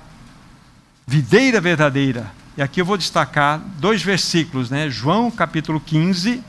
videira 1.07 1.59
verdadeira. 1.59 2.32
E 2.55 2.61
aqui 2.61 2.80
eu 2.80 2.86
vou 2.86 2.97
destacar 2.97 3.57
dois 3.80 4.03
versículos, 4.03 4.69
né? 4.69 4.91
João 4.91 5.32
capítulo 5.32 5.80
15, 5.80 6.43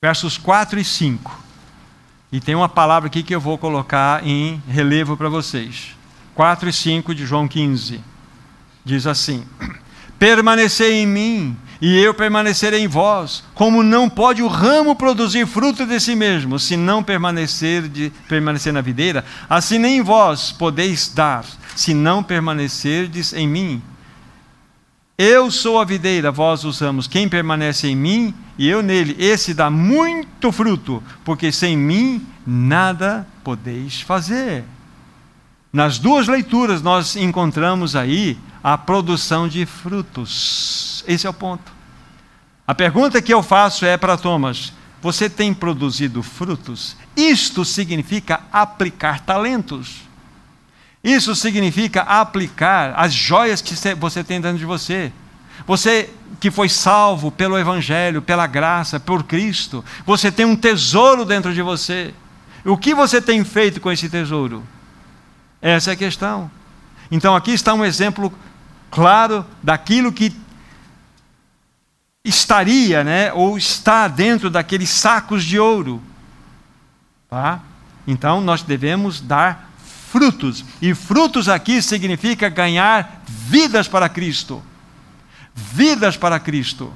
versos 0.00 0.38
4 0.38 0.80
e 0.80 0.84
5. 0.86 1.38
E 2.32 2.40
tem 2.40 2.54
uma 2.54 2.66
palavra 2.70 3.08
aqui 3.08 3.22
que 3.22 3.34
eu 3.34 3.40
vou 3.42 3.58
colocar 3.58 4.26
em 4.26 4.56
relevo 4.66 5.18
para 5.18 5.28
vocês. 5.28 5.94
4 6.34 6.66
e 6.66 6.72
5 6.72 7.14
de 7.14 7.26
João 7.26 7.46
15. 7.46 8.00
Diz 8.86 9.06
assim: 9.06 9.46
Permanecei 10.18 10.94
em 10.94 11.06
mim, 11.06 11.56
e 11.80 11.96
eu 11.96 12.12
permanecerei 12.12 12.82
em 12.82 12.88
vós. 12.88 13.44
Como 13.54 13.82
não 13.82 14.08
pode 14.08 14.42
o 14.42 14.48
ramo 14.48 14.96
produzir 14.96 15.46
fruto 15.46 15.86
de 15.86 16.00
si 16.00 16.16
mesmo, 16.16 16.58
se 16.58 16.76
não 16.76 17.02
permanecer, 17.02 17.88
de, 17.88 18.10
permanecer 18.28 18.72
na 18.72 18.80
videira, 18.80 19.24
assim 19.48 19.78
nem 19.78 20.02
vós 20.02 20.50
podeis 20.50 21.08
dar, 21.14 21.44
se 21.76 21.94
não 21.94 22.22
permanecerdes 22.22 23.32
em 23.32 23.46
mim. 23.46 23.82
Eu 25.16 25.50
sou 25.50 25.80
a 25.80 25.84
videira, 25.84 26.30
vós 26.30 26.64
os 26.64 26.80
ramos. 26.80 27.06
Quem 27.06 27.28
permanece 27.28 27.88
em 27.88 27.96
mim 27.96 28.34
e 28.58 28.68
eu 28.68 28.82
nele, 28.82 29.16
esse 29.18 29.54
dá 29.54 29.70
muito 29.70 30.50
fruto, 30.50 31.02
porque 31.24 31.52
sem 31.52 31.76
mim 31.76 32.26
nada 32.44 33.26
podeis 33.44 34.00
fazer. 34.00 34.64
Nas 35.72 35.98
duas 35.98 36.26
leituras 36.26 36.82
nós 36.82 37.14
encontramos 37.14 37.94
aí 37.94 38.36
a 38.62 38.76
produção 38.76 39.48
de 39.48 39.64
frutos. 39.66 41.04
Esse 41.06 41.26
é 41.26 41.30
o 41.30 41.34
ponto. 41.34 41.72
A 42.66 42.74
pergunta 42.74 43.22
que 43.22 43.32
eu 43.32 43.42
faço 43.42 43.84
é 43.84 43.96
para 43.96 44.16
Thomas: 44.16 44.72
você 45.00 45.30
tem 45.30 45.54
produzido 45.54 46.22
frutos? 46.22 46.96
Isto 47.16 47.64
significa 47.64 48.40
aplicar 48.52 49.20
talentos. 49.20 50.08
Isso 51.02 51.34
significa 51.34 52.02
aplicar 52.02 52.92
as 52.96 53.14
joias 53.14 53.62
que 53.62 53.74
você 53.94 54.24
tem 54.24 54.40
dentro 54.40 54.58
de 54.58 54.64
você. 54.64 55.12
Você 55.66 56.10
que 56.40 56.50
foi 56.50 56.68
salvo 56.68 57.30
pelo 57.30 57.58
Evangelho, 57.58 58.22
pela 58.22 58.46
graça, 58.46 59.00
por 59.00 59.24
Cristo, 59.24 59.84
você 60.04 60.30
tem 60.30 60.44
um 60.44 60.56
tesouro 60.56 61.24
dentro 61.24 61.54
de 61.54 61.62
você. 61.62 62.12
O 62.64 62.76
que 62.76 62.94
você 62.94 63.20
tem 63.20 63.44
feito 63.44 63.80
com 63.80 63.90
esse 63.90 64.08
tesouro? 64.08 64.62
Essa 65.62 65.90
é 65.90 65.92
a 65.94 65.96
questão. 65.96 66.50
Então 67.10 67.34
aqui 67.34 67.52
está 67.52 67.72
um 67.74 67.84
exemplo 67.84 68.32
claro 68.90 69.44
daquilo 69.62 70.12
que 70.12 70.34
estaria, 72.24 73.02
né, 73.02 73.32
ou 73.32 73.56
está 73.56 74.06
dentro 74.06 74.50
daqueles 74.50 74.90
sacos 74.90 75.44
de 75.44 75.58
ouro. 75.58 76.02
Tá? 77.28 77.60
Então 78.06 78.40
nós 78.40 78.62
devemos 78.62 79.20
dar 79.20 79.70
frutos. 80.10 80.64
E 80.80 80.94
frutos 80.94 81.48
aqui 81.48 81.80
significa 81.82 82.48
ganhar 82.48 83.22
vidas 83.26 83.88
para 83.88 84.08
Cristo. 84.08 84.62
Vidas 85.54 86.16
para 86.16 86.38
Cristo. 86.38 86.92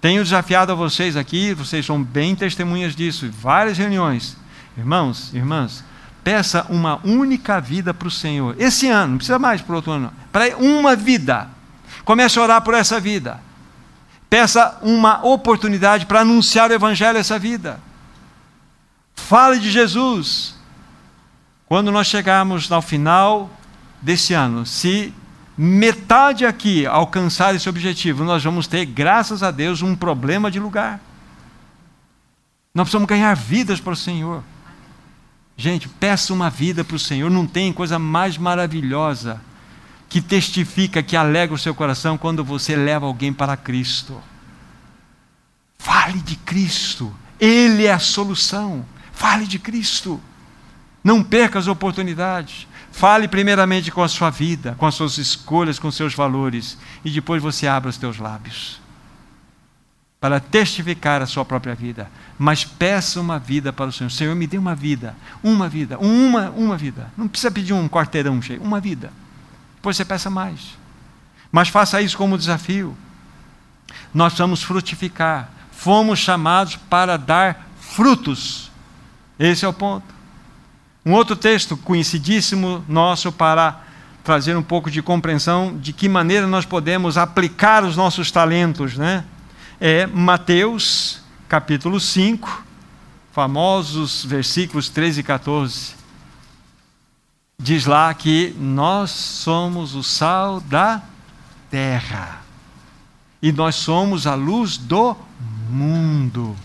Tenho 0.00 0.22
desafiado 0.22 0.70
a 0.70 0.76
vocês 0.76 1.16
aqui, 1.16 1.52
vocês 1.54 1.84
são 1.84 2.02
bem 2.02 2.36
testemunhas 2.36 2.94
disso, 2.94 3.28
várias 3.32 3.76
reuniões. 3.76 4.36
Irmãos, 4.76 5.34
irmãs, 5.34 5.82
peça 6.24 6.66
uma 6.68 7.00
única 7.04 7.60
vida 7.60 7.94
para 7.94 8.08
o 8.08 8.10
Senhor. 8.10 8.54
Esse 8.58 8.88
ano, 8.88 9.12
não 9.12 9.16
precisa 9.18 9.38
mais 9.38 9.60
para 9.60 9.76
outro 9.76 9.92
ano, 9.92 10.12
para 10.32 10.56
uma 10.56 10.94
vida. 10.94 11.48
Comece 12.04 12.38
a 12.38 12.42
orar 12.42 12.62
por 12.62 12.74
essa 12.74 13.00
vida. 13.00 13.40
Peça 14.28 14.78
uma 14.82 15.24
oportunidade 15.24 16.06
para 16.06 16.20
anunciar 16.20 16.70
o 16.70 16.74
Evangelho 16.74 17.16
a 17.16 17.20
essa 17.20 17.38
vida. 17.38 17.80
Fale 19.14 19.58
de 19.58 19.70
Jesus. 19.70 20.54
Quando 21.66 21.90
nós 21.90 22.06
chegarmos 22.06 22.70
ao 22.70 22.80
final 22.80 23.50
desse 24.00 24.32
ano, 24.32 24.64
se 24.64 25.12
metade 25.56 26.46
aqui 26.46 26.86
alcançar 26.86 27.54
esse 27.54 27.68
objetivo, 27.68 28.24
nós 28.24 28.44
vamos 28.44 28.66
ter, 28.66 28.86
graças 28.86 29.42
a 29.42 29.50
Deus, 29.50 29.82
um 29.82 29.96
problema 29.96 30.50
de 30.50 30.60
lugar. 30.60 31.00
Nós 32.74 32.84
precisamos 32.84 33.08
ganhar 33.08 33.34
vidas 33.34 33.80
para 33.80 33.92
o 33.92 33.96
Senhor. 33.96 34.42
Gente, 35.60 35.88
peça 35.88 36.32
uma 36.32 36.48
vida 36.48 36.84
para 36.84 36.94
o 36.94 37.00
Senhor. 37.00 37.28
Não 37.28 37.44
tem 37.44 37.72
coisa 37.72 37.98
mais 37.98 38.38
maravilhosa 38.38 39.40
que 40.08 40.22
testifica, 40.22 41.02
que 41.02 41.16
alegra 41.16 41.52
o 41.52 41.58
seu 41.58 41.74
coração 41.74 42.16
quando 42.16 42.44
você 42.44 42.76
leva 42.76 43.06
alguém 43.06 43.32
para 43.32 43.56
Cristo. 43.56 44.22
Fale 45.76 46.20
de 46.20 46.36
Cristo. 46.36 47.12
Ele 47.40 47.86
é 47.86 47.92
a 47.92 47.98
solução. 47.98 48.86
Fale 49.12 49.48
de 49.48 49.58
Cristo. 49.58 50.20
Não 51.02 51.24
perca 51.24 51.58
as 51.58 51.66
oportunidades. 51.66 52.68
Fale 52.92 53.26
primeiramente 53.26 53.90
com 53.90 54.02
a 54.02 54.08
sua 54.08 54.30
vida, 54.30 54.76
com 54.78 54.86
as 54.86 54.94
suas 54.94 55.18
escolhas, 55.18 55.80
com 55.80 55.88
os 55.88 55.96
seus 55.96 56.14
valores. 56.14 56.78
E 57.04 57.10
depois 57.10 57.42
você 57.42 57.66
abra 57.66 57.90
os 57.90 57.96
teus 57.96 58.18
lábios 58.18 58.80
para 60.20 60.40
testificar 60.40 61.22
a 61.22 61.26
sua 61.26 61.44
própria 61.44 61.74
vida, 61.74 62.10
mas 62.38 62.64
peça 62.64 63.20
uma 63.20 63.38
vida 63.38 63.72
para 63.72 63.86
o 63.86 63.92
Senhor. 63.92 64.10
Senhor, 64.10 64.34
me 64.34 64.46
dê 64.46 64.58
uma 64.58 64.74
vida, 64.74 65.14
uma 65.42 65.68
vida, 65.68 65.98
uma, 65.98 66.50
uma 66.50 66.76
vida. 66.76 67.12
Não 67.16 67.28
precisa 67.28 67.50
pedir 67.50 67.72
um 67.72 67.88
quarteirão 67.88 68.42
cheio, 68.42 68.60
uma 68.60 68.80
vida. 68.80 69.12
Depois 69.76 69.96
você 69.96 70.04
peça 70.04 70.28
mais. 70.28 70.76
Mas 71.52 71.68
faça 71.68 72.02
isso 72.02 72.16
como 72.16 72.36
desafio. 72.36 72.96
Nós 74.12 74.36
vamos 74.36 74.62
frutificar. 74.62 75.50
Fomos 75.70 76.18
chamados 76.18 76.74
para 76.74 77.16
dar 77.16 77.68
frutos. 77.80 78.72
Esse 79.38 79.64
é 79.64 79.68
o 79.68 79.72
ponto. 79.72 80.06
Um 81.06 81.12
outro 81.12 81.36
texto 81.36 81.76
conhecidíssimo 81.76 82.84
nosso 82.88 83.30
para 83.30 83.82
trazer 84.24 84.56
um 84.56 84.62
pouco 84.62 84.90
de 84.90 85.00
compreensão 85.00 85.78
de 85.78 85.92
que 85.92 86.08
maneira 86.08 86.46
nós 86.46 86.66
podemos 86.66 87.16
aplicar 87.16 87.84
os 87.84 87.96
nossos 87.96 88.30
talentos, 88.32 88.96
né? 88.98 89.24
É 89.80 90.06
Mateus 90.06 91.20
capítulo 91.48 92.00
5, 92.00 92.64
famosos 93.32 94.24
versículos 94.24 94.88
13 94.88 95.20
e 95.20 95.22
14. 95.22 95.94
Diz 97.60 97.86
lá 97.86 98.12
que 98.12 98.54
nós 98.58 99.10
somos 99.10 99.94
o 99.94 100.02
sal 100.02 100.60
da 100.60 101.02
terra 101.70 102.42
e 103.40 103.52
nós 103.52 103.76
somos 103.76 104.26
a 104.26 104.34
luz 104.34 104.76
do 104.76 105.16
mundo. 105.70 106.56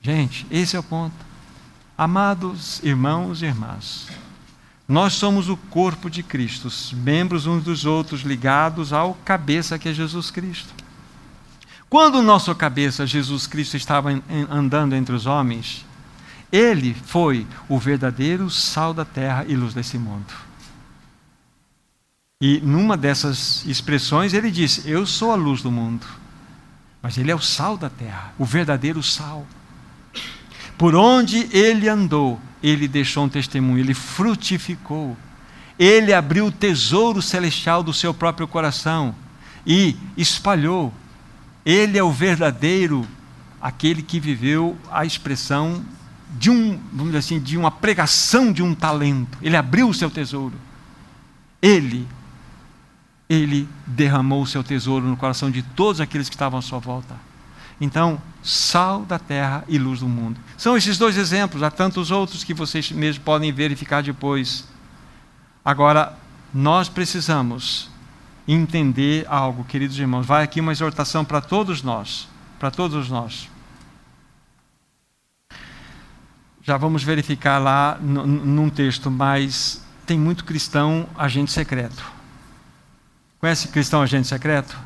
Gente, 0.00 0.46
esse 0.50 0.76
é 0.76 0.78
o 0.78 0.82
ponto. 0.82 1.14
Amados 1.96 2.80
irmãos 2.82 3.42
e 3.42 3.46
irmãs, 3.46 4.08
nós 4.88 5.12
somos 5.12 5.50
o 5.50 5.56
corpo 5.56 6.08
de 6.08 6.22
Cristo, 6.22 6.68
membros 6.94 7.46
uns 7.46 7.62
dos 7.62 7.84
outros 7.84 8.22
ligados 8.22 8.90
ao 8.90 9.14
cabeça 9.14 9.78
que 9.78 9.90
é 9.90 9.92
Jesus 9.92 10.30
Cristo. 10.30 10.72
Quando 11.90 12.20
o 12.20 12.22
nosso 12.22 12.54
cabeça, 12.54 13.04
Jesus 13.04 13.48
Cristo, 13.48 13.76
estava 13.76 14.10
andando 14.48 14.94
entre 14.94 15.12
os 15.12 15.26
homens, 15.26 15.84
ele 16.52 16.94
foi 16.94 17.44
o 17.68 17.80
verdadeiro 17.80 18.48
sal 18.48 18.94
da 18.94 19.04
terra 19.04 19.44
e 19.48 19.56
luz 19.56 19.74
desse 19.74 19.98
mundo. 19.98 20.32
E 22.40 22.60
numa 22.60 22.96
dessas 22.96 23.66
expressões 23.66 24.32
ele 24.32 24.52
disse: 24.52 24.88
Eu 24.88 25.04
sou 25.04 25.32
a 25.32 25.34
luz 25.34 25.62
do 25.62 25.70
mundo. 25.70 26.06
Mas 27.02 27.18
ele 27.18 27.30
é 27.30 27.34
o 27.34 27.40
sal 27.40 27.76
da 27.76 27.90
terra, 27.90 28.34
o 28.38 28.44
verdadeiro 28.44 29.02
sal. 29.02 29.44
Por 30.78 30.94
onde 30.94 31.48
ele 31.50 31.88
andou, 31.88 32.40
ele 32.62 32.86
deixou 32.86 33.24
um 33.24 33.28
testemunho, 33.28 33.80
ele 33.80 33.94
frutificou. 33.94 35.16
Ele 35.76 36.12
abriu 36.12 36.46
o 36.46 36.52
tesouro 36.52 37.20
celestial 37.20 37.82
do 37.82 37.92
seu 37.92 38.14
próprio 38.14 38.46
coração 38.46 39.14
e 39.66 39.96
espalhou 40.16 40.92
ele 41.64 41.98
é 41.98 42.02
o 42.02 42.10
verdadeiro, 42.10 43.06
aquele 43.60 44.02
que 44.02 44.18
viveu 44.18 44.78
a 44.90 45.04
expressão 45.04 45.84
de 46.38 46.50
um, 46.50 46.78
vamos 46.92 47.06
dizer 47.06 47.18
assim, 47.18 47.40
de 47.40 47.56
uma 47.56 47.70
pregação 47.70 48.52
de 48.52 48.62
um 48.62 48.74
talento. 48.74 49.36
Ele 49.42 49.56
abriu 49.56 49.88
o 49.88 49.94
seu 49.94 50.10
tesouro. 50.10 50.54
Ele, 51.60 52.06
ele 53.28 53.68
derramou 53.86 54.42
o 54.42 54.46
seu 54.46 54.62
tesouro 54.62 55.06
no 55.06 55.16
coração 55.16 55.50
de 55.50 55.62
todos 55.62 56.00
aqueles 56.00 56.28
que 56.28 56.34
estavam 56.34 56.58
à 56.58 56.62
sua 56.62 56.78
volta. 56.78 57.14
Então, 57.80 58.20
sal 58.42 59.04
da 59.04 59.18
terra 59.18 59.64
e 59.68 59.78
luz 59.78 60.00
do 60.00 60.08
mundo. 60.08 60.38
São 60.56 60.76
esses 60.76 60.98
dois 60.98 61.16
exemplos, 61.16 61.62
há 61.62 61.70
tantos 61.70 62.10
outros 62.10 62.44
que 62.44 62.54
vocês 62.54 62.90
mesmos 62.92 63.22
podem 63.22 63.52
verificar 63.52 64.02
depois. 64.02 64.68
Agora, 65.64 66.16
nós 66.52 66.88
precisamos 66.88 67.89
entender 68.52 69.26
algo, 69.28 69.64
queridos 69.64 69.98
irmãos. 69.98 70.26
Vai 70.26 70.42
aqui 70.42 70.60
uma 70.60 70.72
exortação 70.72 71.24
para 71.24 71.40
todos 71.40 71.82
nós, 71.82 72.28
para 72.58 72.70
todos 72.70 73.08
nós. 73.08 73.48
Já 76.62 76.76
vamos 76.76 77.02
verificar 77.02 77.58
lá 77.58 77.98
num 78.00 78.68
texto, 78.68 79.10
mas 79.10 79.82
tem 80.06 80.18
muito 80.18 80.44
cristão 80.44 81.08
agente 81.16 81.50
secreto. 81.52 82.04
Conhece 83.38 83.68
cristão 83.68 84.02
agente 84.02 84.28
secreto? 84.28 84.76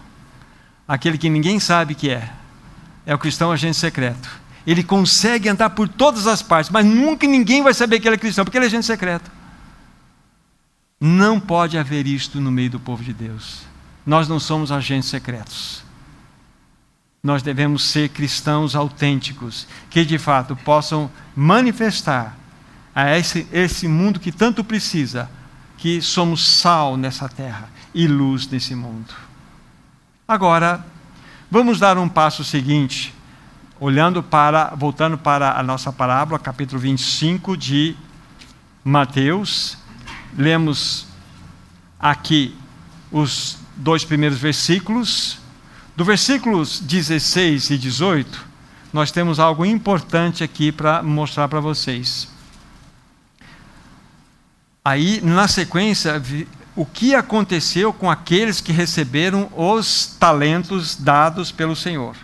Aquele 0.86 1.18
que 1.18 1.28
ninguém 1.28 1.58
sabe 1.58 1.94
que 1.94 2.10
é. 2.10 2.30
É 3.06 3.14
o 3.14 3.18
cristão 3.18 3.50
agente 3.50 3.76
secreto. 3.76 4.30
Ele 4.66 4.82
consegue 4.82 5.48
andar 5.48 5.70
por 5.70 5.88
todas 5.88 6.26
as 6.26 6.42
partes, 6.42 6.70
mas 6.70 6.86
nunca 6.86 7.26
ninguém 7.26 7.62
vai 7.62 7.74
saber 7.74 8.00
que 8.00 8.08
ele 8.08 8.16
é 8.16 8.18
cristão, 8.18 8.44
porque 8.44 8.56
ele 8.56 8.66
é 8.66 8.68
agente 8.68 8.86
secreto. 8.86 9.30
Não 11.06 11.38
pode 11.38 11.76
haver 11.76 12.06
isto 12.06 12.40
no 12.40 12.50
meio 12.50 12.70
do 12.70 12.80
povo 12.80 13.04
de 13.04 13.12
Deus. 13.12 13.60
Nós 14.06 14.26
não 14.26 14.40
somos 14.40 14.72
agentes 14.72 15.10
secretos. 15.10 15.84
Nós 17.22 17.42
devemos 17.42 17.84
ser 17.84 18.08
cristãos 18.08 18.74
autênticos, 18.74 19.68
que 19.90 20.02
de 20.02 20.16
fato 20.16 20.56
possam 20.56 21.10
manifestar 21.36 22.34
a 22.94 23.18
esse, 23.18 23.46
esse 23.52 23.86
mundo 23.86 24.18
que 24.18 24.32
tanto 24.32 24.64
precisa, 24.64 25.30
que 25.76 26.00
somos 26.00 26.58
sal 26.58 26.96
nessa 26.96 27.28
terra 27.28 27.68
e 27.94 28.06
luz 28.06 28.48
nesse 28.48 28.74
mundo. 28.74 29.12
Agora, 30.26 30.86
vamos 31.50 31.78
dar 31.78 31.98
um 31.98 32.08
passo 32.08 32.42
seguinte, 32.42 33.14
olhando 33.78 34.22
para, 34.22 34.74
voltando 34.74 35.18
para 35.18 35.52
a 35.52 35.62
nossa 35.62 35.92
parábola, 35.92 36.38
capítulo 36.38 36.80
25 36.80 37.58
de 37.58 37.94
Mateus, 38.82 39.83
lemos 40.36 41.06
aqui 41.98 42.56
os 43.10 43.58
dois 43.76 44.04
primeiros 44.04 44.38
versículos. 44.38 45.38
Do 45.96 46.04
versículos 46.04 46.80
16 46.80 47.70
e 47.70 47.78
18, 47.78 48.44
nós 48.92 49.10
temos 49.10 49.38
algo 49.38 49.64
importante 49.64 50.42
aqui 50.42 50.72
para 50.72 51.02
mostrar 51.02 51.48
para 51.48 51.60
vocês. 51.60 52.28
Aí, 54.84 55.20
na 55.22 55.48
sequência, 55.48 56.20
o 56.76 56.84
que 56.84 57.14
aconteceu 57.14 57.92
com 57.92 58.10
aqueles 58.10 58.60
que 58.60 58.72
receberam 58.72 59.48
os 59.56 60.16
talentos 60.18 60.96
dados 60.96 61.52
pelo 61.52 61.76
Senhor. 61.76 62.16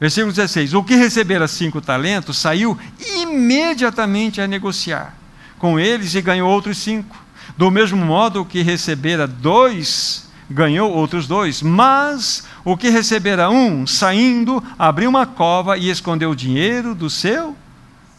Versículo 0.00 0.32
16: 0.32 0.72
O 0.72 0.82
que 0.82 0.94
recebera 0.94 1.46
cinco 1.46 1.80
talentos 1.80 2.38
saiu 2.38 2.78
imediatamente 3.16 4.40
a 4.40 4.46
negociar 4.46 5.14
com 5.58 5.78
eles 5.78 6.14
e 6.14 6.22
ganhou 6.22 6.50
outros 6.50 6.78
cinco. 6.78 7.14
Do 7.56 7.70
mesmo 7.70 8.04
modo, 8.04 8.44
que 8.44 8.62
recebera 8.62 9.26
dois 9.26 10.28
ganhou 10.50 10.92
outros 10.92 11.26
dois. 11.26 11.62
Mas 11.62 12.44
o 12.64 12.76
que 12.76 12.90
recebera 12.90 13.48
um, 13.48 13.86
saindo, 13.86 14.62
abriu 14.78 15.08
uma 15.08 15.24
cova 15.24 15.78
e 15.78 15.88
escondeu 15.88 16.30
o 16.30 16.36
dinheiro 16.36 16.94
do 16.94 17.08
seu 17.08 17.56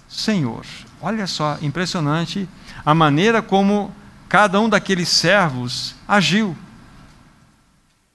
senhor. 0.07 0.65
Olha 1.01 1.27
só, 1.27 1.57
impressionante 1.61 2.47
a 2.85 2.93
maneira 2.93 3.41
como 3.41 3.93
cada 4.29 4.59
um 4.59 4.69
daqueles 4.69 5.09
servos 5.09 5.95
agiu. 6.07 6.55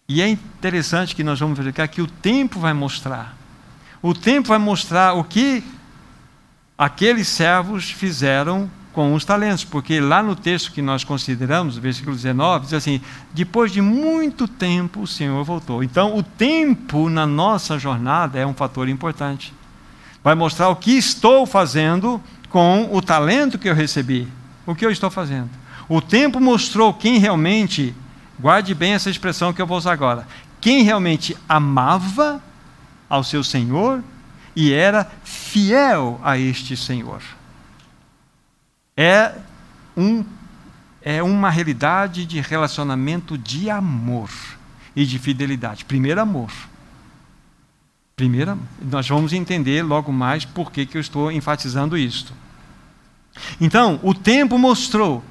E 0.08 0.22
é 0.22 0.28
interessante 0.28 1.14
que 1.14 1.24
nós 1.24 1.38
vamos 1.40 1.58
verificar 1.58 1.88
que 1.88 2.00
o 2.00 2.06
tempo 2.06 2.60
vai 2.60 2.72
mostrar. 2.72 3.36
O 4.00 4.14
tempo 4.14 4.48
vai 4.48 4.58
mostrar 4.58 5.14
o 5.14 5.24
que 5.24 5.64
aqueles 6.78 7.26
servos 7.28 7.90
fizeram 7.90 8.70
com 8.96 9.12
os 9.12 9.26
talentos, 9.26 9.62
porque 9.62 10.00
lá 10.00 10.22
no 10.22 10.34
texto 10.34 10.72
que 10.72 10.80
nós 10.80 11.04
consideramos, 11.04 11.76
versículo 11.76 12.16
19, 12.16 12.64
diz 12.64 12.72
assim: 12.72 12.98
depois 13.34 13.70
de 13.70 13.82
muito 13.82 14.48
tempo 14.48 15.02
o 15.02 15.06
Senhor 15.06 15.44
voltou. 15.44 15.84
Então, 15.84 16.16
o 16.16 16.22
tempo 16.22 17.10
na 17.10 17.26
nossa 17.26 17.78
jornada 17.78 18.38
é 18.38 18.46
um 18.46 18.54
fator 18.54 18.88
importante. 18.88 19.52
Vai 20.24 20.34
mostrar 20.34 20.70
o 20.70 20.76
que 20.76 20.92
estou 20.92 21.44
fazendo 21.44 22.18
com 22.48 22.88
o 22.90 23.02
talento 23.02 23.58
que 23.58 23.68
eu 23.68 23.74
recebi. 23.74 24.26
O 24.64 24.74
que 24.74 24.86
eu 24.86 24.90
estou 24.90 25.10
fazendo? 25.10 25.50
O 25.90 26.00
tempo 26.00 26.40
mostrou 26.40 26.94
quem 26.94 27.18
realmente, 27.18 27.94
guarde 28.40 28.74
bem 28.74 28.94
essa 28.94 29.10
expressão 29.10 29.52
que 29.52 29.60
eu 29.60 29.66
vou 29.66 29.76
usar 29.76 29.92
agora, 29.92 30.26
quem 30.58 30.82
realmente 30.82 31.36
amava 31.46 32.42
ao 33.10 33.22
seu 33.22 33.44
Senhor 33.44 34.02
e 34.56 34.72
era 34.72 35.06
fiel 35.22 36.18
a 36.24 36.38
este 36.38 36.78
Senhor. 36.78 37.20
É, 38.96 39.32
um, 39.96 40.24
é 41.02 41.22
uma 41.22 41.50
realidade 41.50 42.24
de 42.24 42.40
relacionamento 42.40 43.36
de 43.36 43.68
amor 43.68 44.30
e 44.94 45.04
de 45.04 45.18
fidelidade. 45.18 45.84
Primeiro 45.84 46.20
amor. 46.20 46.50
Primeiro, 48.16 48.58
nós 48.80 49.06
vamos 49.06 49.34
entender 49.34 49.82
logo 49.82 50.10
mais 50.10 50.44
por 50.44 50.72
que, 50.72 50.86
que 50.86 50.96
eu 50.96 51.00
estou 51.00 51.30
enfatizando 51.30 51.98
isto. 51.98 52.32
Então, 53.60 54.00
o 54.02 54.14
tempo 54.14 54.58
mostrou 54.58 55.22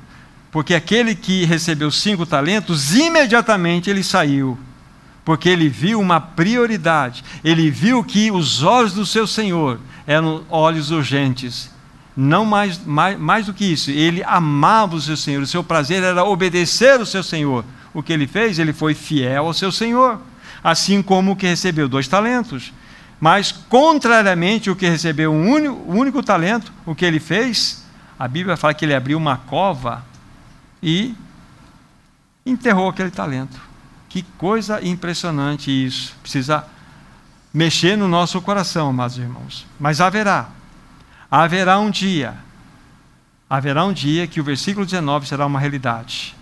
porque 0.55 0.74
aquele 0.74 1.16
que 1.16 1.43
recebeu 1.43 1.91
cinco 1.91 2.26
talentos, 2.26 2.95
imediatamente 2.95 3.89
ele 3.89 4.01
saiu, 4.01 4.57
porque 5.26 5.49
ele 5.49 5.68
viu 5.68 5.99
uma 5.99 6.22
prioridade, 6.22 7.26
ele 7.43 7.70
viu 7.70 8.01
que 8.01 8.32
os 8.32 8.63
olhos 8.63 8.93
do 8.93 9.05
seu 9.05 9.28
Senhor 9.28 9.82
eram 10.07 10.45
olhos 10.49 10.91
urgentes. 10.91 11.70
Não 12.16 12.45
mais, 12.45 12.84
mais, 12.86 13.20
mais 13.20 13.45
do 13.45 13.53
que 13.53 13.66
isso, 13.66 13.91
ele 13.91 14.24
amava 14.24 14.95
o 14.95 15.01
seu 15.01 15.18
Senhor, 15.18 15.43
o 15.43 15.47
seu 15.47 15.63
prazer 15.63 16.01
era 16.01 16.24
obedecer 16.24 16.99
o 17.01 17.05
seu 17.05 17.22
Senhor. 17.22 17.66
O 17.93 18.01
que 18.01 18.13
ele 18.13 18.26
fez? 18.26 18.57
Ele 18.57 18.72
foi 18.72 18.93
fiel 18.93 19.47
ao 19.47 19.53
seu 19.53 19.72
Senhor, 19.72 20.20
assim 20.63 21.01
como 21.01 21.32
o 21.32 21.36
que 21.36 21.45
recebeu 21.45 21.89
dois 21.89 22.07
talentos. 22.07 22.72
Mas, 23.20 23.51
contrariamente, 23.51 24.70
o 24.70 24.76
que 24.76 24.88
recebeu 24.88 25.32
um 25.32 25.49
único, 25.49 25.91
um 25.91 25.97
único 25.97 26.24
talento, 26.24 26.72
o 26.86 26.93
que 26.95 27.05
ele 27.05 27.20
fez? 27.20 27.84
A 28.18 28.28
Bíblia 28.28 28.55
fala 28.55 28.74
que 28.74 28.86
ele 28.86 28.93
abriu 28.93 29.18
uma 29.18 29.38
cova 29.38 30.05
e 30.82 31.16
enterrou 32.45 32.89
aquele 32.89 33.11
talento. 33.11 33.59
Que 34.07 34.24
coisa 34.38 34.86
impressionante 34.86 35.70
isso. 35.70 36.16
Precisa 36.22 36.66
mexer 37.53 37.97
no 37.97 38.07
nosso 38.07 38.41
coração, 38.41 38.89
amados 38.89 39.18
irmãos. 39.18 39.66
Mas 39.80 39.99
haverá. 39.99 40.49
Haverá 41.38 41.77
um 41.79 41.89
dia. 41.89 42.33
Haverá 43.49 43.83
um 43.83 43.91
dia 43.91 44.25
que 44.25 44.39
o 44.39 44.43
versículo 44.43 44.86
19 44.86 45.27
será 45.27 45.45
uma 45.45 45.59
realidade. 45.59 46.33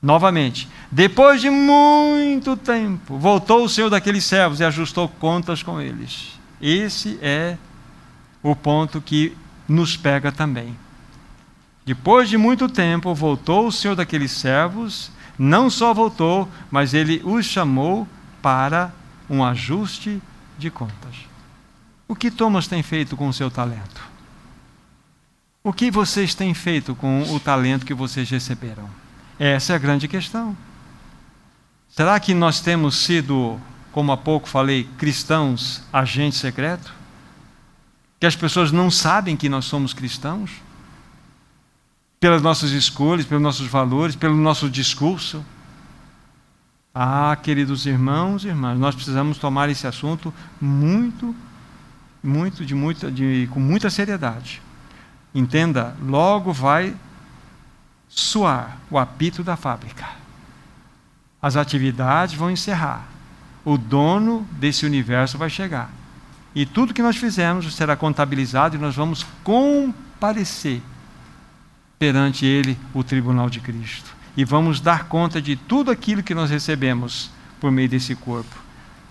Novamente, 0.00 0.66
depois 0.90 1.42
de 1.42 1.50
muito 1.50 2.56
tempo, 2.56 3.18
voltou 3.18 3.62
o 3.62 3.68
Senhor 3.68 3.90
daqueles 3.90 4.24
servos 4.24 4.60
e 4.60 4.64
ajustou 4.64 5.10
contas 5.10 5.62
com 5.62 5.78
eles. 5.78 6.40
Esse 6.58 7.18
é 7.20 7.58
o 8.42 8.56
ponto 8.56 8.98
que 8.98 9.36
nos 9.68 9.94
pega 9.94 10.32
também. 10.32 10.74
Depois 11.84 12.30
de 12.30 12.38
muito 12.38 12.70
tempo, 12.70 13.14
voltou 13.14 13.66
o 13.66 13.72
senhor 13.72 13.94
daqueles 13.94 14.30
servos, 14.30 15.10
não 15.38 15.68
só 15.68 15.92
voltou, 15.92 16.48
mas 16.70 16.94
ele 16.94 17.20
os 17.24 17.44
chamou 17.44 18.08
para 18.40 18.90
um 19.28 19.44
ajuste 19.44 20.22
de 20.56 20.70
contas. 20.70 21.31
O 22.12 22.14
que 22.14 22.30
Thomas 22.30 22.66
tem 22.66 22.82
feito 22.82 23.16
com 23.16 23.26
o 23.26 23.32
seu 23.32 23.50
talento? 23.50 24.02
O 25.64 25.72
que 25.72 25.90
vocês 25.90 26.34
têm 26.34 26.52
feito 26.52 26.94
com 26.94 27.22
o 27.32 27.40
talento 27.40 27.86
que 27.86 27.94
vocês 27.94 28.28
receberam? 28.28 28.86
Essa 29.38 29.72
é 29.72 29.76
a 29.76 29.78
grande 29.78 30.06
questão. 30.06 30.54
Será 31.88 32.20
que 32.20 32.34
nós 32.34 32.60
temos 32.60 32.96
sido, 32.96 33.58
como 33.92 34.12
há 34.12 34.16
pouco 34.18 34.46
falei, 34.46 34.84
cristãos 34.98 35.82
agente 35.90 36.36
secreto? 36.36 36.92
Que 38.20 38.26
as 38.26 38.36
pessoas 38.36 38.70
não 38.70 38.90
sabem 38.90 39.34
que 39.34 39.48
nós 39.48 39.64
somos 39.64 39.94
cristãos? 39.94 40.50
pelas 42.20 42.42
nossas 42.42 42.70
escolhas, 42.72 43.26
pelos 43.26 43.42
nossos 43.42 43.66
valores, 43.66 44.14
pelo 44.14 44.36
nosso 44.36 44.70
discurso. 44.70 45.42
Ah, 46.94 47.36
queridos 47.42 47.86
irmãos 47.86 48.44
e 48.44 48.48
irmãs, 48.48 48.78
nós 48.78 48.94
precisamos 48.94 49.38
tomar 49.38 49.68
esse 49.70 49.88
assunto 49.88 50.32
muito, 50.60 51.34
muito, 52.22 52.64
de 52.64 52.74
muita, 52.74 53.10
de, 53.10 53.48
com 53.52 53.58
muita 53.58 53.90
seriedade. 53.90 54.62
Entenda, 55.34 55.96
logo 56.02 56.52
vai 56.52 56.94
soar 58.08 58.78
o 58.90 58.98
apito 58.98 59.42
da 59.42 59.56
fábrica. 59.56 60.06
As 61.40 61.56
atividades 61.56 62.34
vão 62.34 62.50
encerrar. 62.50 63.08
O 63.64 63.76
dono 63.78 64.46
desse 64.52 64.84
universo 64.84 65.38
vai 65.38 65.48
chegar. 65.48 65.90
E 66.54 66.66
tudo 66.66 66.92
que 66.92 67.02
nós 67.02 67.16
fizemos 67.16 67.74
será 67.74 67.96
contabilizado 67.96 68.76
e 68.76 68.78
nós 68.78 68.94
vamos 68.94 69.24
comparecer 69.42 70.82
perante 71.98 72.44
Ele 72.44 72.78
o 72.92 73.02
tribunal 73.02 73.48
de 73.48 73.60
Cristo. 73.60 74.14
E 74.36 74.44
vamos 74.44 74.80
dar 74.80 75.04
conta 75.04 75.40
de 75.40 75.56
tudo 75.56 75.90
aquilo 75.90 76.22
que 76.22 76.34
nós 76.34 76.50
recebemos 76.50 77.30
por 77.60 77.70
meio 77.70 77.88
desse 77.88 78.14
corpo. 78.14 78.61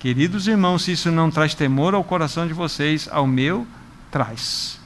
Queridos 0.01 0.47
irmãos, 0.47 0.81
se 0.81 0.93
isso 0.93 1.11
não 1.11 1.29
traz 1.29 1.53
temor 1.53 1.93
ao 1.93 2.03
coração 2.03 2.47
de 2.47 2.53
vocês, 2.53 3.07
ao 3.11 3.27
meu, 3.27 3.67
traz. 4.09 4.79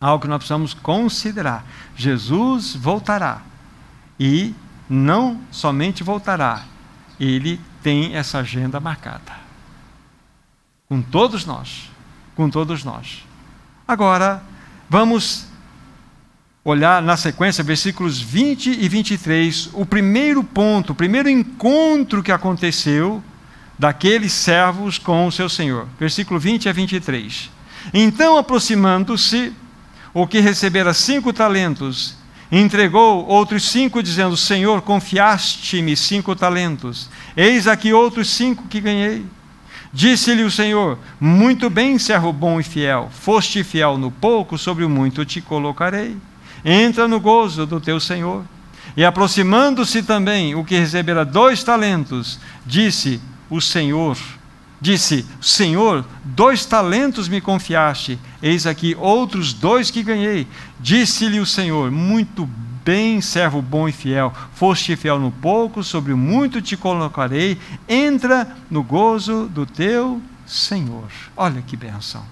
Algo 0.00 0.22
que 0.22 0.28
nós 0.28 0.38
precisamos 0.38 0.72
considerar. 0.72 1.62
Jesus 1.94 2.74
voltará. 2.74 3.42
E 4.18 4.54
não 4.88 5.38
somente 5.50 6.02
voltará, 6.02 6.64
ele 7.20 7.60
tem 7.82 8.16
essa 8.16 8.38
agenda 8.38 8.80
marcada. 8.80 9.36
Com 10.88 11.02
todos 11.02 11.44
nós. 11.44 11.90
Com 12.34 12.48
todos 12.48 12.82
nós. 12.82 13.26
Agora, 13.86 14.42
vamos 14.88 15.48
olhar 16.64 17.02
na 17.02 17.18
sequência, 17.18 17.62
versículos 17.62 18.18
20 18.18 18.70
e 18.70 18.88
23, 18.88 19.68
o 19.74 19.84
primeiro 19.84 20.42
ponto, 20.42 20.94
o 20.94 20.96
primeiro 20.96 21.28
encontro 21.28 22.22
que 22.22 22.32
aconteceu 22.32 23.22
daqueles 23.82 24.32
servos 24.32 24.96
com 24.96 25.26
o 25.26 25.32
seu 25.32 25.48
senhor. 25.48 25.88
Versículo 25.98 26.38
20 26.38 26.68
a 26.68 26.72
23. 26.72 27.50
Então, 27.92 28.36
aproximando-se, 28.36 29.52
o 30.14 30.24
que 30.24 30.38
recebera 30.38 30.94
cinco 30.94 31.32
talentos, 31.32 32.14
entregou 32.52 33.26
outros 33.26 33.68
cinco, 33.68 34.00
dizendo: 34.00 34.36
Senhor, 34.36 34.82
confiaste-me 34.82 35.96
cinco 35.96 36.36
talentos, 36.36 37.10
eis 37.36 37.66
aqui 37.66 37.92
outros 37.92 38.30
cinco 38.30 38.68
que 38.68 38.80
ganhei. 38.80 39.26
Disse-lhe 39.92 40.44
o 40.44 40.50
Senhor: 40.50 40.96
Muito 41.18 41.68
bem, 41.68 41.98
servo 41.98 42.32
bom 42.32 42.60
e 42.60 42.62
fiel, 42.62 43.10
foste 43.10 43.64
fiel 43.64 43.98
no 43.98 44.12
pouco, 44.12 44.56
sobre 44.56 44.84
o 44.84 44.88
muito 44.88 45.24
te 45.24 45.40
colocarei 45.40 46.16
entra 46.64 47.08
no 47.08 47.18
gozo 47.18 47.66
do 47.66 47.80
teu 47.80 47.98
Senhor. 47.98 48.44
E 48.96 49.04
aproximando-se 49.04 50.04
também 50.04 50.54
o 50.54 50.64
que 50.64 50.78
recebera 50.78 51.24
dois 51.24 51.64
talentos, 51.64 52.38
disse 52.64 53.20
o 53.52 53.60
Senhor, 53.60 54.16
disse: 54.80 55.26
Senhor, 55.40 56.04
dois 56.24 56.64
talentos 56.64 57.28
me 57.28 57.40
confiaste, 57.40 58.18
eis 58.42 58.66
aqui 58.66 58.96
outros 58.98 59.52
dois 59.52 59.90
que 59.90 60.02
ganhei. 60.02 60.46
Disse-lhe 60.80 61.38
o 61.38 61.46
Senhor: 61.46 61.90
Muito 61.90 62.48
Bem, 62.84 63.20
servo 63.20 63.62
bom 63.62 63.88
e 63.88 63.92
fiel, 63.92 64.34
foste 64.54 64.96
fiel 64.96 65.16
no 65.16 65.30
pouco, 65.30 65.84
sobre 65.84 66.14
muito 66.14 66.60
te 66.60 66.76
colocarei, 66.76 67.56
entra 67.88 68.56
no 68.68 68.82
gozo 68.82 69.48
do 69.48 69.64
teu 69.64 70.20
Senhor. 70.44 71.06
Olha 71.36 71.62
que 71.62 71.76
benção. 71.76 72.24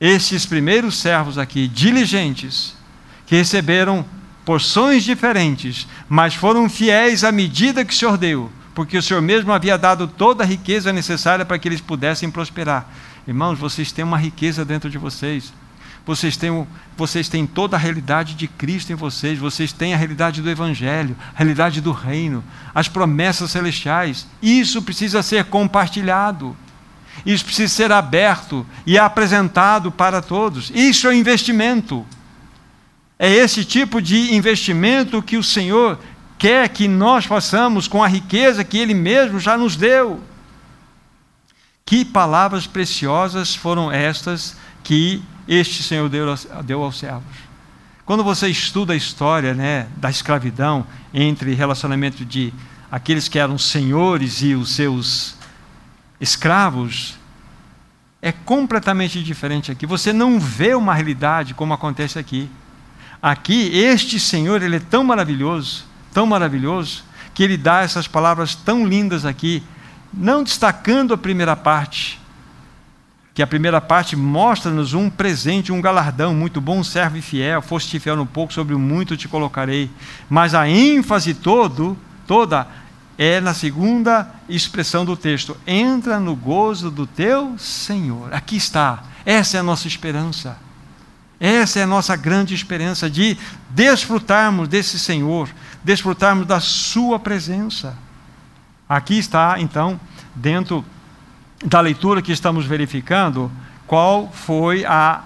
Estes 0.00 0.46
primeiros 0.46 0.96
servos 0.96 1.36
aqui, 1.36 1.68
diligentes, 1.68 2.74
que 3.26 3.36
receberam 3.36 4.02
porções 4.46 5.04
diferentes, 5.04 5.86
mas 6.08 6.34
foram 6.34 6.66
fiéis 6.66 7.22
à 7.22 7.30
medida 7.30 7.84
que 7.84 7.92
o 7.92 7.96
Senhor 7.96 8.16
deu, 8.16 8.50
porque 8.74 8.98
o 8.98 9.02
Senhor 9.02 9.22
mesmo 9.22 9.52
havia 9.52 9.78
dado 9.78 10.08
toda 10.08 10.42
a 10.42 10.46
riqueza 10.46 10.92
necessária 10.92 11.44
para 11.44 11.58
que 11.58 11.68
eles 11.68 11.80
pudessem 11.80 12.30
prosperar. 12.30 12.88
Irmãos, 13.26 13.58
vocês 13.58 13.92
têm 13.92 14.04
uma 14.04 14.18
riqueza 14.18 14.64
dentro 14.64 14.90
de 14.90 14.98
vocês. 14.98 15.52
Vocês 16.06 16.36
têm, 16.36 16.66
vocês 16.96 17.28
têm 17.30 17.46
toda 17.46 17.76
a 17.76 17.78
realidade 17.78 18.34
de 18.34 18.46
Cristo 18.46 18.92
em 18.92 18.94
vocês, 18.94 19.38
vocês 19.38 19.72
têm 19.72 19.94
a 19.94 19.96
realidade 19.96 20.42
do 20.42 20.50
Evangelho, 20.50 21.16
a 21.34 21.38
realidade 21.38 21.80
do 21.80 21.92
reino, 21.92 22.44
as 22.74 22.88
promessas 22.88 23.50
celestiais. 23.50 24.26
Isso 24.42 24.82
precisa 24.82 25.22
ser 25.22 25.44
compartilhado, 25.44 26.54
isso 27.24 27.44
precisa 27.44 27.72
ser 27.72 27.90
aberto 27.90 28.66
e 28.84 28.98
apresentado 28.98 29.90
para 29.90 30.20
todos. 30.20 30.70
Isso 30.74 31.08
é 31.08 31.14
investimento. 31.14 32.04
É 33.18 33.30
esse 33.30 33.64
tipo 33.64 34.02
de 34.02 34.34
investimento 34.34 35.22
que 35.22 35.38
o 35.38 35.42
Senhor 35.42 35.98
quer 36.44 36.68
que 36.68 36.86
nós 36.86 37.24
façamos 37.24 37.88
com 37.88 38.04
a 38.04 38.06
riqueza 38.06 38.62
que 38.62 38.76
Ele 38.76 38.92
mesmo 38.92 39.40
já 39.40 39.56
nos 39.56 39.76
deu. 39.76 40.22
Que 41.86 42.04
palavras 42.04 42.66
preciosas 42.66 43.54
foram 43.54 43.90
estas 43.90 44.54
que 44.82 45.22
este 45.48 45.82
Senhor 45.82 46.10
deu, 46.10 46.82
aos 46.82 46.98
servos. 46.98 47.34
Quando 48.04 48.22
você 48.22 48.46
estuda 48.46 48.92
a 48.92 48.96
história 48.96 49.54
né, 49.54 49.86
da 49.96 50.10
escravidão 50.10 50.86
entre 51.14 51.54
relacionamento 51.54 52.26
de 52.26 52.52
aqueles 52.92 53.26
que 53.26 53.38
eram 53.38 53.56
senhores 53.56 54.42
e 54.42 54.54
os 54.54 54.74
seus 54.74 55.36
escravos, 56.20 57.14
é 58.20 58.32
completamente 58.32 59.22
diferente 59.22 59.72
aqui. 59.72 59.86
Você 59.86 60.12
não 60.12 60.38
vê 60.38 60.74
uma 60.74 60.92
realidade 60.92 61.54
como 61.54 61.72
acontece 61.72 62.18
aqui. 62.18 62.50
Aqui, 63.22 63.74
este 63.74 64.20
Senhor, 64.20 64.62
ele 64.62 64.76
é 64.76 64.80
tão 64.80 65.02
maravilhoso, 65.02 65.93
tão 66.14 66.26
maravilhoso, 66.26 67.04
que 67.34 67.42
ele 67.42 67.56
dá 67.56 67.82
essas 67.82 68.06
palavras 68.06 68.54
tão 68.54 68.86
lindas 68.86 69.26
aqui, 69.26 69.62
não 70.12 70.44
destacando 70.44 71.12
a 71.12 71.18
primeira 71.18 71.56
parte, 71.56 72.20
que 73.34 73.42
a 73.42 73.46
primeira 73.46 73.80
parte 73.80 74.14
mostra-nos 74.14 74.94
um 74.94 75.10
presente, 75.10 75.72
um 75.72 75.82
galardão, 75.82 76.32
muito 76.32 76.60
bom 76.60 76.84
servo 76.84 77.16
e 77.16 77.22
fiel, 77.22 77.60
foste 77.60 77.98
fiel 77.98 78.14
no 78.14 78.24
pouco, 78.24 78.52
sobre 78.52 78.76
o 78.76 78.78
muito 78.78 79.16
te 79.16 79.26
colocarei. 79.26 79.90
Mas 80.30 80.54
a 80.54 80.68
ênfase 80.68 81.34
todo, 81.34 81.98
toda 82.28 82.68
é 83.18 83.40
na 83.40 83.52
segunda 83.52 84.30
expressão 84.48 85.04
do 85.04 85.16
texto: 85.16 85.56
entra 85.66 86.20
no 86.20 86.36
gozo 86.36 86.92
do 86.92 87.08
teu 87.08 87.58
Senhor. 87.58 88.32
Aqui 88.32 88.56
está. 88.56 89.02
Essa 89.26 89.56
é 89.56 89.60
a 89.60 89.64
nossa 89.64 89.88
esperança. 89.88 90.56
Essa 91.40 91.80
é 91.80 91.82
a 91.82 91.86
nossa 91.86 92.14
grande 92.14 92.54
esperança 92.54 93.10
de 93.10 93.36
desfrutarmos 93.70 94.68
desse 94.68 94.98
Senhor, 94.98 95.48
desfrutarmos 95.84 96.46
da 96.46 96.58
sua 96.58 97.18
presença. 97.18 97.96
Aqui 98.88 99.18
está, 99.18 99.56
então, 99.60 100.00
dentro 100.34 100.84
da 101.64 101.80
leitura 101.80 102.22
que 102.22 102.32
estamos 102.32 102.66
verificando, 102.66 103.52
qual 103.86 104.30
foi 104.32 104.84
a 104.84 105.22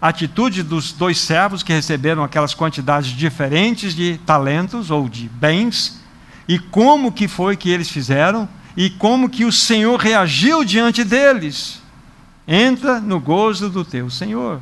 atitude 0.00 0.62
dos 0.62 0.92
dois 0.92 1.18
servos 1.18 1.62
que 1.62 1.72
receberam 1.72 2.22
aquelas 2.22 2.54
quantidades 2.54 3.10
diferentes 3.10 3.94
de 3.94 4.18
talentos 4.18 4.90
ou 4.90 5.08
de 5.08 5.28
bens, 5.28 6.00
e 6.48 6.58
como 6.58 7.10
que 7.10 7.26
foi 7.26 7.56
que 7.56 7.70
eles 7.70 7.90
fizeram, 7.90 8.48
e 8.76 8.90
como 8.90 9.28
que 9.28 9.44
o 9.44 9.52
Senhor 9.52 9.98
reagiu 9.98 10.62
diante 10.64 11.02
deles. 11.02 11.82
Entra 12.46 13.00
no 13.00 13.18
gozo 13.18 13.68
do 13.68 13.84
teu 13.84 14.08
Senhor. 14.08 14.60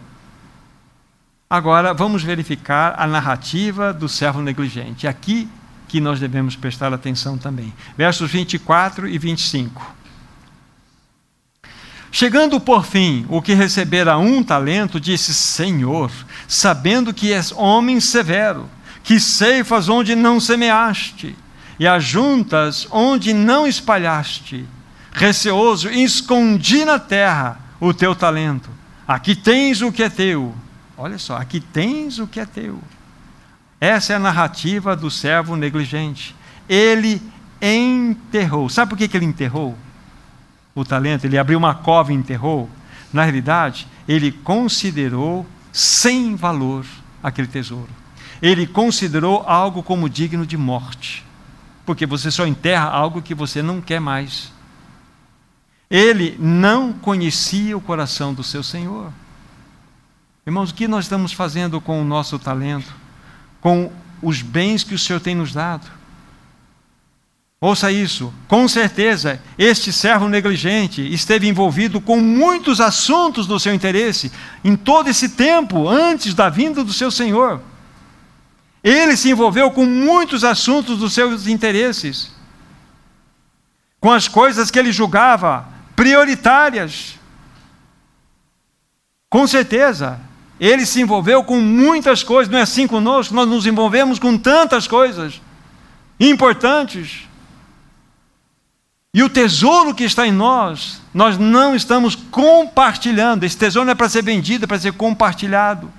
Agora 1.55 1.95
vamos 1.95 2.25
verificar 2.25 2.97
a 2.99 3.07
narrativa 3.07 3.93
do 3.93 4.09
servo 4.09 4.43
negligente. 4.43 5.07
Aqui 5.07 5.49
que 5.87 6.01
nós 6.01 6.19
devemos 6.19 6.57
prestar 6.57 6.93
atenção 6.93 7.39
também. 7.39 7.73
Versos 7.97 8.29
24 8.29 9.07
e 9.07 9.17
25. 9.17 9.95
Chegando 12.11 12.59
por 12.59 12.85
fim, 12.85 13.25
o 13.29 13.41
que 13.41 13.55
recebera 13.55 14.19
um 14.19 14.43
talento, 14.43 14.99
disse: 14.99 15.33
Senhor, 15.33 16.11
sabendo 16.49 17.15
que 17.15 17.33
és 17.33 17.53
homem 17.53 18.01
severo, 18.01 18.69
que 19.05 19.21
ceifas 19.21 19.89
onde 19.89 20.17
não 20.17 20.41
semeaste, 20.41 21.37
e 21.79 21.87
ajuntas 21.87 22.89
onde 22.91 23.33
não 23.33 23.65
espalhaste, 23.65 24.67
receoso, 25.13 25.89
escondi 25.89 26.85
na 26.85 26.99
terra 26.99 27.61
o 27.79 27.95
teu 27.95 28.13
talento. 28.13 28.71
Aqui 29.07 29.37
tens 29.37 29.83
o 29.83 29.93
que 29.93 30.03
é 30.03 30.09
teu. 30.09 30.53
Olha 30.97 31.19
só, 31.19 31.37
aqui 31.37 31.61
tens 31.61 32.19
o 32.19 32.27
que 32.27 32.41
é 32.41 32.47
teu. 32.47 32.79
Essa 33.81 34.13
é 34.13 34.17
a 34.17 34.21
narrativa 34.21 34.95
do 34.95 35.11
servo 35.11 35.57
negligente. 35.57 36.35
Ele 36.69 37.21
enterrou. 37.61 38.69
Sabe 38.69 38.91
por 38.91 38.99
que, 38.99 39.17
ele 39.17 39.27
enterrou? 39.27 39.77
o 40.75 40.85
talento, 40.85 41.25
ele 41.25 41.39
abriu 41.39 41.59
uma 41.59 41.75
cova 41.75 42.13
e 42.13 42.17
enterrou. 42.17 42.69
Na 43.13 43.23
realidade, 43.23 43.87
ele 44.09 44.33
considerou 44.33 45.47
sem 45.73 46.35
valor 46.35 46.85
aquele 47.23 47.47
tesouro. 47.47 47.89
Ele 48.43 48.67
considerou 48.67 49.45
algo 49.47 49.83
como 49.83 50.11
digno 50.11 50.45
de 50.45 50.57
morte. 50.57 51.25
Porque 51.87 52.07
você 52.07 52.31
só 52.31 52.47
enterra 52.47 52.89
algo 52.89 53.23
que 53.23 53.35
você 53.35 53.63
não 53.63 53.81
quer 53.81 54.01
mais. 54.01 54.53
Ele 55.89 56.37
não 56.41 56.93
conhecia 56.93 57.77
o 57.77 57.81
coração 57.81 58.35
do 58.35 58.43
seu 58.43 58.63
Senhor. 58.63 59.13
Irmãos, 60.47 60.71
o 60.71 60.75
que 60.75 60.87
nós 60.87 61.07
estamos 61.07 61.33
fazendo 61.33 61.81
com 61.81 62.01
o 62.01 62.05
nosso 62.05 62.39
talento? 62.39 62.95
Com 63.61 63.91
os 64.21 64.43
bens 64.43 64.85
que 64.85 64.95
o 64.95 64.99
Senhor 64.99 65.21
tem 65.21 65.35
nos 65.35 65.53
dado? 65.53 65.91
Ouça 67.59 67.91
isso, 67.91 68.31
com 68.47 68.69
certeza, 68.69 69.41
este 69.57 69.91
servo 69.91 70.29
negligente 70.29 71.01
esteve 71.15 71.49
envolvido 71.49 71.99
com 71.99 72.21
muitos 72.21 72.79
assuntos 72.79 73.47
do 73.47 73.59
seu 73.59 73.73
interesse 73.73 74.31
em 74.63 74.77
todo 74.77 75.09
esse 75.09 75.31
tempo 75.31 75.89
antes 75.89 76.35
da 76.35 76.51
vinda 76.51 76.85
do 76.85 76.93
seu 76.93 77.11
Senhor. 77.11 77.63
Ele 78.83 79.17
se 79.17 79.31
envolveu 79.31 79.71
com 79.71 79.87
muitos 79.87 80.45
assuntos 80.45 80.99
dos 80.99 81.15
seus 81.15 81.47
interesses, 81.47 82.35
com 83.99 84.13
as 84.13 84.29
coisas 84.29 84.71
que 84.71 84.79
ele 84.79 84.93
julgava 84.93 85.67
prioritárias. 85.97 87.15
Com 89.31 89.47
certeza, 89.47 90.21
ele 90.59 90.87
se 90.87 91.01
envolveu 91.01 91.43
com 91.43 91.61
muitas 91.61 92.23
coisas, 92.23 92.51
não 92.51 92.59
é 92.59 92.63
assim 92.63 92.87
conosco, 92.87 93.35
nós 93.35 93.49
nos 93.49 93.67
envolvemos 93.67 94.19
com 94.19 94.39
tantas 94.39 94.87
coisas 94.87 95.41
importantes. 96.19 97.29
E 99.13 99.23
o 99.23 99.29
tesouro 99.29 99.95
que 99.95 100.05
está 100.05 100.27
em 100.27 100.33
nós, 100.33 101.01
nós 101.13 101.39
não 101.39 101.77
estamos 101.77 102.17
compartilhando. 102.17 103.45
Esse 103.45 103.57
tesouro 103.57 103.87
não 103.87 103.93
é 103.93 103.95
para 103.95 104.09
ser 104.09 104.23
vendido, 104.23 104.65
é 104.65 104.67
para 104.67 104.79
ser 104.79 104.93
compartilhado. 104.93 105.91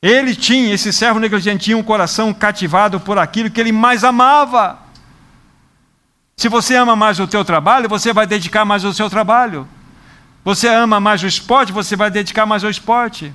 Ele 0.00 0.34
tinha, 0.34 0.72
esse 0.74 0.92
servo 0.92 1.18
negligente, 1.18 1.64
tinha 1.64 1.76
um 1.76 1.82
coração 1.82 2.32
cativado 2.32 3.00
por 3.00 3.18
aquilo 3.18 3.50
que 3.50 3.60
ele 3.60 3.72
mais 3.72 4.04
amava. 4.04 4.78
Se 6.36 6.48
você 6.48 6.74
ama 6.74 6.96
mais 6.96 7.20
o 7.20 7.26
teu 7.26 7.44
trabalho, 7.44 7.88
você 7.88 8.12
vai 8.12 8.26
dedicar 8.26 8.64
mais 8.64 8.84
ao 8.84 8.92
seu 8.92 9.08
trabalho. 9.08 9.68
Você 10.44 10.68
ama 10.68 11.00
mais 11.00 11.22
o 11.22 11.26
esporte, 11.26 11.72
você 11.72 11.96
vai 11.96 12.10
dedicar 12.10 12.44
mais 12.44 12.62
ao 12.62 12.70
esporte. 12.70 13.32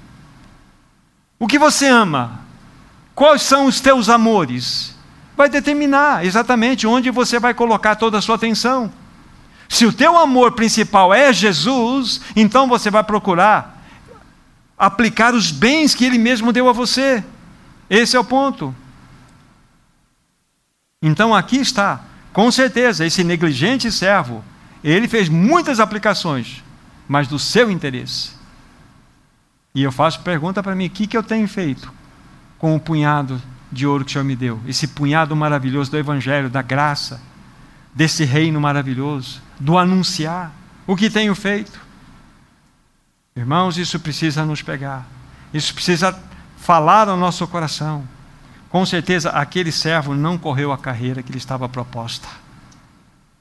O 1.39 1.47
que 1.47 1.57
você 1.57 1.87
ama? 1.87 2.41
Quais 3.15 3.41
são 3.41 3.65
os 3.65 3.81
teus 3.81 4.09
amores? 4.09 4.99
vai 5.39 5.47
determinar 5.47 6.25
exatamente 6.25 6.85
onde 6.85 7.09
você 7.09 7.39
vai 7.39 7.53
colocar 7.53 7.95
toda 7.95 8.17
a 8.17 8.21
sua 8.21 8.35
atenção. 8.35 8.91
Se 9.69 9.85
o 9.85 9.93
teu 9.93 10.17
amor 10.17 10.51
principal 10.51 11.13
é 11.13 11.31
Jesus, 11.31 12.19
então 12.35 12.67
você 12.67 12.91
vai 12.91 13.05
procurar 13.05 13.81
aplicar 14.77 15.33
os 15.33 15.49
bens 15.49 15.95
que 15.95 16.03
ele 16.03 16.17
mesmo 16.17 16.51
deu 16.51 16.67
a 16.67 16.73
você. 16.73 17.23
Esse 17.89 18.17
é 18.17 18.19
o 18.19 18.23
ponto. 18.25 18.75
Então 21.01 21.33
aqui 21.33 21.55
está, 21.55 22.01
com 22.33 22.51
certeza, 22.51 23.05
esse 23.05 23.23
negligente 23.23 23.89
servo, 23.93 24.43
ele 24.83 25.07
fez 25.07 25.29
muitas 25.29 25.79
aplicações, 25.79 26.61
mas 27.09 27.27
do 27.27 27.39
seu 27.39 27.71
interesse. 27.71 28.31
E 29.73 29.81
eu 29.81 29.91
faço 29.91 30.21
pergunta 30.21 30.63
para 30.63 30.75
mim: 30.75 30.85
o 30.85 30.89
que, 30.89 31.07
que 31.07 31.17
eu 31.17 31.23
tenho 31.23 31.47
feito 31.47 31.91
com 32.59 32.75
o 32.75 32.79
punhado 32.79 33.41
de 33.71 33.87
ouro 33.87 34.05
que 34.05 34.11
o 34.11 34.13
Senhor 34.13 34.23
me 34.23 34.35
deu, 34.35 34.59
esse 34.67 34.87
punhado 34.87 35.35
maravilhoso 35.35 35.91
do 35.91 35.97
Evangelho, 35.97 36.49
da 36.49 36.61
graça, 36.61 37.21
desse 37.93 38.23
reino 38.23 38.59
maravilhoso, 38.59 39.41
do 39.59 39.77
anunciar. 39.77 40.51
O 40.85 40.95
que 40.95 41.09
tenho 41.09 41.35
feito? 41.35 41.79
Irmãos, 43.35 43.77
isso 43.77 43.99
precisa 43.99 44.43
nos 44.45 44.61
pegar, 44.61 45.07
isso 45.53 45.73
precisa 45.73 46.17
falar 46.57 47.07
ao 47.07 47.17
nosso 47.17 47.47
coração. 47.47 48.03
Com 48.69 48.85
certeza, 48.85 49.29
aquele 49.31 49.71
servo 49.71 50.13
não 50.13 50.37
correu 50.37 50.71
a 50.71 50.77
carreira 50.77 51.23
que 51.23 51.31
lhe 51.31 51.37
estava 51.37 51.67
proposta. 51.67 52.27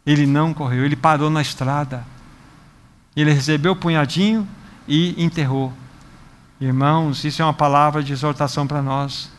Ele 0.07 0.27
não 0.27 0.55
correu, 0.55 0.85
ele 0.85 0.97
parou 0.97 1.29
na 1.29 1.43
estrada. 1.43 2.05
Ele 3.21 3.33
recebeu 3.33 3.73
o 3.73 3.77
punhadinho 3.77 4.47
e 4.87 5.14
enterrou. 5.23 5.73
Irmãos, 6.61 7.25
isso 7.25 7.43
é 7.43 7.45
uma 7.45 7.53
palavra 7.53 8.03
de 8.03 8.12
exortação 8.12 8.66
para 8.66 8.83
nós. 8.83 9.31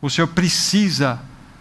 O 0.00 0.10
Senhor 0.10 0.26
precisa 0.28 1.20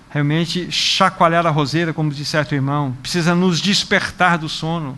realmente 0.10 0.72
chacoalhar 0.72 1.46
a 1.46 1.50
roseira, 1.50 1.94
como 1.94 2.10
disse 2.10 2.32
certo 2.32 2.56
irmão, 2.56 2.96
precisa 3.02 3.36
nos 3.36 3.60
despertar 3.60 4.38
do 4.38 4.48
sono. 4.48 4.98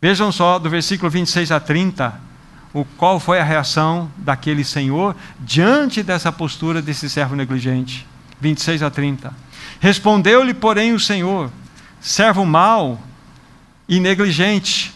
Vejam 0.00 0.30
só, 0.30 0.58
do 0.58 0.68
versículo 0.68 1.10
26 1.10 1.50
a 1.50 1.58
30, 1.58 2.20
o 2.72 2.84
qual 2.84 3.18
foi 3.18 3.40
a 3.40 3.44
reação 3.44 4.10
daquele 4.16 4.62
senhor 4.62 5.16
diante 5.40 6.02
dessa 6.02 6.30
postura 6.30 6.80
desse 6.80 7.08
servo 7.08 7.34
negligente. 7.34 8.06
26 8.40 8.82
a 8.82 8.90
30. 8.90 9.32
Respondeu-lhe, 9.80 10.54
porém, 10.54 10.92
o 10.92 11.00
Senhor: 11.00 11.50
servo 12.00 12.44
mau 12.46 13.00
e 13.88 13.98
negligente, 13.98 14.94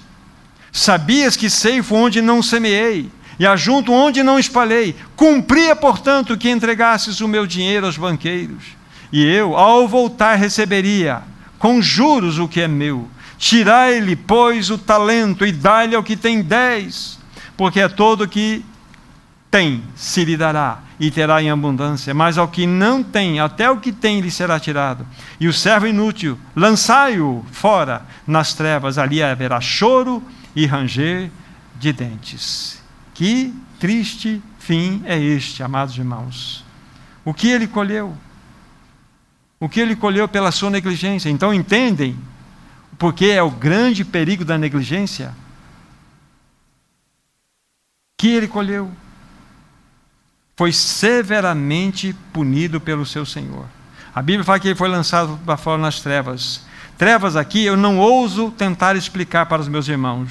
sabias 0.75 1.37
que 1.37 1.49
ceifo 1.49 1.95
onde 1.95 2.21
não 2.21 2.43
semeei 2.43 3.09
e 3.39 3.47
ajunto 3.47 3.93
onde 3.93 4.25
não 4.25 4.41
espalhei. 4.41 4.97
Cumpria, 5.15 5.77
portanto, 5.77 6.37
que 6.37 6.51
entregasses 6.51 7.21
o 7.21 7.29
meu 7.29 7.47
dinheiro 7.47 7.87
aos 7.87 7.97
banqueiros. 7.97 8.65
E 9.13 9.25
eu, 9.25 9.57
ao 9.57 9.87
voltar, 9.87 10.35
receberia 10.35 11.23
com 11.61 11.81
juros 11.81 12.41
o 12.41 12.49
que 12.49 12.61
é 12.61 12.67
meu. 12.67 13.09
Tirai-lhe, 13.39 14.17
pois, 14.17 14.69
o 14.69 14.77
talento 14.77 15.47
e 15.47 15.53
dai-lhe 15.53 15.95
ao 15.95 16.03
que 16.03 16.17
tem 16.17 16.43
dez, 16.43 17.19
porque 17.57 17.81
é 17.81 17.89
todo 17.89 18.27
que 18.27 18.65
tem 19.51 19.83
se 19.95 20.25
lhe 20.25 20.37
dará 20.37 20.81
e 20.99 21.11
terá 21.11 21.41
em 21.41 21.51
abundância, 21.51 22.13
mas 22.13 22.37
ao 22.37 22.49
que 22.49 22.67
não 22.67 23.03
tem, 23.03 23.39
até 23.39 23.71
o 23.71 23.77
que 23.77 23.93
tem 23.93 24.21
lhe 24.21 24.31
será 24.31 24.59
tirado. 24.59 25.07
E 25.39 25.47
o 25.47 25.53
servo 25.53 25.87
inútil, 25.87 26.37
lançai-o 26.57 27.45
fora 27.53 28.03
nas 28.27 28.55
trevas, 28.55 28.99
ali 28.99 29.23
haverá 29.23 29.61
choro 29.61 30.23
e 30.55 30.67
ranger 30.67 31.31
de 31.77 31.93
dentes. 31.93 32.83
Que 33.13 33.55
triste 33.79 34.43
fim 34.59 35.03
é 35.05 35.19
este, 35.19 35.63
amados 35.63 35.97
irmãos. 35.97 36.65
O 37.25 37.35
que 37.35 37.49
ele 37.49 37.67
colheu? 37.67 38.17
O 39.59 39.69
que 39.69 39.81
ele 39.81 39.97
colheu 39.97 40.29
pela 40.29 40.53
sua 40.53 40.71
negligência? 40.71 41.31
Então 41.31 41.53
entendem 41.55 42.17
porque 42.99 43.27
é 43.27 43.43
o 43.43 43.51
grande 43.51 44.05
perigo 44.05 44.45
da 44.45 44.57
negligência? 44.57 45.35
Que 48.17 48.29
ele 48.29 48.49
colheu? 48.49 48.91
Foi 50.57 50.73
severamente 50.73 52.15
punido 52.33 52.81
pelo 52.81 53.05
seu 53.05 53.27
Senhor. 53.27 53.67
A 54.15 54.23
Bíblia 54.23 54.45
fala 54.45 54.61
que 54.61 54.69
ele 54.69 54.75
foi 54.77 54.89
lançado 54.89 55.39
para 55.45 55.57
fora 55.57 55.83
nas 55.83 56.01
trevas. 56.01 56.65
Trevas 56.97 57.37
aqui 57.37 57.65
eu 57.65 57.77
não 57.77 57.99
ouso 57.99 58.51
tentar 58.51 58.97
explicar 58.97 59.47
para 59.47 59.61
os 59.61 59.69
meus 59.69 59.89
irmãos 59.89 60.31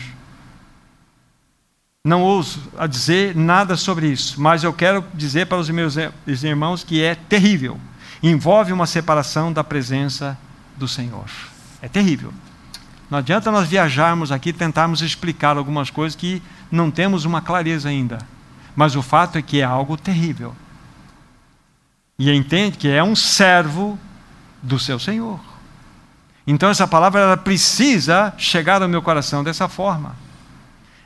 não 2.06 2.22
ouso 2.22 2.60
a 2.78 2.86
dizer 2.86 3.34
nada 3.34 3.78
sobre 3.78 4.08
isso, 4.08 4.42
mas 4.42 4.62
eu 4.62 4.74
quero 4.74 5.06
dizer 5.14 5.48
para 5.48 5.58
os 5.58 5.70
meus 5.70 5.96
irmãos 6.44 6.84
que 6.84 7.02
é 7.02 7.16
terrível. 7.16 7.80
Envolve 8.22 8.74
uma 8.74 8.86
separação 8.86 9.54
da 9.54 9.64
presença 9.64 10.38
do 10.76 10.86
Senhor. 10.86 11.24
É 11.82 11.88
terrível. 11.88 12.34
Não 13.10 13.20
adianta 13.20 13.50
nós 13.50 13.70
viajarmos 13.70 14.34
aqui 14.34 14.50
e 14.50 14.54
tentarmos 14.54 15.02
explicar 15.02 15.56
algumas 15.56 15.90
coisas 15.90 16.14
que 16.14 16.42
não 16.70 16.92
temos 16.92 17.24
uma 17.24 17.42
clareza 17.42 17.88
ainda. 17.88 18.18
Mas 18.76 18.98
o 18.98 19.02
fato 19.02 19.38
é 19.38 19.42
que 19.42 19.62
é 19.62 19.64
algo 19.64 19.96
terrível. 19.96 20.54
E 22.20 22.30
entende 22.30 22.78
que 22.78 22.90
é 22.90 23.02
um 23.02 23.16
servo 23.16 23.98
do 24.62 24.78
seu 24.78 25.00
Senhor. 25.00 25.40
Então 26.46 26.70
essa 26.70 26.88
palavra 26.88 27.22
ela 27.22 27.38
precisa 27.38 28.34
chegar 28.38 28.82
ao 28.82 28.90
meu 28.90 29.02
coração 29.02 29.44
dessa 29.44 29.68
forma. 29.68 30.16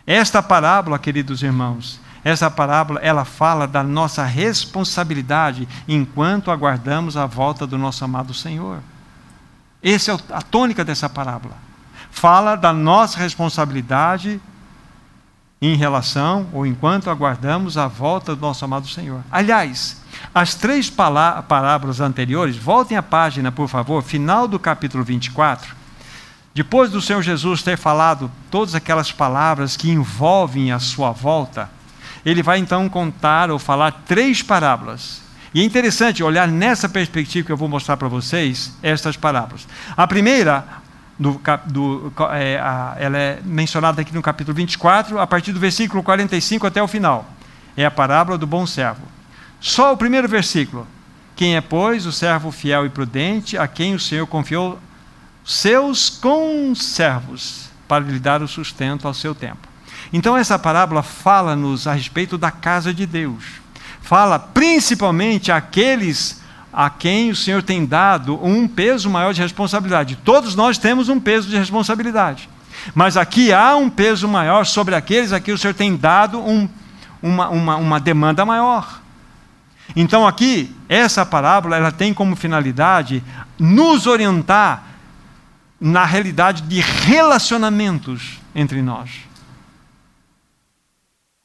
Esta 0.05 0.41
parábola, 0.41 0.97
queridos 0.97 1.43
irmãos, 1.43 1.99
essa 2.23 2.49
parábola, 2.49 2.99
ela 3.01 3.23
fala 3.23 3.67
da 3.67 3.83
nossa 3.83 4.23
responsabilidade 4.23 5.67
enquanto 5.88 6.51
aguardamos 6.51 7.15
a 7.15 7.25
volta 7.25 7.67
do 7.67 7.77
nosso 7.77 8.03
amado 8.03 8.33
Senhor. 8.33 8.79
Essa 9.81 10.13
é 10.13 10.17
a 10.31 10.41
tônica 10.41 10.83
dessa 10.83 11.07
parábola. 11.07 11.55
Fala 12.09 12.55
da 12.55 12.73
nossa 12.73 13.19
responsabilidade 13.19 14.41
em 15.61 15.75
relação 15.75 16.47
ou 16.53 16.65
enquanto 16.65 17.09
aguardamos 17.09 17.77
a 17.77 17.87
volta 17.87 18.35
do 18.35 18.41
nosso 18.41 18.63
amado 18.63 18.87
Senhor. 18.87 19.21
Aliás, 19.31 20.01
as 20.33 20.55
três 20.55 20.89
parábolas 20.89 21.99
anteriores, 21.99 22.55
voltem 22.55 22.97
à 22.97 23.03
página, 23.03 23.51
por 23.51 23.67
favor, 23.67 24.03
final 24.03 24.47
do 24.47 24.59
capítulo 24.59 25.03
24. 25.03 25.75
Depois 26.53 26.89
do 26.89 27.01
Senhor 27.01 27.21
Jesus 27.21 27.61
ter 27.61 27.77
falado 27.77 28.31
todas 28.49 28.73
aquelas 28.73 29.11
palavras 29.11 29.77
que 29.77 29.89
envolvem 29.89 30.71
a 30.71 30.79
sua 30.79 31.11
volta, 31.11 31.69
ele 32.25 32.43
vai 32.43 32.59
então 32.59 32.89
contar 32.89 33.51
ou 33.51 33.59
falar 33.59 34.03
três 34.07 34.41
parábolas. 34.41 35.21
E 35.53 35.61
é 35.61 35.63
interessante 35.63 36.23
olhar 36.23 36.47
nessa 36.47 36.89
perspectiva 36.89 37.45
que 37.45 37.51
eu 37.51 37.57
vou 37.57 37.69
mostrar 37.69 37.95
para 37.97 38.07
vocês 38.07 38.73
estas 38.83 39.15
parábolas. 39.15 39.67
A 39.95 40.05
primeira, 40.05 40.65
do, 41.18 41.41
do, 41.65 42.13
é, 42.32 42.59
a, 42.59 42.95
ela 42.99 43.18
é 43.18 43.39
mencionada 43.43 44.01
aqui 44.01 44.13
no 44.13 44.22
capítulo 44.22 44.55
24, 44.55 45.20
a 45.20 45.26
partir 45.26 45.51
do 45.51 45.59
versículo 45.59 46.03
45 46.03 46.68
até 46.68 46.82
o 46.82 46.88
final. 46.88 47.26
É 47.76 47.86
a 47.86 47.91
parábola 47.91 48.38
do 48.38 48.45
bom 48.45 48.65
servo. 48.65 49.01
Só 49.59 49.93
o 49.93 49.97
primeiro 49.97 50.28
versículo. 50.28 50.88
Quem 51.36 51.55
é, 51.55 51.61
pois, 51.61 52.05
o 52.05 52.11
servo 52.11 52.51
fiel 52.51 52.86
e 52.86 52.89
prudente, 52.89 53.57
a 53.57 53.68
quem 53.68 53.93
o 53.93 53.99
Senhor 53.99 54.26
confiou 54.28 54.80
seus 55.45 56.09
conservos 56.09 57.70
para 57.88 58.03
lhe 58.03 58.20
dar 58.20 58.41
o 58.41 58.47
sustento 58.47 59.07
ao 59.07 59.13
seu 59.13 59.34
tempo. 59.34 59.68
Então, 60.11 60.38
essa 60.38 60.57
parábola 60.57 61.03
fala-nos 61.03 61.88
a 61.88 61.93
respeito 61.93 62.38
da 62.38 62.51
casa 62.51 62.93
de 62.93 63.05
Deus. 63.05 63.43
Fala 64.01 64.39
principalmente 64.39 65.51
àqueles 65.51 66.36
a 66.80 66.91
quem 66.91 67.32
o 67.32 67.36
Senhor 67.36 67.63
tem 67.63 67.84
dado 67.84 68.39
um 68.45 68.67
peso 68.67 69.09
maior 69.09 69.34
de 69.34 69.41
responsabilidade. 69.41 70.15
Todos 70.17 70.53
nós 70.53 70.78
temos 70.78 71.09
um 71.09 71.19
peso 71.19 71.49
de 71.49 71.57
responsabilidade. 71.57 72.47
Mas 72.93 73.17
aqui 73.17 73.51
há 73.51 73.75
um 73.75 73.89
peso 73.89 74.28
maior 74.28 74.63
sobre 74.63 74.93
aqueles 74.93 75.34
a 75.34 75.39
quem 75.39 75.55
o 75.55 75.57
Senhor 75.57 75.73
tem 75.73 75.97
dado 75.97 76.39
um, 76.39 76.69
uma, 77.19 77.49
uma, 77.49 77.75
uma 77.78 77.99
demanda 77.99 78.45
maior. 78.45 79.01
Então, 79.95 80.28
aqui, 80.28 80.71
essa 80.88 81.25
parábola 81.25 81.75
ela 81.75 81.91
tem 81.91 82.13
como 82.13 82.36
finalidade 82.36 83.23
nos 83.57 84.05
orientar 84.05 84.84
na 85.82 86.05
realidade 86.05 86.61
de 86.61 86.80
relacionamentos 86.80 88.39
entre 88.53 88.84
nós. 88.84 89.09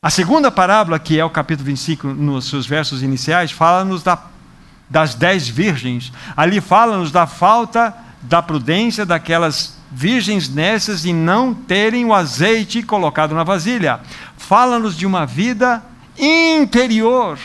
A 0.02 0.10
segunda 0.10 0.50
parábola, 0.50 0.98
que 0.98 1.18
é 1.18 1.24
o 1.24 1.30
capítulo 1.30 1.64
25, 1.64 2.08
nos 2.08 2.50
seus 2.50 2.66
versos 2.66 3.02
iniciais, 3.02 3.50
fala-nos 3.50 4.02
da, 4.02 4.18
das 4.92 5.14
dez 5.14 5.48
virgens. 5.48 6.12
Ali 6.36 6.60
fala-nos 6.60 7.10
da 7.10 7.26
falta 7.26 7.94
da 8.20 8.42
prudência 8.42 9.06
daquelas 9.06 9.74
virgens 9.90 10.48
nessas 10.48 11.04
em 11.06 11.14
não 11.14 11.52
terem 11.54 12.04
o 12.04 12.14
azeite 12.14 12.82
colocado 12.82 13.34
na 13.34 13.42
vasilha. 13.42 14.00
Fala-nos 14.36 14.96
de 14.96 15.06
uma 15.06 15.24
vida 15.24 15.82
interior 16.18 17.38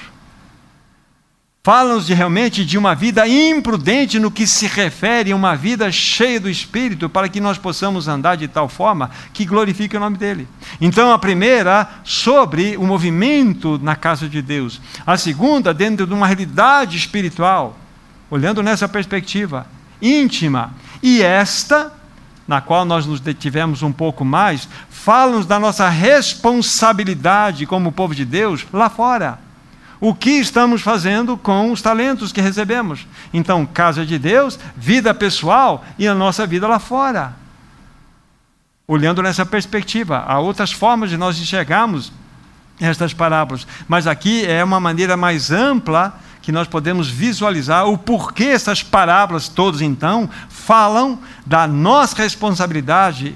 falam-nos 1.67 2.05
de, 2.05 2.13
realmente 2.13 2.63
de 2.63 2.77
uma 2.77 2.95
vida 2.95 3.27
imprudente 3.27 4.19
no 4.19 4.31
que 4.31 4.47
se 4.47 4.67
refere 4.67 5.33
a 5.33 5.35
uma 5.35 5.53
vida 5.53 5.91
cheia 5.91 6.39
do 6.39 6.49
Espírito, 6.49 7.09
para 7.09 7.27
que 7.27 7.41
nós 7.41 7.57
possamos 7.57 8.07
andar 8.07 8.37
de 8.37 8.47
tal 8.47 8.69
forma 8.69 9.11
que 9.33 9.43
glorifique 9.43 9.97
o 9.97 9.99
nome 9.99 10.15
dele. 10.15 10.47
Então, 10.79 11.11
a 11.11 11.19
primeira, 11.19 11.85
sobre 12.05 12.77
o 12.77 12.83
movimento 12.83 13.77
na 13.83 13.97
casa 13.97 14.29
de 14.29 14.41
Deus. 14.41 14.79
A 15.05 15.17
segunda, 15.17 15.73
dentro 15.73 16.07
de 16.07 16.13
uma 16.13 16.25
realidade 16.25 16.95
espiritual, 16.95 17.77
olhando 18.31 18.63
nessa 18.63 18.87
perspectiva 18.87 19.67
íntima. 20.01 20.73
E 21.03 21.21
esta, 21.21 21.91
na 22.47 22.61
qual 22.61 22.85
nós 22.85 23.05
nos 23.05 23.19
detivemos 23.19 23.83
um 23.83 23.91
pouco 23.91 24.23
mais, 24.23 24.69
fala-nos 24.89 25.45
da 25.45 25.59
nossa 25.59 25.89
responsabilidade 25.89 27.65
como 27.65 27.91
povo 27.91 28.15
de 28.15 28.23
Deus 28.23 28.65
lá 28.71 28.89
fora 28.89 29.46
o 29.99 30.13
que 30.13 30.31
estamos 30.31 30.81
fazendo 30.81 31.37
com 31.37 31.71
os 31.71 31.81
talentos 31.81 32.31
que 32.31 32.41
recebemos. 32.41 33.07
Então, 33.33 33.65
casa 33.65 34.05
de 34.05 34.19
Deus, 34.19 34.59
vida 34.75 35.13
pessoal 35.13 35.83
e 35.97 36.07
a 36.07 36.13
nossa 36.13 36.45
vida 36.45 36.67
lá 36.67 36.79
fora. 36.79 37.35
Olhando 38.87 39.21
nessa 39.21 39.45
perspectiva, 39.45 40.23
há 40.27 40.39
outras 40.39 40.71
formas 40.71 41.09
de 41.09 41.17
nós 41.17 41.39
enxergarmos 41.39 42.11
estas 42.79 43.13
parábolas, 43.13 43.65
mas 43.87 44.05
aqui 44.05 44.45
é 44.45 44.63
uma 44.63 44.79
maneira 44.79 45.17
mais 45.17 45.51
ampla 45.51 46.19
que 46.41 46.51
nós 46.51 46.67
podemos 46.67 47.09
visualizar 47.09 47.87
o 47.87 47.97
porquê 47.97 48.45
essas 48.45 48.81
parábolas 48.81 49.49
todas 49.49 49.81
então 49.81 50.29
falam 50.47 51.19
da 51.45 51.67
nossa 51.67 52.15
responsabilidade 52.17 53.35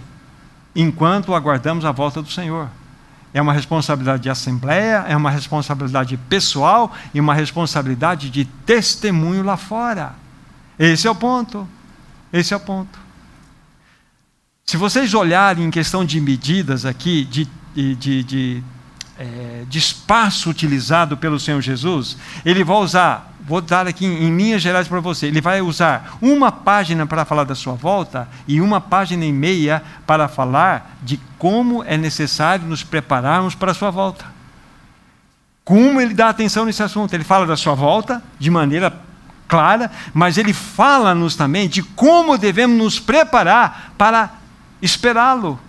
enquanto 0.75 1.35
aguardamos 1.35 1.83
a 1.83 1.91
volta 1.91 2.21
do 2.21 2.31
Senhor. 2.31 2.69
É 3.33 3.41
uma 3.41 3.53
responsabilidade 3.53 4.23
de 4.23 4.29
assembleia, 4.29 5.05
é 5.07 5.15
uma 5.15 5.31
responsabilidade 5.31 6.17
pessoal 6.17 6.93
e 7.13 7.19
uma 7.19 7.33
responsabilidade 7.33 8.29
de 8.29 8.45
testemunho 8.45 9.43
lá 9.43 9.55
fora. 9.55 10.13
Esse 10.77 11.07
é 11.07 11.11
o 11.11 11.15
ponto. 11.15 11.67
Esse 12.33 12.53
é 12.53 12.57
o 12.57 12.59
ponto. 12.59 12.99
Se 14.65 14.77
vocês 14.77 15.13
olharem 15.13 15.65
em 15.65 15.71
questão 15.71 16.05
de 16.05 16.19
medidas 16.19 16.85
aqui, 16.85 17.25
de, 17.25 17.47
de, 17.73 18.23
de, 18.23 18.63
é, 19.17 19.63
de 19.67 19.79
espaço 19.79 20.49
utilizado 20.49 21.17
pelo 21.17 21.39
Senhor 21.39 21.61
Jesus, 21.61 22.17
ele 22.45 22.63
vai 22.63 22.77
usar 22.77 23.30
vou 23.45 23.61
dar 23.61 23.87
aqui 23.87 24.05
em 24.05 24.35
linhas 24.35 24.61
gerais 24.61 24.87
para 24.87 24.99
você. 24.99 25.27
Ele 25.27 25.41
vai 25.41 25.61
usar 25.61 26.17
uma 26.21 26.51
página 26.51 27.05
para 27.05 27.25
falar 27.25 27.43
da 27.43 27.55
sua 27.55 27.73
volta 27.73 28.27
e 28.47 28.61
uma 28.61 28.79
página 28.79 29.25
e 29.25 29.31
meia 29.31 29.83
para 30.05 30.27
falar 30.27 30.97
de 31.01 31.19
como 31.37 31.83
é 31.83 31.97
necessário 31.97 32.65
nos 32.65 32.83
prepararmos 32.83 33.55
para 33.55 33.71
a 33.71 33.75
sua 33.75 33.91
volta. 33.91 34.25
Como 35.63 36.01
ele 36.01 36.13
dá 36.13 36.29
atenção 36.29 36.65
nesse 36.65 36.83
assunto? 36.83 37.13
Ele 37.13 37.23
fala 37.23 37.45
da 37.45 37.55
sua 37.55 37.73
volta 37.73 38.21
de 38.39 38.49
maneira 38.49 38.93
clara, 39.47 39.91
mas 40.13 40.37
ele 40.37 40.53
fala-nos 40.53 41.35
também 41.35 41.67
de 41.67 41.83
como 41.83 42.37
devemos 42.37 42.77
nos 42.77 42.99
preparar 42.99 43.93
para 43.97 44.31
esperá-lo. 44.81 45.59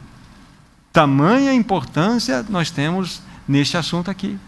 Tamanha 0.92 1.52
importância 1.52 2.44
nós 2.48 2.70
temos 2.70 3.22
neste 3.48 3.76
assunto 3.76 4.10
aqui. 4.10 4.38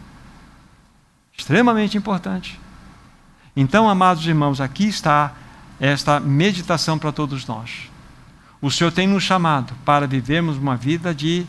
Extremamente 1.37 1.97
importante. 1.97 2.61
Então, 3.57 3.89
amados 3.89 4.27
irmãos, 4.27 4.61
aqui 4.61 4.87
está 4.87 5.33
esta 5.79 6.19
meditação 6.19 6.99
para 6.99 7.13
todos 7.13 7.47
nós. 7.47 7.91
O 8.61 8.71
Senhor 8.71 8.91
tem 8.91 9.07
nos 9.07 9.23
chamado 9.23 9.75
para 9.85 10.07
vivermos 10.07 10.57
uma 10.57 10.77
vida 10.77 11.15
de 11.15 11.47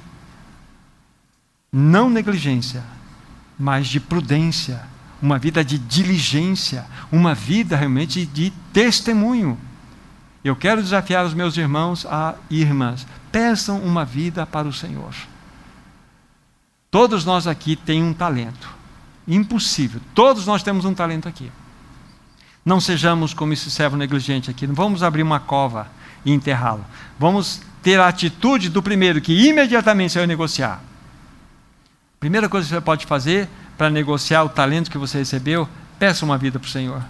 não 1.72 2.10
negligência, 2.10 2.84
mas 3.58 3.88
de 3.88 3.99
prudência, 3.99 4.84
uma 5.22 5.39
vida 5.39 5.64
de 5.64 5.78
diligência, 5.78 6.86
uma 7.12 7.34
vida 7.34 7.76
realmente 7.76 8.26
de 8.26 8.51
testemunho. 8.72 9.58
Eu 10.43 10.56
quero 10.56 10.84
desafiar 10.84 11.26
os 11.26 11.34
meus 11.34 11.58
irmãos 11.58 12.06
e 12.49 12.62
irmãs, 12.62 13.08
peçam 13.32 13.80
uma 13.80 14.06
vida 14.06 14.45
para 14.45 14.68
o 14.68 14.74
Senhor. 14.74 15.14
Todos 16.91 17.26
nós 17.26 17.47
aqui 17.47 17.76
temos 17.76 18.10
um 18.10 18.14
talento. 18.14 18.70
Impossível. 19.28 19.99
Todos 20.14 20.45
nós 20.45 20.62
temos 20.62 20.86
um 20.86 20.93
talento 20.93 21.28
aqui. 21.28 21.51
Não 22.66 22.82
sejamos 22.82 23.32
como 23.32 23.53
esse 23.53 23.70
servo 23.70 23.95
negligente 23.95 24.49
aqui. 24.49 24.66
Não 24.66 24.74
vamos 24.74 25.03
abrir 25.03 25.22
uma 25.22 25.39
cova 25.39 25.88
e 26.26 26.34
enterrá-lo. 26.34 26.84
Vamos 27.20 27.61
ter 27.84 27.99
a 27.99 28.07
atitude 28.07 28.70
do 28.70 28.82
primeiro, 28.82 29.22
que 29.22 29.47
imediatamente 29.47 30.18
vai 30.18 30.26
negociar. 30.26 30.82
Primeira 32.20 32.49
coisa 32.49 32.68
que 32.68 32.74
você 32.74 32.82
pode 32.82 33.05
fazer 33.05 33.47
para 33.78 33.89
negociar 33.89 34.43
o 34.43 34.49
talento 34.49 34.89
que 34.89 34.97
você 34.97 35.20
recebeu, 35.20 35.70
peça 35.99 36.26
uma 36.26 36.39
vida 36.39 36.57
para 36.57 36.68
o 36.68 36.72
Senhor. 36.72 37.03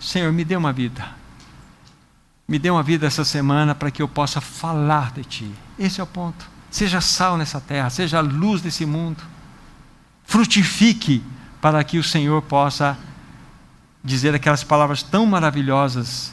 Senhor, 0.00 0.32
me 0.32 0.44
dê 0.44 0.56
uma 0.56 0.72
vida. 0.72 1.06
Me 2.48 2.58
dê 2.58 2.68
uma 2.68 2.82
vida 2.82 3.06
essa 3.06 3.24
semana 3.24 3.76
para 3.76 3.92
que 3.92 4.02
eu 4.02 4.08
possa 4.08 4.40
falar 4.40 5.12
de 5.12 5.22
Ti. 5.22 5.50
Esse 5.78 6.00
é 6.00 6.02
o 6.02 6.06
ponto. 6.06 6.50
Seja 6.68 7.00
sal 7.00 7.36
nessa 7.36 7.60
terra, 7.60 7.90
seja 7.90 8.20
luz 8.20 8.60
desse 8.60 8.84
mundo. 8.84 9.22
Frutifique 10.24 11.22
para 11.60 11.84
que 11.84 11.98
o 11.98 12.02
Senhor 12.02 12.42
possa 12.42 12.98
dizer 14.02 14.34
aquelas 14.34 14.64
palavras 14.64 15.02
tão 15.02 15.26
maravilhosas. 15.26 16.32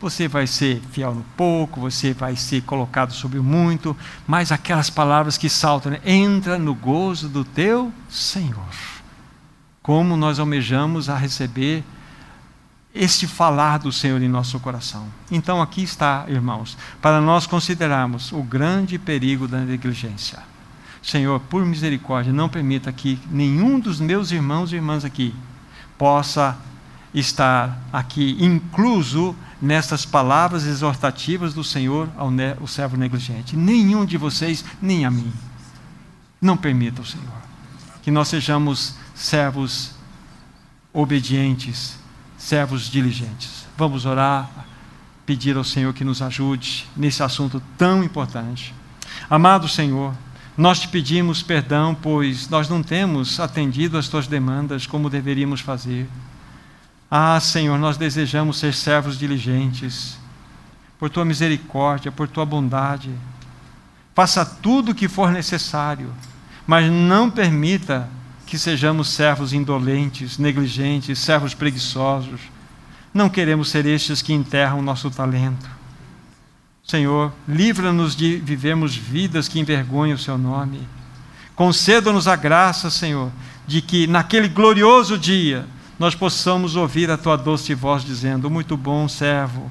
Você 0.00 0.26
vai 0.26 0.46
ser 0.46 0.80
fiel 0.90 1.14
no 1.14 1.22
pouco, 1.36 1.80
você 1.80 2.12
vai 2.12 2.34
ser 2.34 2.62
colocado 2.62 3.12
sobre 3.12 3.38
o 3.38 3.42
muito, 3.42 3.96
mas 4.26 4.50
aquelas 4.50 4.90
palavras 4.90 5.38
que 5.38 5.48
saltam, 5.48 5.92
né? 5.92 6.00
entra 6.04 6.58
no 6.58 6.74
gozo 6.74 7.28
do 7.28 7.44
teu 7.44 7.92
Senhor. 8.08 8.74
Como 9.80 10.16
nós 10.16 10.40
almejamos 10.40 11.08
a 11.08 11.16
receber 11.16 11.84
este 12.94 13.26
falar 13.26 13.78
do 13.78 13.90
Senhor 13.92 14.20
em 14.20 14.28
nosso 14.28 14.58
coração. 14.60 15.06
Então 15.30 15.62
aqui 15.62 15.82
está, 15.82 16.24
irmãos, 16.28 16.76
para 17.00 17.20
nós 17.20 17.46
considerarmos 17.46 18.32
o 18.32 18.42
grande 18.42 18.98
perigo 18.98 19.48
da 19.48 19.58
negligência. 19.58 20.40
Senhor, 21.02 21.40
por 21.40 21.64
misericórdia, 21.64 22.32
não 22.32 22.48
permita 22.48 22.92
que 22.92 23.18
nenhum 23.30 23.80
dos 23.80 23.98
meus 23.98 24.30
irmãos 24.30 24.72
e 24.72 24.76
irmãs 24.76 25.04
aqui 25.04 25.34
possa 25.96 26.56
estar 27.14 27.78
aqui 27.92 28.36
incluso 28.40 29.36
nessas 29.60 30.04
palavras 30.04 30.66
exortativas 30.66 31.54
do 31.54 31.62
Senhor 31.62 32.08
ao, 32.16 32.30
ne 32.30 32.54
servo 32.66 32.96
negligente. 32.96 33.56
Nenhum 33.56 34.04
de 34.04 34.16
vocês, 34.16 34.64
nem 34.80 35.04
a 35.04 35.10
mim. 35.10 35.32
Não 36.40 36.56
permita 36.56 37.02
o 37.02 37.06
Senhor. 37.06 37.42
Que 38.02 38.10
nós 38.10 38.28
sejamos 38.28 38.94
servos 39.14 39.92
obedientes, 40.92 41.98
servos 42.36 42.90
diligentes. 42.90 43.66
Vamos 43.76 44.04
orar, 44.04 44.50
pedir 45.24 45.56
ao 45.56 45.64
Senhor 45.64 45.94
que 45.94 46.04
nos 46.04 46.20
ajude 46.20 46.88
nesse 46.96 47.22
assunto 47.22 47.62
tão 47.78 48.02
importante. 48.02 48.74
Amado 49.30 49.68
Senhor, 49.68 50.14
nós 50.56 50.80
te 50.80 50.88
pedimos 50.88 51.42
perdão, 51.42 51.94
pois 51.94 52.48
nós 52.48 52.68
não 52.68 52.82
temos 52.82 53.38
atendido 53.38 53.96
às 53.96 54.08
tuas 54.08 54.26
demandas 54.26 54.86
como 54.86 55.08
deveríamos 55.08 55.60
fazer. 55.60 56.08
Ah, 57.14 57.38
Senhor, 57.40 57.78
nós 57.78 57.98
desejamos 57.98 58.58
ser 58.58 58.72
servos 58.72 59.18
diligentes, 59.18 60.16
por 60.98 61.10
tua 61.10 61.26
misericórdia, 61.26 62.10
por 62.10 62.26
tua 62.26 62.46
bondade. 62.46 63.10
Faça 64.14 64.46
tudo 64.46 64.92
o 64.92 64.94
que 64.94 65.08
for 65.08 65.30
necessário, 65.30 66.10
mas 66.66 66.90
não 66.90 67.30
permita 67.30 68.08
que 68.46 68.56
sejamos 68.56 69.10
servos 69.10 69.52
indolentes, 69.52 70.38
negligentes, 70.38 71.18
servos 71.18 71.52
preguiçosos. 71.52 72.40
Não 73.12 73.28
queremos 73.28 73.68
ser 73.68 73.84
estes 73.84 74.22
que 74.22 74.32
enterram 74.32 74.78
o 74.78 74.82
nosso 74.82 75.10
talento. 75.10 75.68
Senhor, 76.82 77.30
livra-nos 77.46 78.16
de 78.16 78.36
vivermos 78.36 78.96
vidas 78.96 79.48
que 79.48 79.60
envergonham 79.60 80.16
o 80.16 80.18
Seu 80.18 80.38
nome. 80.38 80.80
Conceda-nos 81.54 82.26
a 82.26 82.36
graça, 82.36 82.88
Senhor, 82.88 83.30
de 83.66 83.82
que 83.82 84.06
naquele 84.06 84.48
glorioso 84.48 85.18
dia 85.18 85.66
nós 86.02 86.16
possamos 86.16 86.74
ouvir 86.74 87.08
a 87.12 87.16
tua 87.16 87.36
doce 87.36 87.72
voz 87.74 88.04
dizendo: 88.04 88.50
Muito 88.50 88.76
bom, 88.76 89.06
servo, 89.06 89.70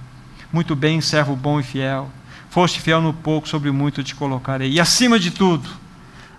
muito 0.50 0.78
bem, 0.78 1.02
servo 1.02 1.36
bom 1.36 1.60
e 1.60 1.64
fiel. 1.64 2.10
Foste 2.50 2.80
fiel 2.80 3.02
no 3.02 3.14
pouco, 3.14 3.50
sobre 3.50 3.70
muito 3.70 4.02
te 4.02 4.16
colocarei. 4.16 4.72
E 4.72 4.80
acima 4.80 5.20
de 5.20 5.30
tudo, 5.30 5.68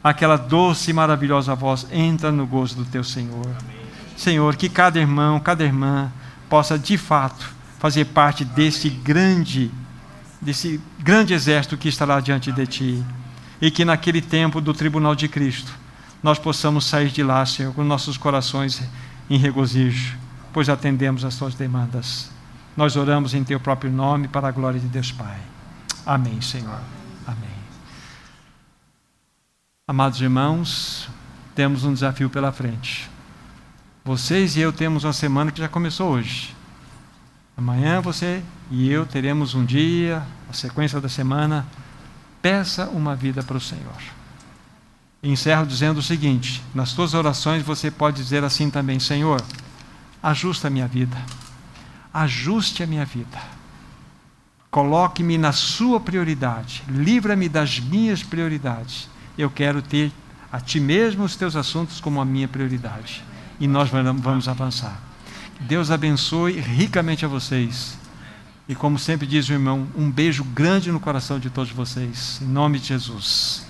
aquela 0.03 0.39
doce 0.39 0.91
e 0.91 0.95
maravilhosa 0.95 1.55
voz 1.55 1.87
entra 1.93 2.33
no 2.33 2.47
gozo 2.47 2.77
do 2.77 2.87
teu 2.87 3.05
Senhor. 3.05 3.45
Amém. 3.45 3.83
Senhor, 4.17 4.57
que 4.57 4.71
cada 4.71 4.99
irmão, 4.99 5.39
cada 5.39 5.63
irmã 5.63 6.11
possa 6.49 6.79
de 6.79 6.97
fato 6.97 7.51
fazer 7.79 8.07
parte 8.07 8.47
desse 8.47 8.89
grande, 8.89 9.71
desse 10.41 10.81
grande 11.01 11.35
exército 11.35 11.77
que 11.77 11.91
estará 11.91 12.19
diante 12.19 12.51
de 12.51 12.67
ti. 12.67 13.05
E 13.61 13.71
que 13.71 13.85
naquele 13.85 14.23
tempo 14.23 14.59
do 14.59 14.73
tribunal 14.73 15.15
de 15.15 15.29
Cristo, 15.29 15.71
nós 16.23 16.39
possamos 16.39 16.87
sair 16.87 17.11
de 17.11 17.23
lá, 17.23 17.45
Senhor, 17.45 17.75
com 17.75 17.85
nossos 17.85 18.17
corações 18.17 18.81
em 19.29 19.37
regozijo, 19.37 20.17
pois 20.53 20.69
atendemos 20.69 21.25
às 21.25 21.37
tuas 21.37 21.55
demandas. 21.55 22.31
Nós 22.77 22.97
oramos 22.97 23.35
em 23.35 23.45
teu 23.45 23.61
próprio 23.61 23.91
nome 23.91 24.29
para 24.29 24.49
a 24.49 24.51
glória 24.51 24.81
de 24.81 24.87
Deus 24.87 25.13
Pai. 25.13 25.39
Amém, 26.07 26.41
Senhor. 26.41 26.81
Amém. 27.27 27.51
Amados 29.87 30.21
irmãos, 30.21 31.09
temos 31.55 31.85
um 31.85 31.93
desafio 31.93 32.31
pela 32.31 32.53
frente. 32.53 33.11
Vocês 34.05 34.57
e 34.57 34.61
eu 34.61 34.73
temos 34.73 35.05
uma 35.05 35.13
semana 35.13 35.53
que 35.53 35.61
já 35.61 35.69
começou 35.69 36.11
hoje. 36.11 36.55
Amanhã 37.57 38.01
você 38.01 38.43
e 38.71 38.91
eu 38.91 39.05
teremos 39.05 39.55
um 39.55 39.65
dia, 39.65 40.23
a 40.51 40.53
sequência 40.53 41.01
da 41.01 41.09
semana. 41.09 41.67
Peça 42.41 42.89
uma 42.89 43.15
vida 43.15 43.43
para 43.43 43.57
o 43.57 43.61
Senhor 43.61 44.22
encerro 45.31 45.67
dizendo 45.67 45.99
o 45.99 46.03
seguinte: 46.03 46.63
nas 46.75 46.89
suas 46.89 47.15
orações 47.15 47.63
você 47.63 47.91
pode 47.91 48.17
dizer 48.17 48.43
assim 48.43 48.71
também: 48.71 48.99
Senhor, 48.99 49.41
ajusta 50.23 50.69
a 50.69 50.71
minha 50.71 50.89
vida, 50.89 51.17
ajuste 52.13 52.83
a 52.83 52.87
minha 52.87 53.05
vida, 53.05 53.41
coloque-me 54.71 55.39
na 55.39 55.53
sua 55.53 56.01
prioridade, 56.01 56.83
livra-me 56.89 57.49
das 57.49 57.79
minhas 57.79 58.23
prioridades. 58.23 59.09
Eu 59.39 59.49
quero 59.49 59.81
ter 59.81 60.13
a 60.51 60.61
ti 60.61 60.79
mesmo 60.79 61.25
os 61.25 61.35
teus 61.37 61.57
assuntos 61.57 62.01
como 62.01 62.21
a 62.21 62.25
minha 62.25 62.47
prioridade. 62.47 63.25
E 63.59 63.67
nós 63.67 63.89
vamos 63.89 64.49
avançar. 64.49 65.01
Deus 65.61 65.91
abençoe 65.91 66.61
ricamente 66.61 67.25
a 67.25 67.29
vocês. 67.29 67.97
E 68.69 68.75
como 68.75 68.99
sempre 68.99 69.27
diz 69.27 69.49
o 69.49 69.53
irmão, 69.53 69.87
um 69.97 70.11
beijo 70.11 70.45
grande 70.45 70.91
no 70.93 71.01
coração 71.01 71.39
de 71.39 71.49
todos 71.49 71.73
vocês. 71.73 72.41
Em 72.43 72.47
nome 72.47 72.79
de 72.79 72.89
Jesus. 72.89 73.65